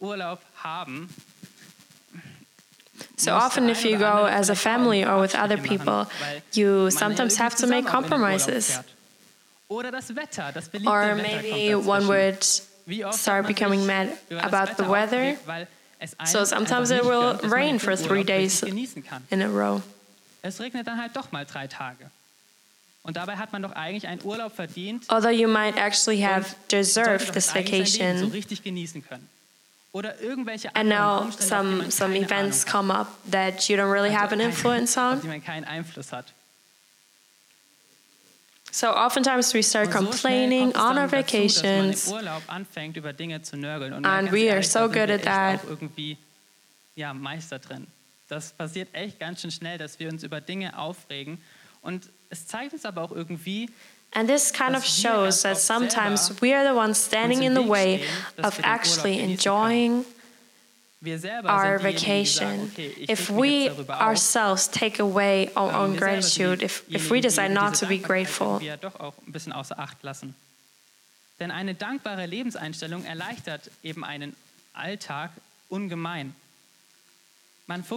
Ich 0.00 0.02
will 0.02 0.16
meinen 0.16 0.20
Urlaub 0.20 0.20
verdienen, 0.20 0.20
weil 0.20 0.20
ich 0.20 0.20
will 0.20 0.22
einen 0.22 0.36
perfekten 0.38 0.40
Urlaub 0.40 0.40
haben. 0.62 1.08
So 3.18 3.32
often, 3.32 3.68
if 3.68 3.84
you 3.84 3.98
go 3.98 4.26
as 4.26 4.50
a 4.50 4.54
family 4.54 5.04
or 5.04 5.20
with 5.20 5.34
other 5.34 5.56
people, 5.56 6.06
you 6.52 6.90
sometimes 6.90 7.36
have 7.38 7.56
to 7.56 7.66
make 7.66 7.86
zusammen 7.86 7.96
auch 7.96 8.04
in 8.04 8.10
den 8.10 8.20
Urlaub 8.20 8.40
compromises. 8.42 8.72
fährt. 8.72 8.86
Oder 9.68 9.90
das 9.90 10.14
Wetter, 10.14 10.52
das 10.52 10.68
beliebte 10.68 10.90
Or 10.90 11.14
maybe 11.16 11.74
one 11.76 12.06
would 12.06 12.44
start 13.14 13.46
becoming 13.46 13.84
mad 13.86 14.08
about 14.30 14.76
the 14.76 14.88
weather. 14.88 15.32
aufgeregt, 15.32 15.46
weil 15.46 15.66
es 15.98 16.18
einem 16.18 16.26
So 16.28 16.44
sometimes 16.44 16.90
it 16.90 17.02
will 17.04 17.10
gönnt, 17.10 17.42
dass 17.42 17.50
man 17.50 17.52
rain 17.52 17.80
for 17.80 17.96
three 17.96 18.22
days 18.22 18.62
in 18.62 19.42
a 19.42 19.48
row. 19.48 19.82
Es 20.42 20.60
regnet 20.60 20.86
dann 20.86 21.00
halt 21.00 21.16
doch 21.16 21.32
mal 21.32 21.44
drei 21.44 21.66
Tage. 21.66 22.10
Und 23.02 23.16
dabei 23.16 23.36
hat 23.36 23.52
man 23.52 23.62
doch 23.62 23.72
eigentlich 23.72 24.06
einen 24.06 24.22
Urlaub 24.24 24.54
verdient, 24.54 25.04
Although 25.08 25.30
you 25.30 25.48
might 25.48 25.76
actually 25.76 26.20
have 26.22 26.54
deserved 26.70 27.32
this 27.32 27.54
eigentlich 27.54 27.94
sein 27.94 28.16
Leben 28.16 28.30
so 28.30 28.32
vacation, 28.32 29.28
and 29.94 30.88
now 30.88 31.22
Umstände, 31.22 31.28
auf 31.28 31.36
die 31.36 31.42
some 31.42 31.90
some 31.90 32.16
events 32.16 32.64
come 32.64 32.90
up 32.92 33.08
that 33.30 33.68
you 33.68 33.76
don't 33.76 33.90
really 33.90 34.12
have 34.12 34.32
an 34.32 34.40
influence 34.40 34.96
on. 34.96 35.20
die 35.20 35.28
man 35.28 35.42
keinen 35.42 35.64
Einfluss 35.64 36.12
hat. 36.12 36.32
So 38.70 38.88
oftentimes 38.88 39.54
we 39.54 39.62
start 39.62 39.86
Und 39.86 39.92
so 39.94 39.98
schnell 40.00 40.10
complaining 40.10 40.76
on 40.76 40.98
our 40.98 41.08
dazu, 41.08 41.16
dass 41.16 41.62
man 41.62 41.90
vacations 41.92 42.06
im 42.08 42.12
Urlaub 42.12 42.42
anfängt, 42.48 42.96
über 42.98 43.14
Dinge 43.14 43.40
zu 43.40 43.56
nörgeln. 43.56 43.94
Und, 43.94 44.04
And 44.04 44.30
we 44.32 44.52
are 44.52 44.62
so 44.62 44.86
good 44.88 45.08
at 45.10 45.22
that. 45.22 45.60
ja, 46.94 47.14
Meister 47.14 47.58
drin. 47.58 47.86
Das 48.28 48.52
passiert 48.52 48.92
echt 48.92 49.18
ganz 49.18 49.40
schön 49.40 49.50
schnell, 49.50 49.78
dass 49.78 49.98
wir 49.98 50.10
uns 50.10 50.22
über 50.24 50.42
Dinge 50.42 50.76
aufregen. 50.78 51.40
Und 51.80 52.10
es 52.28 52.46
zeigt 52.46 52.74
uns 52.74 52.84
aber 52.84 53.00
auch 53.02 53.12
irgendwie, 53.12 53.70
And 54.12 54.28
this 54.28 54.50
kind 54.50 54.74
of 54.74 54.84
shows 54.84 55.42
that 55.42 55.58
sometimes 55.58 56.40
we 56.40 56.54
are 56.54 56.64
the 56.64 56.74
ones 56.74 56.98
standing 56.98 57.42
in 57.42 57.54
the 57.54 57.66
way 57.68 58.02
of 58.38 58.56
wir 58.56 58.62
den 58.62 58.64
Urlaub 58.64 58.74
actually 58.74 59.20
enjoying 59.20 60.04
our 61.04 61.18
sind 61.18 61.82
diejenigen, 61.82 61.96
die 61.96 62.26
sagen, 62.26 62.72
vacation. 62.72 62.72
If 63.08 63.30
we 63.30 63.64
jetzt 63.64 63.78
darüber 63.78 63.96
auf. 63.96 64.06
ourselves 64.06 64.70
take 64.70 65.02
away 65.02 65.50
our 65.56 65.72
own 65.72 65.92
wir 65.92 65.98
selber 65.98 66.22
sind 66.22 66.46
gratitude, 66.46 66.64
if, 66.64 66.84
if 66.88 67.10
we 67.10 67.20
decide 67.20 67.50
not 67.52 67.74
to 67.74 67.86
be 67.86 67.98
grateful, 67.98 68.46
irgendwie 68.46 68.66
ja 68.66 68.76
doch 68.76 68.98
auch 68.98 69.14
ein 69.26 69.32
bisschen 69.32 69.52
außer 69.52 69.78
Acht 69.78 70.02
lassen. 70.02 70.34
Denn 71.38 71.50
eine 71.50 71.74
dankbare 71.74 72.24
Lebenseinstellung 72.26 73.04
erleichtert 73.04 73.70
eben 73.82 74.04
einen 74.04 74.34
Alltag 74.72 75.30
ungemein. 75.68 76.34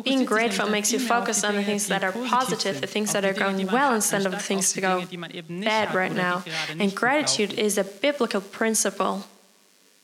Being 0.03 0.25
grateful 0.25 0.67
makes 0.67 0.91
you 0.91 0.97
viel 0.97 1.07
mehr 1.07 1.17
auf 1.17 1.25
focus 1.27 1.43
on 1.43 1.55
the 1.55 1.63
things 1.63 1.87
that 1.87 2.03
are 2.03 2.11
positive, 2.11 2.81
the 2.81 2.87
things 2.87 3.13
that 3.13 3.23
are 3.23 3.33
going 3.33 3.67
well 3.67 3.93
instead 3.93 4.25
of 4.25 4.31
the 4.31 4.39
things 4.39 4.73
to 4.73 4.81
go 4.81 4.97
Dinge, 4.97 5.07
die 5.11 5.17
man 5.17 5.31
eben 5.31 5.59
nicht 5.59 5.69
bad 5.69 5.93
right 5.93 6.11
now. 6.11 6.43
And 6.79 6.95
gratitude 6.95 7.53
is 7.53 7.77
a 7.77 7.83
biblical 7.83 8.41
principle. 8.41 9.23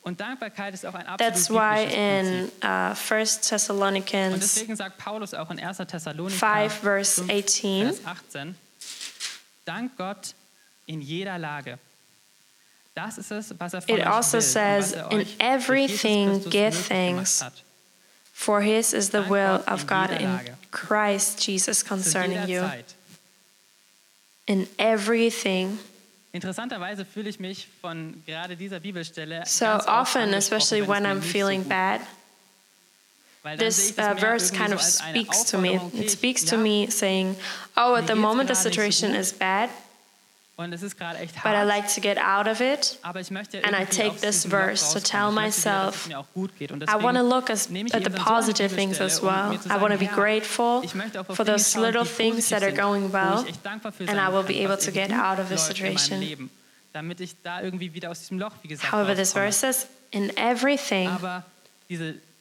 Und 0.03 0.19
Dankbarkeit 0.19 0.75
ist 0.75 0.85
auch 0.85 0.93
ein 0.93 1.07
absolut 1.07 1.17
That's 1.17 1.49
why 1.49 1.83
in 1.83 2.51
uh, 2.63 2.93
1 2.93 3.37
Und 3.37 3.49
Thessalonians 3.49 4.39
deswegen 4.39 4.75
sagt 4.75 4.99
Paulus 4.99 5.33
auch 5.33 5.49
in 5.49 5.59
1. 5.59 5.77
Thessalonicher 5.77 6.69
5, 6.69 6.73
verse 6.73 7.23
18, 7.27 7.87
Vers 7.87 8.05
18, 8.05 8.55
Dank 9.65 9.97
Gott 9.97 10.35
in 10.85 11.01
jeder 11.01 11.39
Lage. 11.39 11.79
Das 12.93 13.17
ist 13.17 13.31
es, 13.31 13.55
was 13.57 13.73
er 13.73 13.81
von 13.81 13.97
It 13.97 14.05
also 14.05 14.39
says, 14.39 14.91
er 14.91 15.11
"In 15.11 15.25
everything 15.39 16.39
give 16.51 16.87
thanks. 16.87 17.43
For 18.35 18.61
his 18.61 18.93
is 18.93 19.11
the 19.11 19.23
will 19.23 19.63
of 19.65 19.87
God 19.87 20.11
in 20.11 20.39
Christ 20.69 21.41
Jesus 21.41 21.81
concerning 21.81 22.49
you. 22.49 22.69
In 24.45 24.67
everything. 24.77 25.79
Interessanterweise 26.33 27.05
fühle 27.05 27.29
ich 27.29 27.39
mich 27.39 27.67
von 27.81 28.21
gerade 28.27 28.57
dieser 28.57 28.81
Bibelstelle 28.81 29.43
So 29.45 29.65
often, 29.65 30.33
especially 30.33 30.81
when 30.85 31.05
I'm 31.05 31.21
feeling 31.21 31.63
bad, 31.63 32.01
geht. 32.01 32.09
Weil 33.41 33.57
dann 33.57 33.71
sehe 33.71 33.93
this 33.93 33.97
uh, 33.97 34.15
verse 34.15 34.51
kind 34.51 34.73
of 34.73 34.81
speaks 34.81 35.45
to 35.45 35.57
me. 35.57 35.79
It 35.93 36.11
speaks 36.11 36.43
to 36.45 36.57
me 36.57 36.87
saying, 36.89 37.37
Oh, 37.77 37.95
at 37.95 38.05
the 38.07 38.15
moment 38.15 38.49
the 38.49 38.55
situation 38.55 39.15
is 39.15 39.31
bad, 39.31 39.69
but 40.57 41.55
I 41.55 41.63
like 41.63 41.93
to 41.95 42.01
get 42.01 42.17
out 42.17 42.47
of 42.47 42.61
it. 42.61 42.97
Aber 43.01 43.19
ich 43.19 43.29
möchte 43.29 43.61
And 43.63 43.75
I 43.75 43.83
take 43.85 44.21
this 44.21 44.45
verse 44.45 44.93
to 44.93 44.99
tell 44.99 45.29
Ich 45.29 45.35
möchte 45.35 45.61
wieder, 45.61 45.81
dass 45.81 45.93
myself, 45.93 46.07
mir 46.07 46.19
auch 46.19 46.33
gut 46.33 46.57
geht. 46.57 46.71
Und 46.71 46.83
I 46.83 47.03
want 47.03 47.17
to 47.17 47.23
look 47.23 47.49
as, 47.49 47.67
at 47.91 48.03
the 48.03 48.09
positive 48.09 48.73
things 48.73 49.01
as 49.01 49.19
um 49.19 49.27
well. 49.27 49.59
I 49.69 49.81
want 49.81 49.93
to 49.93 49.99
be 49.99 50.07
grateful 50.07 50.81
ich 50.83 50.95
möchte 50.95 51.19
auch 51.19 51.29
auf 51.29 51.35
for 51.35 51.45
those 51.45 51.77
little 51.77 52.05
things 52.05 52.49
that 52.49 52.63
are 52.63 52.71
going 52.71 53.11
well. 53.11 53.41
ich 53.43 53.49
echt 53.49 53.65
dankbar 53.65 53.91
für 53.91 54.07
and 54.07 54.17
I 54.17 54.31
will 54.31 54.43
be 54.43 54.63
able 54.63 54.77
to 54.77 54.91
get 54.91 55.11
out 55.11 55.39
of 55.39 55.49
this 55.49 55.67
läuft 55.67 55.79
in 55.79 55.85
meinem 55.85 55.97
situation. 55.97 56.49
Damit 56.93 57.19
ich 57.19 57.35
da 57.43 57.61
irgendwie 57.61 57.93
wieder 57.93 58.09
aus 58.09 58.19
diesem 58.19 58.39
Loch, 58.39 58.53
wie 58.61 58.69
gesagt, 58.69 58.89
However, 58.93 59.13
this 59.13 59.33
verse 59.33 59.59
says, 59.59 59.87
In 60.11 60.35
everything. 60.37 61.09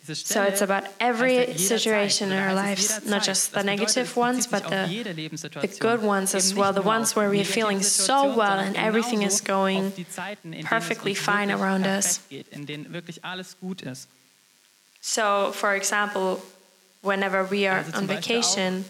Aber 0.04 0.12
diese, 0.12 0.24
diese 0.24 0.34
So 0.34 0.42
it's 0.42 0.62
about 0.62 0.88
every 1.00 1.56
situation 1.56 2.30
in 2.32 2.38
our 2.38 2.54
lives, 2.54 3.04
not 3.06 3.24
just 3.24 3.52
the 3.52 3.62
negative 3.62 4.10
es 4.10 4.16
ones, 4.16 4.46
but 4.46 4.64
the, 4.68 4.86
the 5.60 5.76
good 5.80 6.02
ones 6.02 6.34
as 6.34 6.54
well, 6.54 6.72
the 6.72 6.82
ones 6.82 7.16
where 7.16 7.30
we're 7.30 7.44
feeling 7.44 7.82
so 7.82 8.34
well 8.34 8.58
and 8.58 8.76
everything 8.76 9.22
is 9.22 9.40
going 9.40 9.86
auf 9.86 9.94
die 9.94 10.06
Zeiten, 10.08 10.52
in 10.52 10.52
denen 10.52 10.64
es 10.64 10.68
perfectly 10.68 11.14
fine 11.14 11.50
around 11.50 11.86
us. 11.86 12.20
Geht, 12.28 12.48
in 12.50 12.66
denen 12.66 12.92
wirklich 12.92 13.24
alles 13.24 13.56
gut 13.60 13.82
ist. 13.82 14.08
So, 15.00 15.52
for 15.52 15.74
example, 15.74 16.40
whenever 17.02 17.44
we 17.44 17.66
are 17.66 17.84
on 17.94 18.06
vacation, 18.06 18.84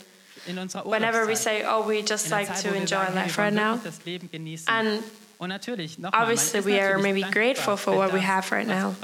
whenever 0.85 1.27
we 1.27 1.35
say, 1.35 1.65
oh, 1.65 1.87
we 1.87 2.03
just 2.03 2.31
like 2.31 2.49
to 2.63 2.75
enjoy 2.75 3.05
life 3.15 3.39
right 3.39 3.53
now. 3.53 3.77
wirklich 3.77 3.85
das 3.85 4.05
Leben 4.05 4.31
genießen. 4.31 4.69
And 4.69 5.03
Und 5.39 5.49
natürlich, 5.49 5.99
nochmal, 5.99 6.13
man 6.13 6.23
obviously 6.23 6.65
we 6.65 6.81
are 6.81 6.99
maybe 6.99 7.23
grateful 7.23 7.77
for 7.77 7.97
what 7.97 8.13
we 8.13 8.21
have 8.21 8.51
right 8.53 8.67
now. 8.67 8.95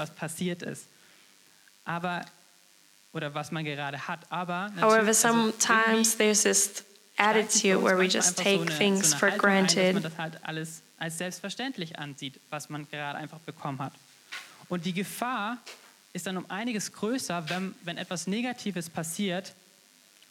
Aber, 1.85 2.25
oder 3.13 3.33
was 3.33 3.51
man 3.51 3.65
gerade 3.65 4.07
hat. 4.07 4.19
Aber 4.29 4.71
However, 4.79 5.07
also 5.07 5.13
sometimes 5.13 6.15
there's 6.17 6.43
this 6.43 6.83
attitude 7.17 7.83
where 7.83 7.97
we 7.97 8.05
just 8.05 8.37
take 8.37 8.65
things 8.65 9.13
for 9.13 9.31
Haltung 9.31 9.49
ein, 9.49 9.65
dass 9.67 9.75
man 9.75 9.93
granted. 9.93 10.03
das 10.03 10.17
halt 10.17 10.39
alles 10.43 10.81
als 10.97 11.17
selbstverständlich 11.17 11.97
ansieht, 11.97 12.39
was 12.49 12.69
man 12.69 12.87
gerade 12.89 13.17
einfach 13.17 13.39
bekommen 13.39 13.79
hat. 13.79 13.93
Und 14.69 14.85
die 14.85 14.93
Gefahr 14.93 15.57
ist 16.13 16.27
dann 16.27 16.37
um 16.37 16.45
einiges 16.49 16.91
größer, 16.93 17.49
wenn, 17.49 17.75
wenn 17.83 17.97
etwas 17.97 18.27
Negatives 18.27 18.89
passiert. 18.89 19.53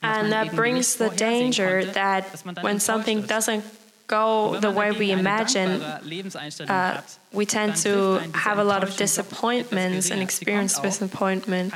And 0.02 0.30
that 0.30 0.56
brings 0.56 0.94
the 0.96 1.10
danger 1.10 1.92
that 1.92 2.24
when 2.62 2.80
something 2.80 3.26
doesn't 3.26 3.62
go 4.10 4.58
the 4.60 4.74
way 4.74 4.90
we 4.90 5.12
imagine, 5.12 5.80
uh, 5.80 7.00
we 7.32 7.46
tend 7.46 7.76
to 7.82 8.20
have 8.34 8.58
a 8.58 8.64
lot 8.64 8.82
of 8.82 8.90
Enttäuschung 8.90 8.90
doch 8.90 8.94
etwas 8.94 8.96
disappointments 8.96 10.10
and 10.10 10.20
experience 10.20 10.80
disappointment. 10.80 11.72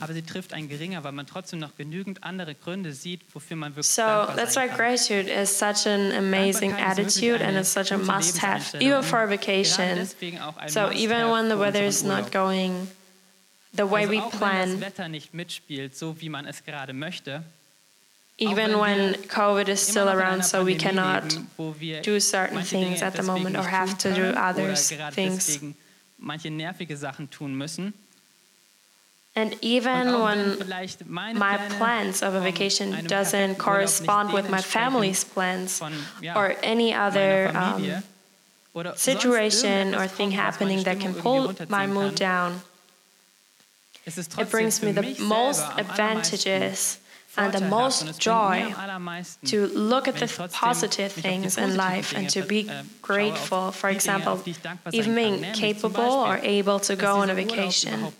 Aber 0.00 0.12
sie 0.12 0.22
trifft 0.22 0.52
einen 0.52 0.68
geringer, 0.68 1.04
weil 1.04 1.12
man 1.12 1.28
trotzdem 1.28 1.60
noch 1.60 1.76
genügend 1.76 2.24
andere 2.24 2.56
Gründe 2.56 2.92
sieht, 2.92 3.20
wofür 3.32 3.56
man 3.56 3.76
wirklich 3.76 3.86
So 3.86 4.02
dankbar 4.02 4.36
that's 4.36 4.56
why 4.56 4.66
gratitude 4.68 5.30
is 5.30 5.56
such 5.56 5.86
an 5.86 6.12
amazing 6.12 6.72
Dankbarkeit 6.72 7.06
ist 7.06 7.22
wirklich 7.22 7.32
attitude 7.32 7.44
and 7.44 7.56
it's 7.56 7.72
such 7.72 7.92
a 7.92 7.96
must 7.96 8.42
have, 8.42 8.76
even 8.80 9.02
for 9.02 9.20
a 9.20 9.30
vacation. 9.30 10.08
ein 10.58 10.68
So 10.68 10.90
even 10.90 11.30
when 11.30 11.48
the 11.48 11.56
weather 11.56 11.84
is 11.84 12.02
not 12.02 12.32
going 12.32 12.88
the 13.72 13.84
way 13.84 14.02
also 14.02 14.10
we 14.10 14.18
auch 14.18 14.32
wenn 14.32 14.38
plan, 14.38 14.70
das 14.72 14.80
Wetter 14.80 15.08
nicht 15.08 15.34
mitspielt, 15.34 15.96
so 15.96 16.20
wie 16.20 16.30
man 16.30 16.46
es 16.46 16.64
gerade 16.64 16.92
möchte, 16.92 17.44
even 18.38 18.78
when 18.78 19.14
COVID 19.14 19.68
is 19.68 19.80
still 19.80 20.08
immer 20.08 20.14
noch 20.14 20.18
in 20.18 20.18
einer 20.18 20.30
around, 20.30 20.44
so 20.44 20.64
we 20.64 20.74
cannot 20.74 21.32
leben, 21.32 21.46
wo 21.56 21.74
wir 21.78 22.02
do 22.02 22.20
certain 22.20 22.62
things 22.62 23.02
at 23.02 23.14
the 23.14 23.22
moment 23.22 23.56
or 23.56 23.62
have 23.62 23.96
to 23.98 24.12
do 24.12 24.32
others 24.36 24.92
things. 25.12 25.60
manche 26.18 26.50
nervige 26.50 26.96
Sachen 26.96 27.30
tun 27.30 27.54
müssen. 27.54 27.94
And 29.34 29.54
even 29.60 30.22
when 30.22 30.56
my 31.06 31.58
plans 31.76 32.22
of 32.22 32.34
a 32.34 32.40
vacation 32.40 33.04
doesn't 33.04 33.58
correspond 33.58 34.32
with 34.32 34.48
my 34.48 34.62
family's 34.62 35.24
plans 35.24 35.82
or 36.34 36.54
any 36.62 36.94
other 36.94 37.54
um, 37.54 38.02
situation 38.94 39.94
or 39.94 40.06
thing 40.06 40.30
kommt, 40.30 40.36
was 40.36 40.36
meine 40.38 40.42
happening 40.42 40.82
that 40.84 41.00
can 41.00 41.12
pull 41.12 41.54
my 41.68 41.86
mood 41.86 42.14
down. 42.14 42.62
It 44.06 44.50
brings 44.50 44.82
me 44.82 44.92
the 44.92 45.16
most 45.20 45.64
advantages 45.76 46.98
and 47.36 47.52
the 47.52 47.60
most 47.60 48.18
joy 48.18 48.74
to 49.44 49.66
look 49.66 50.08
at 50.08 50.16
the 50.16 50.48
positive 50.52 51.12
things 51.12 51.58
in 51.58 51.76
life 51.76 52.14
and 52.16 52.28
to 52.30 52.42
be 52.42 52.70
grateful. 53.02 53.72
For 53.72 53.90
example, 53.90 54.42
even 54.92 55.14
being 55.14 55.42
capable 55.52 56.12
or 56.28 56.38
able 56.42 56.80
to 56.80 56.96
go 56.96 57.16
on 57.16 57.30
a 57.30 57.34
vacation, 57.34 58.12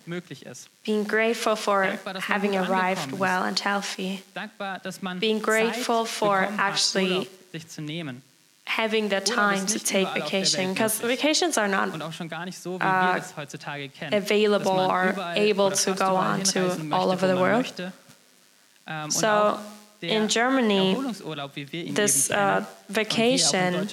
being 0.84 1.04
grateful 1.04 1.56
for 1.56 1.98
having 2.32 2.56
arrived 2.56 3.12
well 3.12 3.42
and 3.44 3.58
healthy, 3.58 4.22
Being 5.18 5.40
grateful 5.40 6.04
for 6.04 6.48
actually 6.58 7.28
having 8.66 9.08
the 9.08 9.20
time 9.20 9.64
to 9.66 9.78
take 9.78 10.08
vacation 10.12 10.72
because 10.72 11.00
vacations 11.00 11.56
are 11.56 11.68
not 11.68 11.88
uh, 12.80 13.20
available 14.12 14.78
or 14.78 15.14
able 15.36 15.70
to 15.70 15.94
go 15.94 16.16
on 16.16 16.42
to 16.42 16.60
all 16.92 17.10
over 17.10 17.26
the 17.26 17.36
world. 17.36 17.72
Und 18.86 19.12
So, 19.12 19.58
in 20.02 20.28
Germany, 20.28 20.96
this, 21.94 22.30
uh, 22.30 22.34
er 22.34 22.66
vacation 22.88 23.88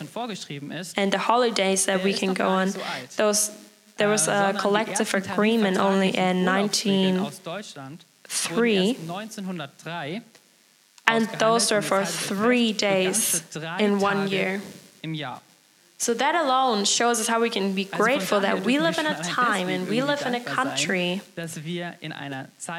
and 0.98 1.12
the 1.12 1.18
holidays 1.18 1.86
that 1.86 2.04
we 2.04 2.14
can 2.14 2.34
go 2.34 2.48
on, 2.48 2.74
those 3.18 3.52
there 3.98 4.10
was 4.10 4.28
äh, 4.28 4.50
a 4.50 4.54
collective 4.54 5.14
agreement 5.14 5.78
only 5.78 6.10
in 6.10 6.46
Urlaubsregeln 6.46 7.16
19 7.16 7.20
aus 7.20 7.42
Deutschland. 7.42 8.06
Three, 8.28 8.98
wurden 8.98 9.24
erst 9.24 9.40
1903 9.40 10.22
and 11.06 11.28
those 11.40 11.72
were 11.72 11.82
for 11.82 11.98
und 11.98 12.04
es 12.04 12.16
heißt, 12.16 12.28
three 12.28 12.74
days 12.74 13.44
in 13.80 14.02
one 14.02 14.28
year. 14.28 14.62
So 16.04 16.14
that 16.16 16.36
alone 16.36 16.84
shows 16.84 17.22
us 17.22 17.30
how 17.30 17.40
we 17.40 17.50
can 17.50 17.74
be 17.74 17.86
grateful 17.86 18.42
that 18.42 18.66
we 18.66 18.78
live 18.78 19.00
in 19.00 19.06
a 19.06 19.24
time 19.24 19.70
and 19.70 19.88
we 19.88 20.04
live 20.04 20.22
in 20.26 20.36
a 20.36 20.42
country 20.42 21.22
in 22.02 22.12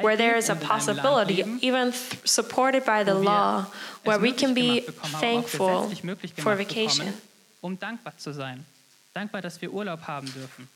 where 0.03 0.15
there 0.15 0.37
is 0.37 0.51
a 0.51 0.53
und 0.53 0.61
in 0.61 0.69
einem 0.69 0.69
Land 0.69 0.69
possibility, 0.69 1.45
even 1.63 1.93
th- 1.93 2.29
supported 2.29 2.85
by 2.85 3.03
the 3.03 3.15
law, 3.15 3.65
where 4.05 4.19
we 4.19 4.31
can 4.31 4.53
be 4.53 4.83
gemacht 4.83 4.87
bekommen 4.87 5.15
haben, 5.15 5.15
auch 5.15 5.21
thankful 5.21 5.91
for 6.37 6.59
vacation. 6.59 7.15
um 7.63 7.79
dankbar 7.79 8.13
zu 8.19 8.35
sein. 8.35 8.67
Dankbar, 9.15 9.41
dass 9.41 9.59
wir 9.63 9.73
Urlaub 9.73 10.03
haben 10.07 10.31
dürfen. 10.31 10.69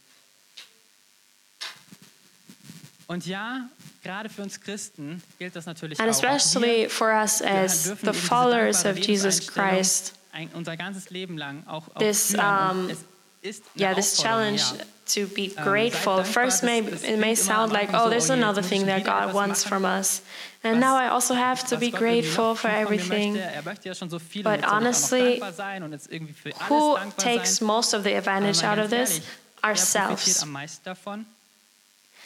Und 3.09 3.27
ja, 3.27 3.69
gerade 4.03 4.31
für 4.31 4.41
uns 4.41 4.59
Christen 4.59 5.23
gilt 5.39 5.55
das 5.55 5.67
natürlich 5.67 6.01
And 6.01 6.09
especially 6.09 6.89
for 6.89 7.09
us 7.09 7.43
as 7.43 7.95
the 8.01 8.15
followers 8.15 8.87
of 8.87 8.97
Jesus 8.97 9.47
Christ, 9.47 10.15
unser 10.55 10.77
ganzes 10.77 11.11
Leben 11.11 11.37
lang 11.39 11.65
auch, 11.67 11.89
auch 11.95 11.99
This, 11.99 12.35
um, 12.35 12.91
ist 13.43 13.63
yeah, 13.77 13.95
this 13.95 14.17
challenge 14.17 14.63
to 15.07 15.27
be 15.29 15.53
Ähm, 15.57 15.65
grateful. 15.65 16.25
First, 16.25 16.63
may 16.63 16.81
it 16.81 17.19
may 17.19 17.35
sound 17.35 17.73
like, 17.73 17.91
oh, 17.93 18.09
there's 18.09 18.31
oh 18.31 18.35
another 18.35 18.63
thing 18.63 18.87
that 18.87 19.05
God 19.05 19.33
wants 19.33 19.65
from 19.65 19.85
us, 19.85 20.23
and 20.63 20.81
now 20.81 20.97
I 20.97 21.09
also 21.09 21.35
have 21.35 21.65
to 21.69 21.77
be 21.77 21.91
grateful 21.91 22.55
for 22.55 22.69
everything. 22.69 23.37
Er 23.37 23.63
möchte 23.63 23.89
ja 23.89 23.95
schon 23.95 24.11
so 24.11 24.19
viel 24.19 24.43
But 24.43 24.59
und 24.59 24.61
jetzt 24.61 24.69
soll 24.69 24.71
ich 24.71 24.75
auch 24.75 24.81
noch 24.81 24.87
honestly, 24.87 25.31
dankbar 25.31 25.53
sein 25.53 25.83
und 25.83 25.93
jetzt 25.93 26.11
irgendwie 26.13 26.35
für 26.35 26.51
alles 26.55 26.69
Who 26.69 26.99
takes 27.17 27.61
most 27.61 27.95
of 27.95 28.03
the 28.05 28.15
advantage 28.15 28.63
out 28.65 28.79
of 28.79 28.91
this? 28.91 29.11
ehrlich, 29.11 29.23
Wer 29.63 29.75
profitiert 29.75 29.97
Ourselves. 30.09 30.43
am 30.43 30.53
meisten 30.53 30.85
davon? 30.85 31.27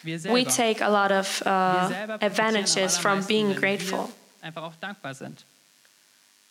Wir 0.02 0.18
selber. 0.18 0.36
We 0.38 0.44
take 0.44 0.84
a 0.84 0.88
lot 0.88 1.12
of 1.12 1.40
uh, 1.42 1.88
selber 1.88 2.18
profitieren 2.18 2.20
am 2.20 2.22
advantages 2.22 2.98
from 2.98 3.24
being 3.26 3.54
grateful. 3.54 4.08
wir 4.40 4.46
einfach 4.46 4.62
auch 4.64 4.74
dankbar 4.80 5.14
sind. 5.14 5.44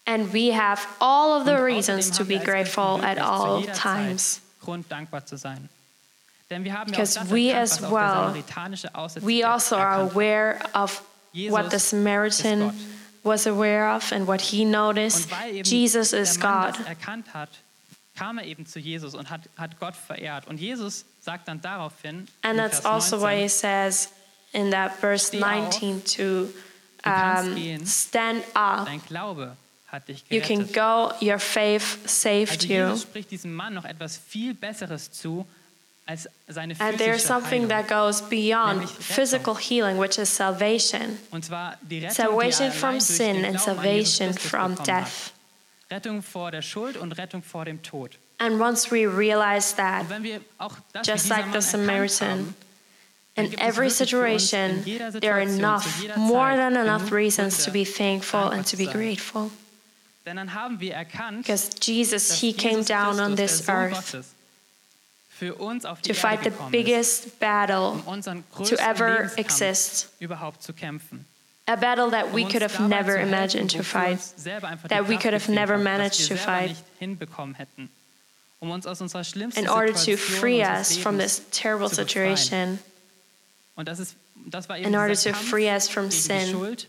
And 0.06 0.34
we 0.34 0.52
have 0.52 0.86
all 1.00 1.40
of 1.40 1.46
the 1.46 1.62
reasons 1.62 2.10
to 2.18 2.24
be 2.24 2.36
wir 2.36 2.40
als 2.40 2.46
Christen 2.46 2.76
grateful 2.76 3.06
at 3.06 3.20
all 3.20 3.64
times. 3.64 4.36
Zeit 4.36 4.42
Grund 4.66 4.92
dankbar 4.92 5.26
zu 5.26 5.38
sein. 5.38 5.70
Denn 6.50 6.64
wir 6.64 6.74
haben 6.74 6.92
Because 6.92 7.16
ja 7.16 7.22
auch 7.22 7.26
das 7.26 7.34
we 7.34 7.56
as 7.56 7.82
was 7.82 7.92
auch 7.92 8.34
der 8.34 9.22
well, 9.22 9.26
We 9.26 9.44
also 9.48 9.78
are 9.78 10.02
aware 10.02 10.60
of 10.74 11.02
what 11.50 11.72
the 11.72 11.80
Samaritan 11.80 12.74
was 13.24 13.48
aware 13.48 13.96
of 13.96 14.12
and 14.12 14.28
what 14.28 14.42
he 14.42 14.66
noticed. 14.66 15.32
Und 15.32 15.40
weil 15.40 15.56
eben 15.56 15.70
Jesus 15.70 16.14
is 16.14 16.40
God. 16.40 16.76
kam 18.16 18.38
er 18.38 18.46
eben 18.46 18.66
zu 18.66 18.80
Jesus 18.80 19.16
und 19.16 19.30
hat, 19.30 19.42
hat 19.58 19.80
Gott 19.80 19.96
verehrt. 19.96 20.48
Und 20.48 20.60
Jesus 20.60 21.06
sagt 21.22 21.48
dann 21.48 21.62
daraufhin, 21.62 22.28
And 22.44 22.58
that's 22.58 22.86
also 22.86 23.22
why 23.22 23.42
he 23.42 23.48
says 23.48 24.10
in 24.52 24.72
that 24.72 24.92
verse 25.00 25.34
19 25.34 26.04
to 26.18 26.50
um, 27.06 27.86
stand 27.86 28.44
up. 28.54 28.86
dein 28.86 29.02
Glaube 29.08 29.56
You 30.30 30.42
gerettet. 30.42 30.44
can 30.44 30.68
go, 30.74 31.14
your 31.22 31.40
faith 31.40 32.08
saved 32.08 32.62
also 32.62 32.68
you. 32.68 32.88
Jesus 32.88 33.02
spricht 33.04 33.32
diesem 33.32 33.54
Mann 33.54 33.74
noch 33.74 33.86
etwas 33.86 34.18
viel 34.18 34.54
Besseres 34.54 35.12
zu 35.12 35.46
als 36.06 36.28
seine 36.48 36.76
And 36.80 36.98
there's 36.98 37.24
something 37.24 37.68
that 37.70 37.88
goes 37.88 38.22
beyond 38.22 38.90
physical 38.90 39.56
healing, 39.56 39.98
which 39.98 40.18
is 40.18 40.30
salvation. 40.30 41.18
Und 41.32 41.46
zwar 41.46 41.78
die 41.82 42.00
Rettung, 42.00 42.16
Salvation 42.16 42.68
er 42.68 42.74
from 42.74 43.00
sin 43.00 43.46
and 43.46 43.58
Glauben 43.58 43.80
an 43.80 43.86
Jesus 43.86 44.14
salvation 44.26 44.34
from 44.34 44.76
death. 44.84 45.34
Rettung 45.90 46.24
vor 46.24 46.52
der 46.52 46.62
Schuld 46.62 46.98
und 46.98 47.12
Rettung 47.18 47.44
vor 47.44 47.66
dem 47.66 47.82
Tod. 47.82 48.18
And 48.40 48.60
once 48.60 48.92
we 48.92 49.06
realize 49.06 49.76
that, 49.76 50.02
Und 50.02 50.10
wenn 50.10 50.24
wir 50.24 50.42
auch 50.58 50.76
das 50.94 51.06
Just 51.06 51.30
like 51.30 51.46
the 51.54 51.62
Samaritan, 51.62 52.56
in 53.36 53.60
every 53.60 53.90
situation, 53.90 54.84
there 55.20 55.34
are 55.34 55.42
enough, 55.42 55.86
more 56.18 56.56
than 56.56 56.76
enough 56.76 57.12
reasons 57.12 57.64
to 57.66 57.72
be 57.72 57.86
thankful 57.86 58.50
and 58.50 58.66
to 58.66 58.76
be 58.76 58.88
grateful. 58.88 59.52
Because 60.24 61.70
Jesus, 61.80 62.40
He 62.42 62.54
came 62.54 62.84
down 62.84 63.20
on 63.20 63.36
this 63.36 63.68
earth 63.68 64.12
Gottes, 64.12 64.26
für 65.40 65.56
uns 65.56 65.86
auf 65.86 66.02
die 66.02 66.10
to 66.10 66.14
fight 66.14 66.44
the 66.44 66.52
biggest 66.70 67.40
battle 67.40 68.04
um 68.06 68.24
to 68.66 68.76
ever 68.80 69.32
exist. 69.38 70.10
überhaupt 70.20 70.62
zu 70.62 70.74
kämpfen. 70.74 71.26
A 71.68 71.76
battle 71.76 72.12
that 72.12 72.28
Um 72.28 72.34
we 72.34 72.46
could 72.46 72.62
have 72.62 72.80
never 72.88 73.18
imagined 73.18 73.70
to 73.72 73.84
fight. 73.84 74.14
uns 74.14 74.34
selber 74.38 74.68
einfach 74.68 74.90
that 74.90 75.08
we 75.08 75.18
could 75.18 75.34
have 75.34 75.50
never 75.50 75.78
managed 75.78 76.28
to 76.28 76.36
fight. 76.36 76.70
nicht 76.70 76.84
hinbekommen 77.00 77.56
hätten, 77.56 77.90
um 78.60 78.70
uns 78.70 78.86
aus 78.86 79.02
unserer 79.02 79.24
schlimmsten 79.24 79.64
in 79.64 79.70
order 79.70 79.94
to 79.94 80.18
free 80.18 80.62
us 80.62 80.98
from 80.98 81.18
this 81.18 81.42
terrible 81.52 81.90
situation, 81.90 82.80
Und 83.76 83.88
das 83.88 84.00
ist, 84.00 84.16
das 84.36 84.70
war 84.70 84.78
eben 84.78 84.90
in 84.90 84.96
order 84.96 85.16
to 85.16 85.34
free 85.34 85.68
us 85.68 85.88
from 85.88 86.12
sin. 86.12 86.52
Schuld. 86.52 86.88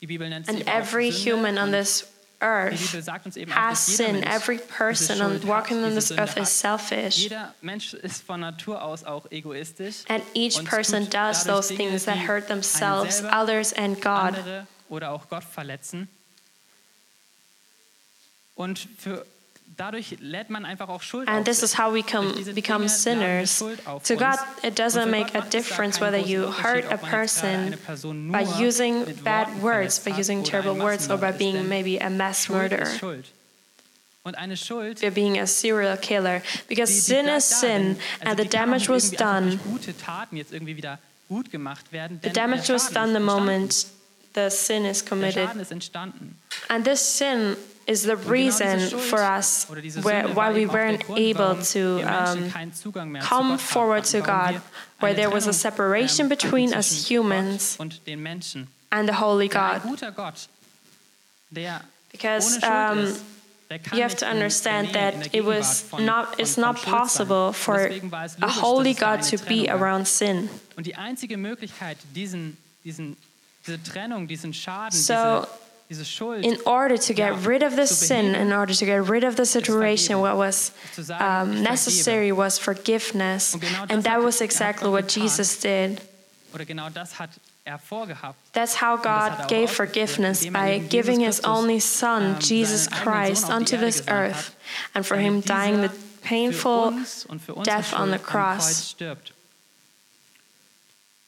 Die 0.00 0.06
Bibel 0.06 0.28
nennt 0.28 0.46
sie 0.46 0.52
And 0.52 0.66
every 0.66 1.12
human 1.12 1.58
on 1.58 1.70
this 1.70 2.06
earth 2.40 2.78
Bibel 2.78 3.02
sagt 3.02 3.26
uns 3.26 3.36
eben 3.36 3.52
auch, 3.52 3.56
has 3.56 3.86
sin. 3.86 4.22
Every 4.22 4.58
person 4.58 5.20
on, 5.20 5.46
walking 5.46 5.82
on 5.84 5.94
this 5.94 6.10
earth 6.10 6.36
is 6.36 6.48
selfish. 6.48 7.16
Jeder 7.16 7.54
Mensch 7.60 7.94
ist 7.94 8.22
von 8.24 8.40
Natur 8.40 8.82
aus 8.82 9.04
auch 9.04 9.30
egoistisch. 9.30 10.04
And 10.08 10.22
each 10.34 10.64
person 10.64 11.08
does 11.10 11.44
those 11.44 11.68
things 11.68 12.04
that 12.04 12.26
hurt 12.26 12.48
themselves, 12.48 13.22
others, 13.24 13.72
and 13.72 14.00
God. 14.00 14.36
Andere 19.80 20.00
oder 20.00 20.08
auch 20.08 20.08
Gott 20.08 20.08
verletzen. 20.08 20.08
Und 20.08 20.08
für, 20.08 20.16
dadurch 20.16 20.16
lädt 20.20 20.50
man 20.50 20.64
einfach 20.64 20.88
auch 20.88 21.02
Schuld 21.02 21.28
And 21.28 21.44
this 21.44 21.62
is 21.62 21.78
how 21.78 21.92
we 21.92 22.02
come, 22.02 22.32
become 22.54 22.54
Dinge 22.54 22.54
laden 22.54 22.82
wir 22.82 22.88
sinners. 22.88 23.58
To. 23.58 24.16
God, 24.16 24.38
it 24.62 24.78
doesn't 24.78 25.06
make 25.06 25.34
a 25.34 25.40
macht 25.40 25.46
es 25.46 25.50
da 25.52 25.58
difference 25.58 26.00
whether 26.00 26.18
you 26.18 26.46
hurt 26.46 26.84
a 26.90 26.94
ob 26.94 27.02
man 27.02 27.10
jetzt 27.10 27.40
gerade 27.40 27.76
person 27.76 28.32
by 28.32 28.42
using 28.42 29.04
bad 29.22 29.48
words, 29.62 29.98
by 29.98 30.10
using 30.10 30.42
terrible 30.42 30.78
words, 30.78 31.08
or 31.10 31.16
by 31.16 31.32
being 31.32 31.68
maybe 31.68 31.98
a 32.00 32.10
mass 32.10 32.48
murderer, 32.48 32.82
ist 32.82 32.98
Schuld. 32.98 33.26
Und 34.24 34.36
by 35.00 35.10
being 35.10 35.38
a 35.38 35.46
serial 35.46 35.96
killer. 35.96 36.42
Because 36.68 36.92
sin 36.92 37.28
is 37.28 37.44
sin, 37.44 37.96
and 38.20 38.38
the 38.38 38.44
die 38.44 38.48
kann 38.48 38.72
auch 38.72 38.76
damage 38.76 38.88
was 38.88 39.10
done. 39.10 39.50
durch 39.50 39.62
gute 39.64 39.96
Taten 39.96 40.36
jetzt 40.36 40.52
irgendwie 40.52 40.76
wieder 40.76 40.98
gut 41.28 41.50
gemacht 41.50 41.92
werden. 41.92 42.20
The 42.22 42.30
damage 42.30 42.68
was 42.72 42.90
done 42.90 43.14
the 43.14 43.20
moment 43.20 43.86
the 44.34 44.50
sin 44.50 44.84
is 44.84 45.04
committed. 45.04 45.46
Schaden 45.46 45.60
ist 45.60 45.72
entstanden. 45.72 46.36
And 46.68 46.84
this 46.84 47.00
sin 47.00 47.56
is 47.88 48.02
the 48.02 48.12
Und 48.12 48.20
genau 48.20 48.30
diese 48.30 48.30
reason 48.30 49.00
for 49.00 49.20
us 49.20 49.66
where, 50.02 50.28
why 50.34 50.52
we 50.52 50.60
eben 50.60 50.70
auch 50.70 50.74
der 50.74 50.74
weren't 50.74 51.10
able 51.16 51.62
to 51.62 52.00
um, 52.00 52.52
keinen 52.52 52.72
Zugang 52.74 53.10
mehr 53.10 53.22
zu 53.22 53.28
come 53.28 53.58
forward 53.58 54.04
to 54.04 54.20
God, 54.20 54.60
where 55.00 55.14
there 55.14 55.30
was 55.30 55.46
a 55.48 55.52
separation 55.52 56.26
ähm, 56.26 56.28
between 56.28 56.74
us 56.74 57.08
humans 57.08 57.76
Gott 57.78 57.80
und 57.80 58.06
den 58.06 58.22
Menschen. 58.22 58.68
and 58.90 59.08
the 59.08 59.14
holy 59.14 59.48
God. 59.48 59.82
guter 59.82 60.12
Gott, 60.12 60.48
der 61.50 61.80
Because 62.12 62.58
um, 62.62 62.98
ist, 62.98 63.22
der 63.70 63.78
kann 63.78 63.96
you 63.98 64.02
have 64.02 64.16
to 64.16 64.26
understand 64.26 64.92
that 64.92 65.34
it 65.34 65.44
was 65.44 65.84
not 65.98 66.38
it's 66.38 66.56
not 66.58 66.76
possible 66.82 67.52
for 67.52 67.88
deswegen 67.88 68.10
war 68.10 68.24
es 68.24 68.36
a 68.42 68.48
holy 68.48 68.94
dass 68.94 69.24
es 69.24 69.30
da 69.30 69.38
God 69.38 69.38
to 69.38 69.46
be 69.46 69.70
around 69.70 70.06
sin. 70.06 70.50
Und 70.76 70.86
die 70.86 70.96
einzige 70.96 71.38
Möglichkeit, 71.38 71.96
diesen, 72.14 72.56
diesen, 72.84 73.16
diese 73.66 73.82
Trennung, 73.82 74.28
diesen 74.28 74.52
Schaden, 74.52 74.92
So 74.92 75.14
diese, 75.14 75.14
diese 75.14 75.46
Schuld 75.46 75.67
in 75.90 76.58
order 76.66 76.98
to 76.98 77.14
get 77.14 77.46
rid 77.46 77.62
of 77.62 77.74
this 77.74 77.98
zu 77.98 78.06
sin, 78.06 78.34
in 78.34 78.52
order 78.52 78.74
to 78.74 78.84
get 78.84 79.08
rid 79.08 79.24
of 79.24 79.36
the 79.36 79.46
situation, 79.46 80.20
what 80.20 80.36
was 80.36 80.72
um, 81.18 81.62
necessary 81.62 82.30
was 82.30 82.58
forgiveness. 82.58 83.54
Und 83.54 83.62
genau 83.62 83.86
das 83.86 83.90
And 83.90 84.04
that 84.04 84.22
was 84.22 84.40
exactly 84.40 84.90
what. 84.90 85.08
Jesus 85.08 85.58
did. 85.60 86.00
oder 86.52 86.64
genau 86.64 86.90
das 86.90 87.18
hat 87.18 87.30
vorgehabt. 87.88 88.36
That's 88.52 88.80
how 88.80 88.96
God 88.96 89.48
gave 89.48 89.70
forgiveness 89.70 90.46
by 90.46 90.78
giving 90.78 91.20
His 91.20 91.44
only 91.44 91.80
Son, 91.80 92.34
ähm, 92.34 92.40
Jesus 92.40 92.88
Christ, 92.88 93.46
Sohn 93.46 93.62
auf 93.62 93.64
die 93.64 93.76
onto 93.76 93.76
this 93.78 94.02
earth, 94.08 94.54
and 94.94 95.06
for 95.06 95.16
Him 95.16 95.40
dying 95.40 95.82
the 95.82 95.90
painful 96.22 96.88
uns 96.88 97.26
und 97.26 97.40
für 97.40 97.54
unsere 97.54 97.76
death 97.76 97.94
on 97.94 98.10
the 98.10 98.18
cross. 98.18 98.66
Kreuz 98.66 98.90
stirbt. 98.90 99.32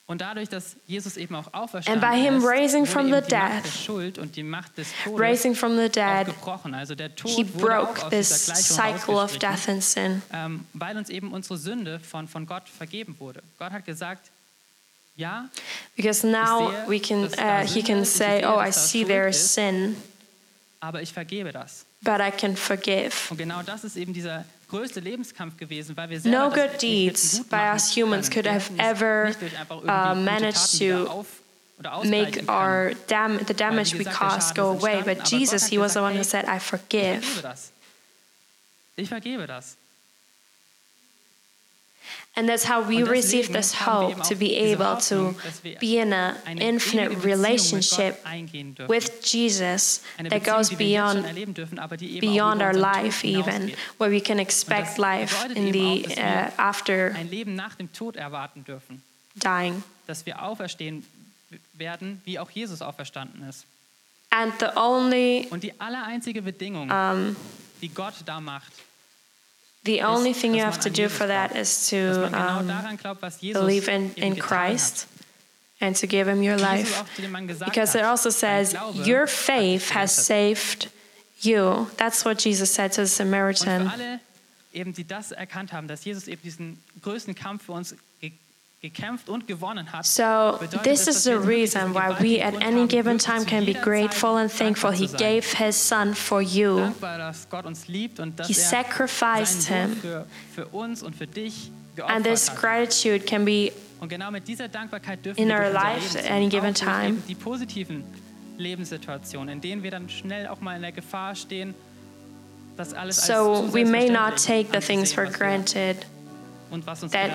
And 1.87 2.01
by 2.01 2.15
him 2.17 2.45
raising 2.45 2.85
from 2.85 3.05
the 3.11 3.21
die 3.21 3.21
Macht 3.21 3.31
der 3.31 3.61
death, 3.61 3.83
Schuld 3.85 4.17
und 4.17 4.35
die 4.35 4.43
Macht 4.43 4.77
des 4.77 4.87
Todes 5.03 5.19
Raising 5.19 5.55
from 5.55 5.77
the 5.77 5.89
dead. 5.89 6.27
Also 6.73 6.95
der 6.95 7.15
Tod 7.15 7.31
He 7.31 7.43
broke 7.43 8.09
this 8.09 8.29
cycle 8.29 9.15
of 9.15 9.37
death 9.37 9.69
and 9.69 9.83
sin. 9.83 10.21
ähm, 10.33 10.65
weil 10.73 10.97
uns 10.97 11.09
eben 11.09 11.31
unsere 11.31 11.57
Sünde 11.57 11.99
von, 11.99 12.27
von 12.27 12.45
Gott 12.45 12.67
vergeben 12.69 13.15
wurde. 13.19 13.41
Gott 13.57 13.71
hat 13.71 13.85
gesagt, 13.85 14.29
ja, 15.15 15.49
Because 15.95 16.25
now 16.25 16.71
we 16.87 16.99
can, 16.99 17.25
uh, 17.25 17.65
He 17.65 17.83
can 17.83 18.05
say, 18.05 18.43
Oh, 18.45 18.59
I 18.59 18.71
see 18.71 19.03
there 19.03 19.29
is 19.29 19.53
sin, 19.53 19.95
aber 20.81 21.01
ich 21.01 21.13
vergebe 21.13 21.51
das. 21.53 21.85
but 22.01 22.19
I 22.19 22.31
can 22.31 22.57
forgive. 22.57 23.13
Und 23.29 23.37
genau 23.37 23.61
das 23.63 23.83
ist 23.85 23.95
eben 23.95 24.13
dieser 24.13 24.43
größte 24.69 24.99
Lebenskampf 24.99 25.55
gewesen, 25.57 25.95
weil 25.95 26.09
wir 26.09 26.19
selber 26.19 26.37
No 26.37 26.49
good 26.49 26.81
deeds 26.81 27.43
by 27.49 27.71
us 27.73 27.95
humans 27.95 28.29
could 28.29 28.47
have 28.47 28.69
ever 28.77 29.31
uh, 29.69 30.15
managed 30.15 30.77
to 30.79 31.25
make 32.03 32.43
our 32.49 32.93
dam- 33.07 33.39
the 33.47 33.53
damage 33.53 33.93
we 33.97 34.03
caused 34.03 34.55
go 34.55 34.69
away. 34.71 35.01
But 35.03 35.23
Jesus, 35.29 35.67
He 35.67 35.77
was 35.77 35.93
the 35.93 35.99
one 36.01 36.17
who 36.17 36.23
said, 36.23 36.45
I 36.45 36.59
forgive. 36.59 37.23
Ich 38.95 39.09
vergebe 39.09 39.47
das. 39.47 39.77
And 42.33 42.47
that's 42.47 42.63
how 42.63 42.81
we 42.87 43.03
receive 43.03 43.51
this 43.51 43.73
hope 43.85 44.23
to 44.23 44.35
be 44.35 44.55
able 44.55 44.95
to 45.09 45.35
be 45.81 45.97
in 45.97 46.13
an 46.13 46.37
infinite 46.57 47.11
ewige 47.11 47.15
Beziehung 47.15 47.17
mit 47.17 47.25
relationship 47.25 48.23
Gott 48.23 48.31
eingehen 48.31 48.73
dürfen. 48.75 48.89
with 48.89 49.11
Jesus 49.25 50.01
that 50.17 50.43
goes 50.45 50.69
die 50.69 50.79
wir 50.79 50.87
jetzt 50.87 51.01
schon 51.01 51.13
beyond 51.15 51.25
erleben 51.27 51.53
dürfen, 51.53 51.77
aber 51.77 51.97
die 51.97 52.15
eben 52.15 52.29
auch 52.29 52.33
beyond 52.33 52.61
our 52.61 52.73
life 52.73 53.27
even 53.27 53.73
where 53.97 54.09
we 54.09 54.21
can 54.21 54.39
expect 54.39 54.97
life 54.97 55.35
in 55.53 55.73
the 55.73 56.05
auch, 56.05 56.07
dass 56.07 56.15
wir 56.15 56.51
uh, 56.57 56.61
after 56.61 57.15
Ein 57.15 57.29
Leben 57.29 57.55
nach 57.55 57.75
dem 57.75 57.91
Tod 57.91 58.15
erwarten 58.15 58.63
dürfen. 58.63 59.03
dying 59.35 59.83
Dass 60.07 60.25
wir 60.25 60.41
auferstehen 60.41 61.05
werden, 61.73 62.21
wie 62.23 62.39
auch 62.39 62.49
Jesus 62.49 62.81
auferstanden 62.81 63.43
ist. 63.49 63.65
and 64.29 64.53
the 64.61 64.67
only 64.77 65.47
Und 65.51 65.63
die 65.63 65.77
allereinzige 65.81 66.41
Bedingung, 66.41 66.89
um, 66.89 67.35
die 67.81 67.89
Gott 67.89 68.13
da 68.25 68.39
macht, 68.39 68.71
the 69.83 70.01
only 70.01 70.33
thing 70.33 70.53
you 70.53 70.61
have 70.61 70.79
to 70.81 70.89
do 70.89 71.09
for 71.09 71.27
that 71.27 71.55
is 71.55 71.89
to 71.89 72.25
um, 72.33 72.67
daran 72.67 72.97
glaubt, 72.97 73.21
was 73.21 73.37
Jesus 73.37 73.59
believe 73.59 73.87
in, 73.89 74.13
in 74.15 74.35
Christ 74.35 75.07
and 75.79 75.95
to 75.95 76.07
give 76.07 76.27
him 76.27 76.43
your 76.43 76.57
life. 76.57 76.99
auch 76.99 77.07
zu 77.15 77.21
dem 77.21 77.31
Mann 77.31 77.47
gesagt 77.47 77.71
because 77.71 77.95
it 77.95 78.03
also 78.03 78.29
says 78.29 78.75
your 79.05 79.27
faith 79.27 79.89
has 79.91 80.11
saved 80.11 80.89
you. 81.41 81.87
That's 81.97 82.23
what 82.23 82.37
jesus 82.37 82.71
said 82.71 82.91
to 82.93 83.01
the 83.01 83.07
samaritan. 83.07 84.19
eben, 84.73 84.93
die 84.93 85.03
das 85.03 85.31
erkannt 85.31 85.73
haben, 85.73 85.87
dass 85.87 86.05
Jesus 86.05 86.27
eben 86.27 86.41
diesen 86.41 86.81
größten 87.01 87.35
Kampf 87.35 87.65
für 87.65 87.73
uns 87.73 87.95
ge 88.81 88.89
gekämpft 88.89 89.29
und 89.29 89.45
gewonnen 89.47 89.91
hat, 89.91 90.05
So, 90.05 90.59
this 90.83 91.07
is 91.07 91.23
the 91.23 91.35
reason 91.35 91.93
why 91.93 92.09
we 92.19 92.41
at 92.43 92.55
any 92.63 92.87
given 92.87 93.17
time 93.19 93.45
can 93.45 93.63
be 93.65 93.73
grateful 93.73 94.37
and 94.37 94.51
thankful. 94.51 94.91
He 94.91 95.07
gave 95.07 95.43
His 95.57 95.75
Son 95.75 96.15
for 96.15 96.41
you. 96.41 96.77
dankbar, 96.79 97.17
dass 97.19 97.47
Gott 97.49 97.65
uns 97.65 97.87
liebt 97.87 98.19
und 98.19 98.39
dass 98.39 98.47
He 98.47 98.53
er 98.53 98.59
sacrificed 98.59 99.67
him. 99.67 99.91
Sohn 99.93 100.01
für, 100.01 100.25
für 100.55 100.65
uns 100.69 101.03
und 101.03 101.15
für 101.15 101.27
dich 101.27 101.71
And 102.07 102.25
this 102.25 102.49
gratitude 102.55 103.19
can 103.25 103.45
be 103.45 103.71
Und 103.99 104.09
genau 104.09 104.31
mit 104.31 104.47
dieser 104.47 104.67
Dankbarkeit 104.67 105.23
dürfen 105.23 105.39
in 105.39 105.51
our 105.51 105.69
life 105.69 106.17
at 106.17 106.31
any 106.31 106.49
given 106.49 106.73
time. 106.73 107.09
eben 107.09 107.23
die 107.27 107.35
positiven 107.35 108.03
Lebenssituationen, 108.57 109.49
in 109.55 109.61
denen 109.61 109.83
wir 109.83 109.91
dann 109.91 110.09
schnell 110.09 110.47
auch 110.47 110.59
mal 110.59 110.75
in 110.75 110.81
der 110.81 110.91
Gefahr 110.91 111.35
stehen, 111.35 111.75
dass 112.77 112.93
alles 112.95 113.27
so 113.27 113.71
we 113.71 113.85
may 113.85 114.09
not 114.09 114.37
take 114.43 114.67
the 114.73 114.79
things 114.79 115.13
for 115.13 115.25
anzusehen, 115.25 115.27
was 115.27 115.73
wir- 115.75 115.83
granted. 115.93 116.05
und 116.71 116.87
was 116.87 117.03
uns 117.03 117.11
that- 117.11 117.29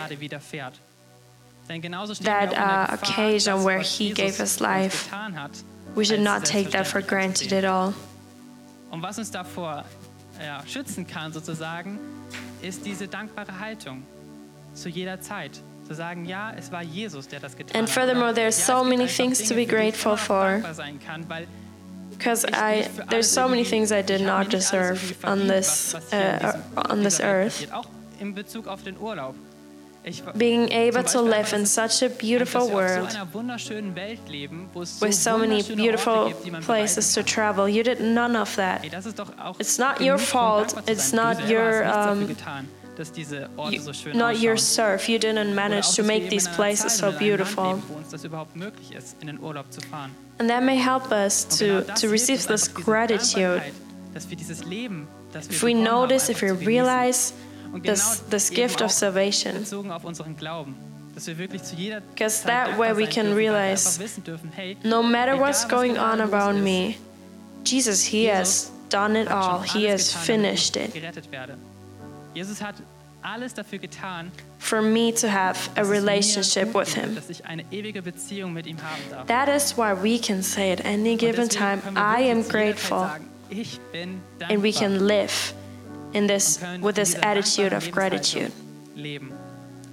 that, 2.26 2.50
wir 2.52 2.58
auch 2.58 2.58
in 2.58 2.58
der 2.58 2.88
uh, 2.90 2.94
occasion 2.94 3.64
where 3.64 3.80
he 3.80 4.12
gave 4.12 4.40
us 4.40 4.60
life, 4.60 5.08
We 5.94 6.04
should 6.04 6.20
not 6.20 6.44
take 6.44 6.70
that 6.72 6.86
for 6.86 7.00
granted 7.00 7.52
at 7.52 7.64
all. 7.64 7.94
Und 8.90 9.02
was 9.02 9.18
uns 9.18 9.30
davor 9.30 9.84
ja, 10.44 10.62
schützen 10.66 11.06
kann, 11.06 11.32
sozusagen, 11.32 11.98
ist 12.62 12.84
diese 12.84 13.08
dankbare 13.08 13.58
Haltung 13.58 14.02
zu 14.74 14.88
jeder 14.88 15.20
Zeit. 15.20 15.52
Zu 15.86 15.94
sagen, 15.94 16.24
ja, 16.26 16.52
es 16.58 16.70
war 16.72 16.82
Jesus, 16.82 17.28
der 17.28 17.38
das 17.40 17.56
getan 17.56 17.80
And 17.80 17.88
furthermore, 17.88 18.34
there 18.34 18.46
are 18.46 18.52
so 18.52 18.82
many 18.82 19.06
things 19.06 19.38
to 19.38 19.44
be 19.44 19.48
für 19.48 19.54
die 19.54 19.62
ich 19.62 19.68
grateful 19.68 20.16
for. 20.16 20.44
dankbar 20.50 20.74
sein 20.74 20.98
kann, 21.04 21.28
weil 21.28 21.46
Because 22.10 22.46
I, 22.46 22.84
there's 23.10 23.32
so 23.32 23.46
many 23.48 23.62
things 23.64 23.90
I 23.92 24.02
did 24.02 24.22
not 24.22 24.50
deserve 24.52 24.98
irgendwie 25.00 25.26
on 25.26 25.48
this 25.48 25.94
was- 25.94 25.94
was 25.94 26.12
in 26.12 26.18
uh, 26.18 26.38
diesem- 26.38 26.90
on 26.92 27.02
this 27.04 27.20
earth. 27.20 27.68
Being 30.36 30.70
able 30.70 31.02
to 31.02 31.20
live 31.20 31.52
in 31.52 31.66
such 31.66 32.00
a 32.04 32.08
beautiful 32.08 32.70
world 32.70 33.10
so 33.10 33.16
einer 33.18 33.26
wunderschönen 33.34 33.96
Welt 33.96 34.20
leben, 34.28 34.68
wo 34.72 34.82
es 34.82 35.00
with 35.00 35.20
so 35.20 35.36
many 35.36 35.62
beautiful 35.64 36.12
Orte 36.12 36.28
gibt, 36.34 36.44
die 36.44 36.50
man 36.52 36.62
places 36.62 37.12
to 37.12 37.22
travel. 37.24 37.66
You 37.68 37.82
did 37.82 38.00
none 38.00 38.40
of 38.40 38.54
that. 38.54 38.82
kann. 38.82 38.84
Ey, 38.84 38.90
das 38.90 39.06
ist 39.06 39.18
doch 39.18 39.36
auch 39.36 39.58
It's 39.58 39.78
not 39.78 40.00
your 40.00 40.16
fault. 40.16 40.76
It's 40.88 41.12
not 41.12 41.38
your, 41.50 41.82
um, 41.84 42.28
dass 42.96 43.10
diese 43.10 43.48
Orte 43.56 43.74
You- 43.76 44.14
not 44.16 44.36
your 44.40 44.56
surf. 44.56 45.08
You 45.08 45.18
didn't 45.18 45.54
manage 45.54 45.96
to 45.96 46.04
make 46.04 46.28
these 46.28 46.48
places 46.50 46.98
so 46.98 47.06
und 47.08 47.14
in 47.14 47.18
einem 47.18 47.28
Land 47.30 47.38
beautiful. 47.38 47.64
leben, 47.70 47.82
wo 47.88 47.94
uns 47.96 48.08
das 48.10 48.24
überhaupt 48.24 48.54
möglich 48.54 48.92
ist, 48.96 49.16
in 49.20 49.26
den 49.26 49.40
Urlaub 49.40 49.72
zu 49.72 49.80
fahren. 49.80 50.12
And 50.38 50.48
that 50.48 50.62
may 50.62 50.76
help 50.76 51.10
us 51.10 51.48
to, 51.58 51.80
to 52.00 52.08
receive 52.08 52.46
this 52.46 52.72
gratitude. 52.72 53.40
Dankbarkeit, 53.60 53.72
Dass 54.14 54.30
wir 54.30 54.36
dieses 54.36 54.64
Leben, 54.64 55.08
das 55.32 55.48
wir 55.50 55.56
If 55.56 55.62
we 55.64 55.74
notice, 55.74 56.28
if 56.30 56.40
we 56.42 56.52
realize 56.52 57.32
this, 57.82 58.22
this 58.30 58.50
gift 58.50 58.82
of 58.82 58.90
salvation. 58.90 59.54
bezogen 59.54 59.90
auf 59.90 60.04
unseren 60.04 60.36
Glauben. 60.36 60.74
Dass 61.14 61.26
wir 61.26 61.38
wirklich 61.38 61.62
zu 61.62 61.74
jeder 61.76 62.00
Because 62.00 62.44
that 62.44 62.76
way 62.78 62.94
we 62.94 63.06
can 63.06 63.26
dürfen, 63.26 63.30
weil 63.30 63.36
wir 63.36 63.52
realize, 63.52 63.88
einfach 63.88 64.00
wissen 64.00 64.24
dürfen, 64.24 64.50
hey, 64.54 64.76
No 64.84 65.02
matter 65.02 65.38
what's 65.38 65.66
going 65.66 65.96
on 65.96 66.20
around 66.20 66.62
me, 66.62 66.96
Jesus, 67.64 68.02
He 68.02 68.30
has 68.30 68.70
done 68.90 69.16
it 69.20 69.28
all. 69.28 69.62
He 69.62 69.90
has 69.90 70.12
finished 70.12 70.76
it. 70.76 70.92
gerettet 70.92 71.30
werde. 71.32 71.56
Jesus 72.34 72.60
hat 72.60 72.74
alles 73.22 73.54
dafür 73.54 73.78
getan, 73.78 74.30
For 74.58 74.82
me 74.82 75.12
to 75.14 75.26
have 75.28 75.70
a 75.74 75.80
dass 75.80 75.88
es 75.88 75.88
mir 75.88 76.00
relationship 76.02 76.74
with 76.74 76.94
Him. 76.94 77.14
dass 77.14 77.30
ich 77.30 77.46
eine 77.46 77.64
ewige 77.70 78.02
Beziehung 78.02 78.52
mit 78.52 78.66
ihm 78.66 78.76
haben 78.76 79.02
darf. 79.10 79.26
That 79.26 79.48
is 79.48 79.76
why 79.76 79.94
we 79.94 80.18
can 80.18 80.42
say 80.42 80.70
at 80.70 80.84
any 80.84 81.16
given 81.16 81.48
time, 81.48 81.80
I 81.96 82.30
am 82.30 82.42
zu 82.42 82.42
jeder 82.42 82.42
Zeit 82.42 82.50
grateful. 82.50 82.98
Sagen, 82.98 83.26
ich 83.48 83.80
bin 83.90 84.20
dankbar. 84.38 84.54
And 84.54 84.62
we 84.62 84.70
can 84.72 85.06
live 85.06 85.54
in 86.16 86.26
this 86.26 86.58
with 86.80 86.96
this 86.96 87.14
attitude 87.22 87.72
of 87.72 87.90
gratitude. 87.90 88.52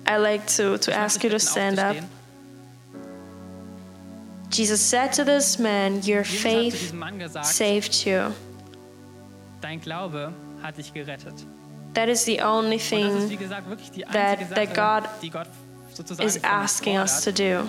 I 0.06 0.18
like 0.18 0.46
to, 0.58 0.78
to 0.78 0.94
ask 0.94 1.24
you 1.24 1.30
to 1.30 1.40
stand 1.40 1.80
up. 1.80 1.96
Jesus 4.50 4.82
said 4.82 5.12
to 5.14 5.24
this 5.24 5.58
man, 5.58 6.02
Your 6.04 6.24
Jesus 6.24 6.34
hat 6.34 6.42
zu 6.42 6.42
faith 6.42 6.74
diesem 6.80 7.00
Mann 7.00 7.20
gesagt, 7.20 7.46
saved 7.46 8.06
you. 8.06 8.32
dein 9.62 9.82
Glaube 9.82 10.32
hat 10.62 10.78
dich 10.78 10.94
gerettet. 10.94 11.34
That 11.96 12.10
is 12.10 12.24
the 12.26 12.42
only 12.42 12.76
Und 12.76 12.92
das 12.92 13.24
ist, 13.24 13.24
wie 13.24 13.28
thing 13.30 13.40
gesagt, 13.40 13.70
wirklich 13.70 13.92
die 13.92 14.02
that- 14.02 14.40
einzige 14.40 14.56
that 14.56 14.76
Sache, 14.76 15.06
God 15.98 16.20
is 16.26 16.44
asking 16.44 16.98
us 16.98 17.22
to 17.22 17.32
do. 17.32 17.68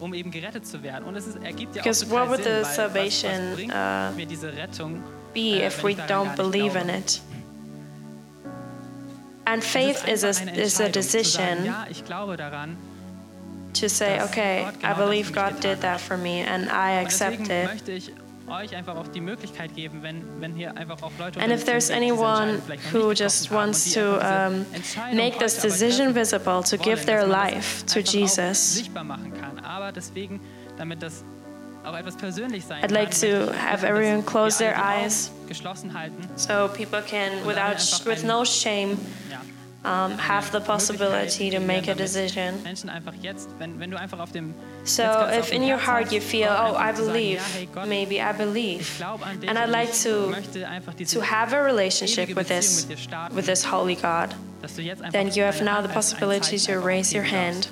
um 0.00 0.14
eben 0.14 0.30
gerettet 0.30 0.66
zu 0.66 0.82
werden. 0.82 1.04
Und 1.04 1.16
es 1.16 1.26
ist, 1.26 1.36
ergibt 1.42 1.74
ja 1.74 1.82
auch 1.82 1.84
Because 1.84 2.08
what 2.10 2.28
would 2.28 2.44
the 2.44 2.62
salvation, 2.64 3.54
uh, 3.54 4.14
mir 4.14 4.26
diese 4.26 4.52
Rettung, 4.52 5.02
Be 5.36 5.62
if 5.62 5.84
we 5.84 5.94
don't 6.08 6.34
believe 6.34 6.76
in 6.76 6.88
it. 6.88 7.20
And 9.44 9.62
faith 9.62 10.08
is 10.08 10.24
a, 10.24 10.30
is 10.30 10.40
a 10.40 10.44
Entscheidung, 10.48 10.68
zu 10.72 10.78
sagen, 10.80 10.92
decision 10.92 11.64
ja, 11.66 11.86
ich 11.90 12.04
glaube 12.06 12.38
daran. 12.38 12.78
to 13.74 13.88
say, 13.90 14.18
okay, 14.22 14.66
I 14.82 14.94
believe 14.94 15.32
God 15.32 15.60
did 15.60 15.82
that 15.82 16.00
for 16.00 16.16
me 16.16 16.40
and 16.40 16.70
I 16.70 16.92
accept 17.02 17.50
it. 17.50 17.68
möchte 17.68 17.92
ich 17.92 18.12
euch 18.48 18.74
einfach 18.74 18.96
auch 18.96 19.08
die 19.08 19.20
Möglichkeit 19.20 19.74
geben, 19.74 20.02
wenn, 20.02 20.22
wenn 20.40 20.54
hier 20.54 20.74
einfach 20.74 21.02
auch 21.02 21.12
Leute 21.18 21.38
And 21.38 21.52
if 21.52 21.64
there's 21.64 21.88
sind, 21.88 22.00
die 22.00 22.06
diese 22.06 22.14
anyone 22.14 22.52
Entscheidung 22.52 22.62
vielleicht 22.64 22.94
noch 22.94 23.00
who 23.00 23.12
just 23.12 23.50
wants 23.50 23.92
to 23.92 24.00
um, 24.00 24.64
make 25.14 25.38
this 25.38 25.60
decision 25.60 26.14
visible, 26.14 26.62
to 26.62 26.78
give 26.78 27.04
their 27.04 27.26
dass 27.26 27.28
man 27.28 27.52
das 27.52 27.54
life 27.54 27.86
to 27.86 28.00
Jesus, 28.00 28.88
I'd 31.86 32.90
like 32.90 33.12
to 33.20 33.52
have 33.52 33.84
everyone 33.84 34.22
close 34.24 34.58
their 34.58 34.74
alle 34.74 34.84
die 34.84 34.96
Augen 34.96 35.04
eyes 35.04 35.30
so 36.36 36.68
people 36.68 37.00
can, 37.02 37.46
without, 37.46 37.80
sh- 37.80 38.04
with 38.04 38.24
no 38.24 38.44
shame, 38.44 38.98
um, 39.84 40.18
have 40.18 40.50
the 40.50 40.60
possibility 40.60 41.48
to 41.50 41.60
make 41.60 41.86
a 41.86 41.94
decision. 41.94 42.60
Menschen 42.64 42.90
einfach 42.90 43.14
jetzt, 43.22 43.48
wenn, 43.58 43.78
wenn 43.78 43.90
du 43.90 43.98
einfach 43.98 44.18
auf 44.18 44.32
dem 44.32 44.52
So 44.84 45.02
jetzt 45.02 45.14
ganz 45.14 45.32
auf 45.32 45.38
if 45.38 45.52
in 45.52 45.62
your 45.62 45.78
heart 45.78 46.10
you 46.10 46.20
feel, 46.20 46.48
oh, 46.48 46.74
I 46.74 46.88
einfach 46.88 46.94
zu 46.96 47.04
sagen, 47.04 47.12
believe, 47.12 47.36
ja, 47.36 47.42
hey 47.54 47.68
Gott, 47.72 47.86
maybe 47.88 48.16
I 48.16 48.32
believe, 48.32 48.96
glaube 48.96 49.24
an 49.24 49.40
dich 49.40 49.48
and 49.48 49.58
I'd 49.58 49.70
like 49.70 49.92
to 50.02 50.28
möchte 50.30 50.66
einfach 50.68 50.94
diese 50.94 51.14
to 51.16 51.24
have 51.24 51.54
a 51.54 51.62
relationship 51.62 52.34
with 52.34 52.48
this 52.48 52.86
mit 52.88 52.98
dir 52.98 53.02
starten, 53.02 53.36
with 53.36 53.46
this 53.46 53.64
holy 53.70 53.94
God, 53.94 54.34
dass 54.60 54.74
du 54.74 54.82
jetzt 54.82 55.02
einfach 55.02 55.12
then 55.12 55.28
you 55.28 55.44
have 55.44 55.62
now 55.62 55.80
the 55.80 55.88
possibility 55.88 56.58
to 56.58 56.80
raise 56.80 57.14
your 57.16 57.24
hand. 57.24 57.68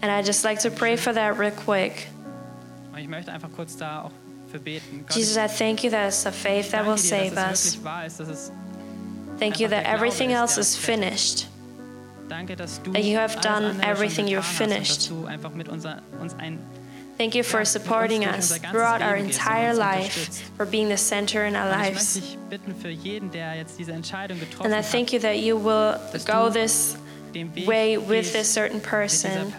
And 0.00 0.10
I'd 0.10 0.26
just 0.26 0.44
like 0.44 0.60
to 0.60 0.70
pray 0.70 0.96
for 0.96 1.12
that 1.12 1.38
real 1.38 1.50
quick. 1.50 2.08
Und 2.92 2.98
ich 2.98 3.08
möchte 3.08 3.32
einfach 3.32 3.50
kurz 3.54 3.76
da 3.76 4.02
auch 4.02 4.12
für 4.50 4.58
beten. 4.58 5.04
Gott, 5.06 5.16
Jesus, 5.16 5.36
I 5.36 5.46
thank 5.48 5.82
you 5.82 5.90
that 5.90 6.08
it's 6.08 6.22
the 6.22 6.32
faith 6.32 6.70
that 6.70 6.86
will 6.86 6.94
dir, 6.96 6.98
save 6.98 7.36
us. 7.36 7.64
es 7.64 7.74
wirklich 7.74 7.84
wahr 7.84 8.06
ist, 8.06 8.52
Thank 9.38 9.60
you 9.60 9.68
that 9.68 9.84
everything 9.86 10.32
else 10.32 10.58
is 10.58 10.76
finished. 10.76 11.46
Danke, 12.28 12.56
dass 12.56 12.82
du 12.82 12.92
That 12.92 13.04
you 13.04 13.18
have 13.18 13.40
done 13.40 13.80
everything 13.82 14.26
you've 14.26 14.42
finished. 14.42 15.10
Und 15.10 15.22
dass 15.22 15.22
du 15.22 15.26
einfach 15.26 15.50
mit 15.52 15.68
unser, 15.68 16.02
ein 16.38 16.58
Thank 17.18 17.34
you 17.34 17.42
for 17.42 17.60
Ja, 17.60 17.64
supporting 17.64 18.24
us 18.24 18.60
throughout 18.70 19.02
our 19.02 19.16
Leben 19.16 19.30
entire 19.30 19.74
life, 19.74 20.30
for 20.56 20.64
being 20.64 20.88
the 20.88 20.96
center 20.96 21.44
in 21.46 21.56
our 21.56 21.68
lives. 21.68 22.14
möchte 22.14 22.20
dich 22.20 22.38
bitten 22.48 22.74
für 22.76 22.90
jeden, 22.90 23.30
der 23.32 23.56
jetzt 23.56 23.76
diese 23.76 23.90
Entscheidung 23.92 24.38
getroffen 24.38 24.72
And 24.72 24.74
I 24.74 24.88
thank 24.88 25.12
you 25.12 25.18
that 25.20 25.36
you 25.36 25.56
will 25.56 25.96
go 26.26 26.48
this 26.48 26.96
way 27.66 27.98
with 27.98 28.34
a 28.34 28.44
certain 28.44 28.80
person. 28.80 29.52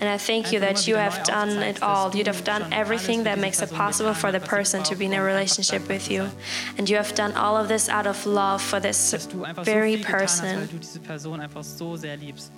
And 0.00 0.08
I 0.08 0.16
thank 0.16 0.52
you 0.52 0.60
that 0.60 0.86
you 0.86 0.94
have 0.94 1.24
done 1.24 1.60
it 1.62 1.82
all. 1.82 2.06
dass 2.06 2.12
du 2.12 2.18
You 2.18 2.24
have 2.26 2.44
done 2.44 2.72
everything 2.72 3.24
that 3.24 3.38
makes 3.38 3.60
it 3.60 3.70
possible 3.72 4.14
for 4.14 4.30
the 4.30 4.38
getan 4.38 4.50
hast, 4.50 4.58
was 4.58 4.68
sie 4.70 4.78
person 4.78 4.82
to 4.84 4.96
be 4.96 5.06
in 5.06 5.12
a 5.12 5.22
relationship 5.22 5.88
with 5.88 6.08
you. 6.08 6.28
And 6.76 6.88
you 6.88 6.96
have 6.96 7.14
done 7.16 7.32
all 7.32 7.56
of 7.56 7.66
this 7.66 7.88
out 7.88 8.06
of 8.06 8.24
love 8.24 8.62
for 8.62 8.78
this 8.78 9.10
dass 9.10 9.26
du 9.26 9.42
einfach 9.44 9.64
so 9.64 9.72
very 9.72 9.96
viel 9.96 10.04
getan 10.04 10.20
hast, 10.20 10.42
weil 10.42 10.50
person. 10.50 10.68
du 10.70 10.78
diese 10.78 11.00
Person 11.00 11.40
einfach 11.40 11.64
so 11.64 11.96
sehr 11.96 12.16
liebst. 12.16 12.52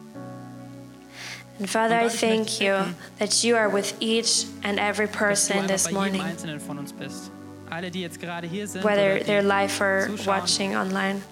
And 1.59 1.69
Father, 1.69 2.01
I 2.01 2.05
Und 2.05 2.11
Gott, 2.11 2.15
ich 2.15 2.23
möchte 2.23 2.27
thank 2.27 2.61
you 2.61 2.95
that 3.19 3.45
you 3.45 3.57
are 3.57 3.71
with 3.71 3.95
each 4.01 4.47
and 4.63 4.79
every 4.79 5.07
person 5.07 5.67
this 5.67 5.91
morning, 5.91 6.21
Einzelnen 6.21 6.61
von 6.61 6.79
uns 6.79 6.93
bist. 6.93 7.31
Alle, 7.71 7.91
die 7.91 8.03
jetzt 8.03 8.21
gerade 8.21 8.47
hier 8.47 8.67
sind, 8.67 8.85
whether 8.85 9.19
they're 9.25 9.43
live 9.43 9.81
or 9.81 10.11
watching 10.27 10.77
online. 10.77 11.23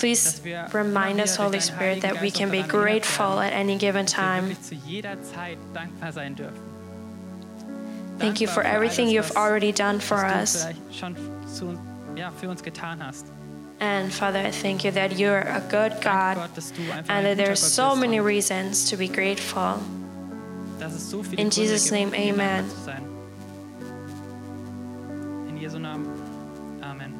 Please 0.00 0.40
remind 0.72 1.20
us, 1.20 1.36
Holy 1.36 1.60
Spirit, 1.60 2.00
that 2.00 2.22
we 2.22 2.30
can 2.30 2.50
be 2.50 2.62
grateful 2.62 3.38
at 3.38 3.52
any 3.52 3.76
given 3.76 4.06
time. 4.06 4.54
Thank 8.18 8.40
you 8.40 8.46
for 8.46 8.62
everything 8.62 9.08
you've 9.08 9.32
already 9.32 9.72
done 9.72 10.00
for 10.00 10.24
us. 10.24 10.66
And 13.80 14.12
Father, 14.12 14.38
I 14.38 14.50
thank 14.50 14.84
you 14.84 14.90
that 14.92 15.18
you're 15.18 15.40
a 15.40 15.62
good 15.68 16.00
God 16.00 16.50
and 17.08 17.26
that 17.26 17.36
there 17.36 17.52
are 17.52 17.56
so 17.56 17.94
many 17.94 18.20
reasons 18.20 18.88
to 18.90 18.96
be 18.96 19.08
grateful. 19.08 19.82
In 21.36 21.50
Jesus' 21.50 21.90
name, 21.90 22.14
amen. 22.14 22.64
In 25.48 25.58
Jesu 25.60 25.78
Namen. 25.78 26.82
Amen. 26.82 27.19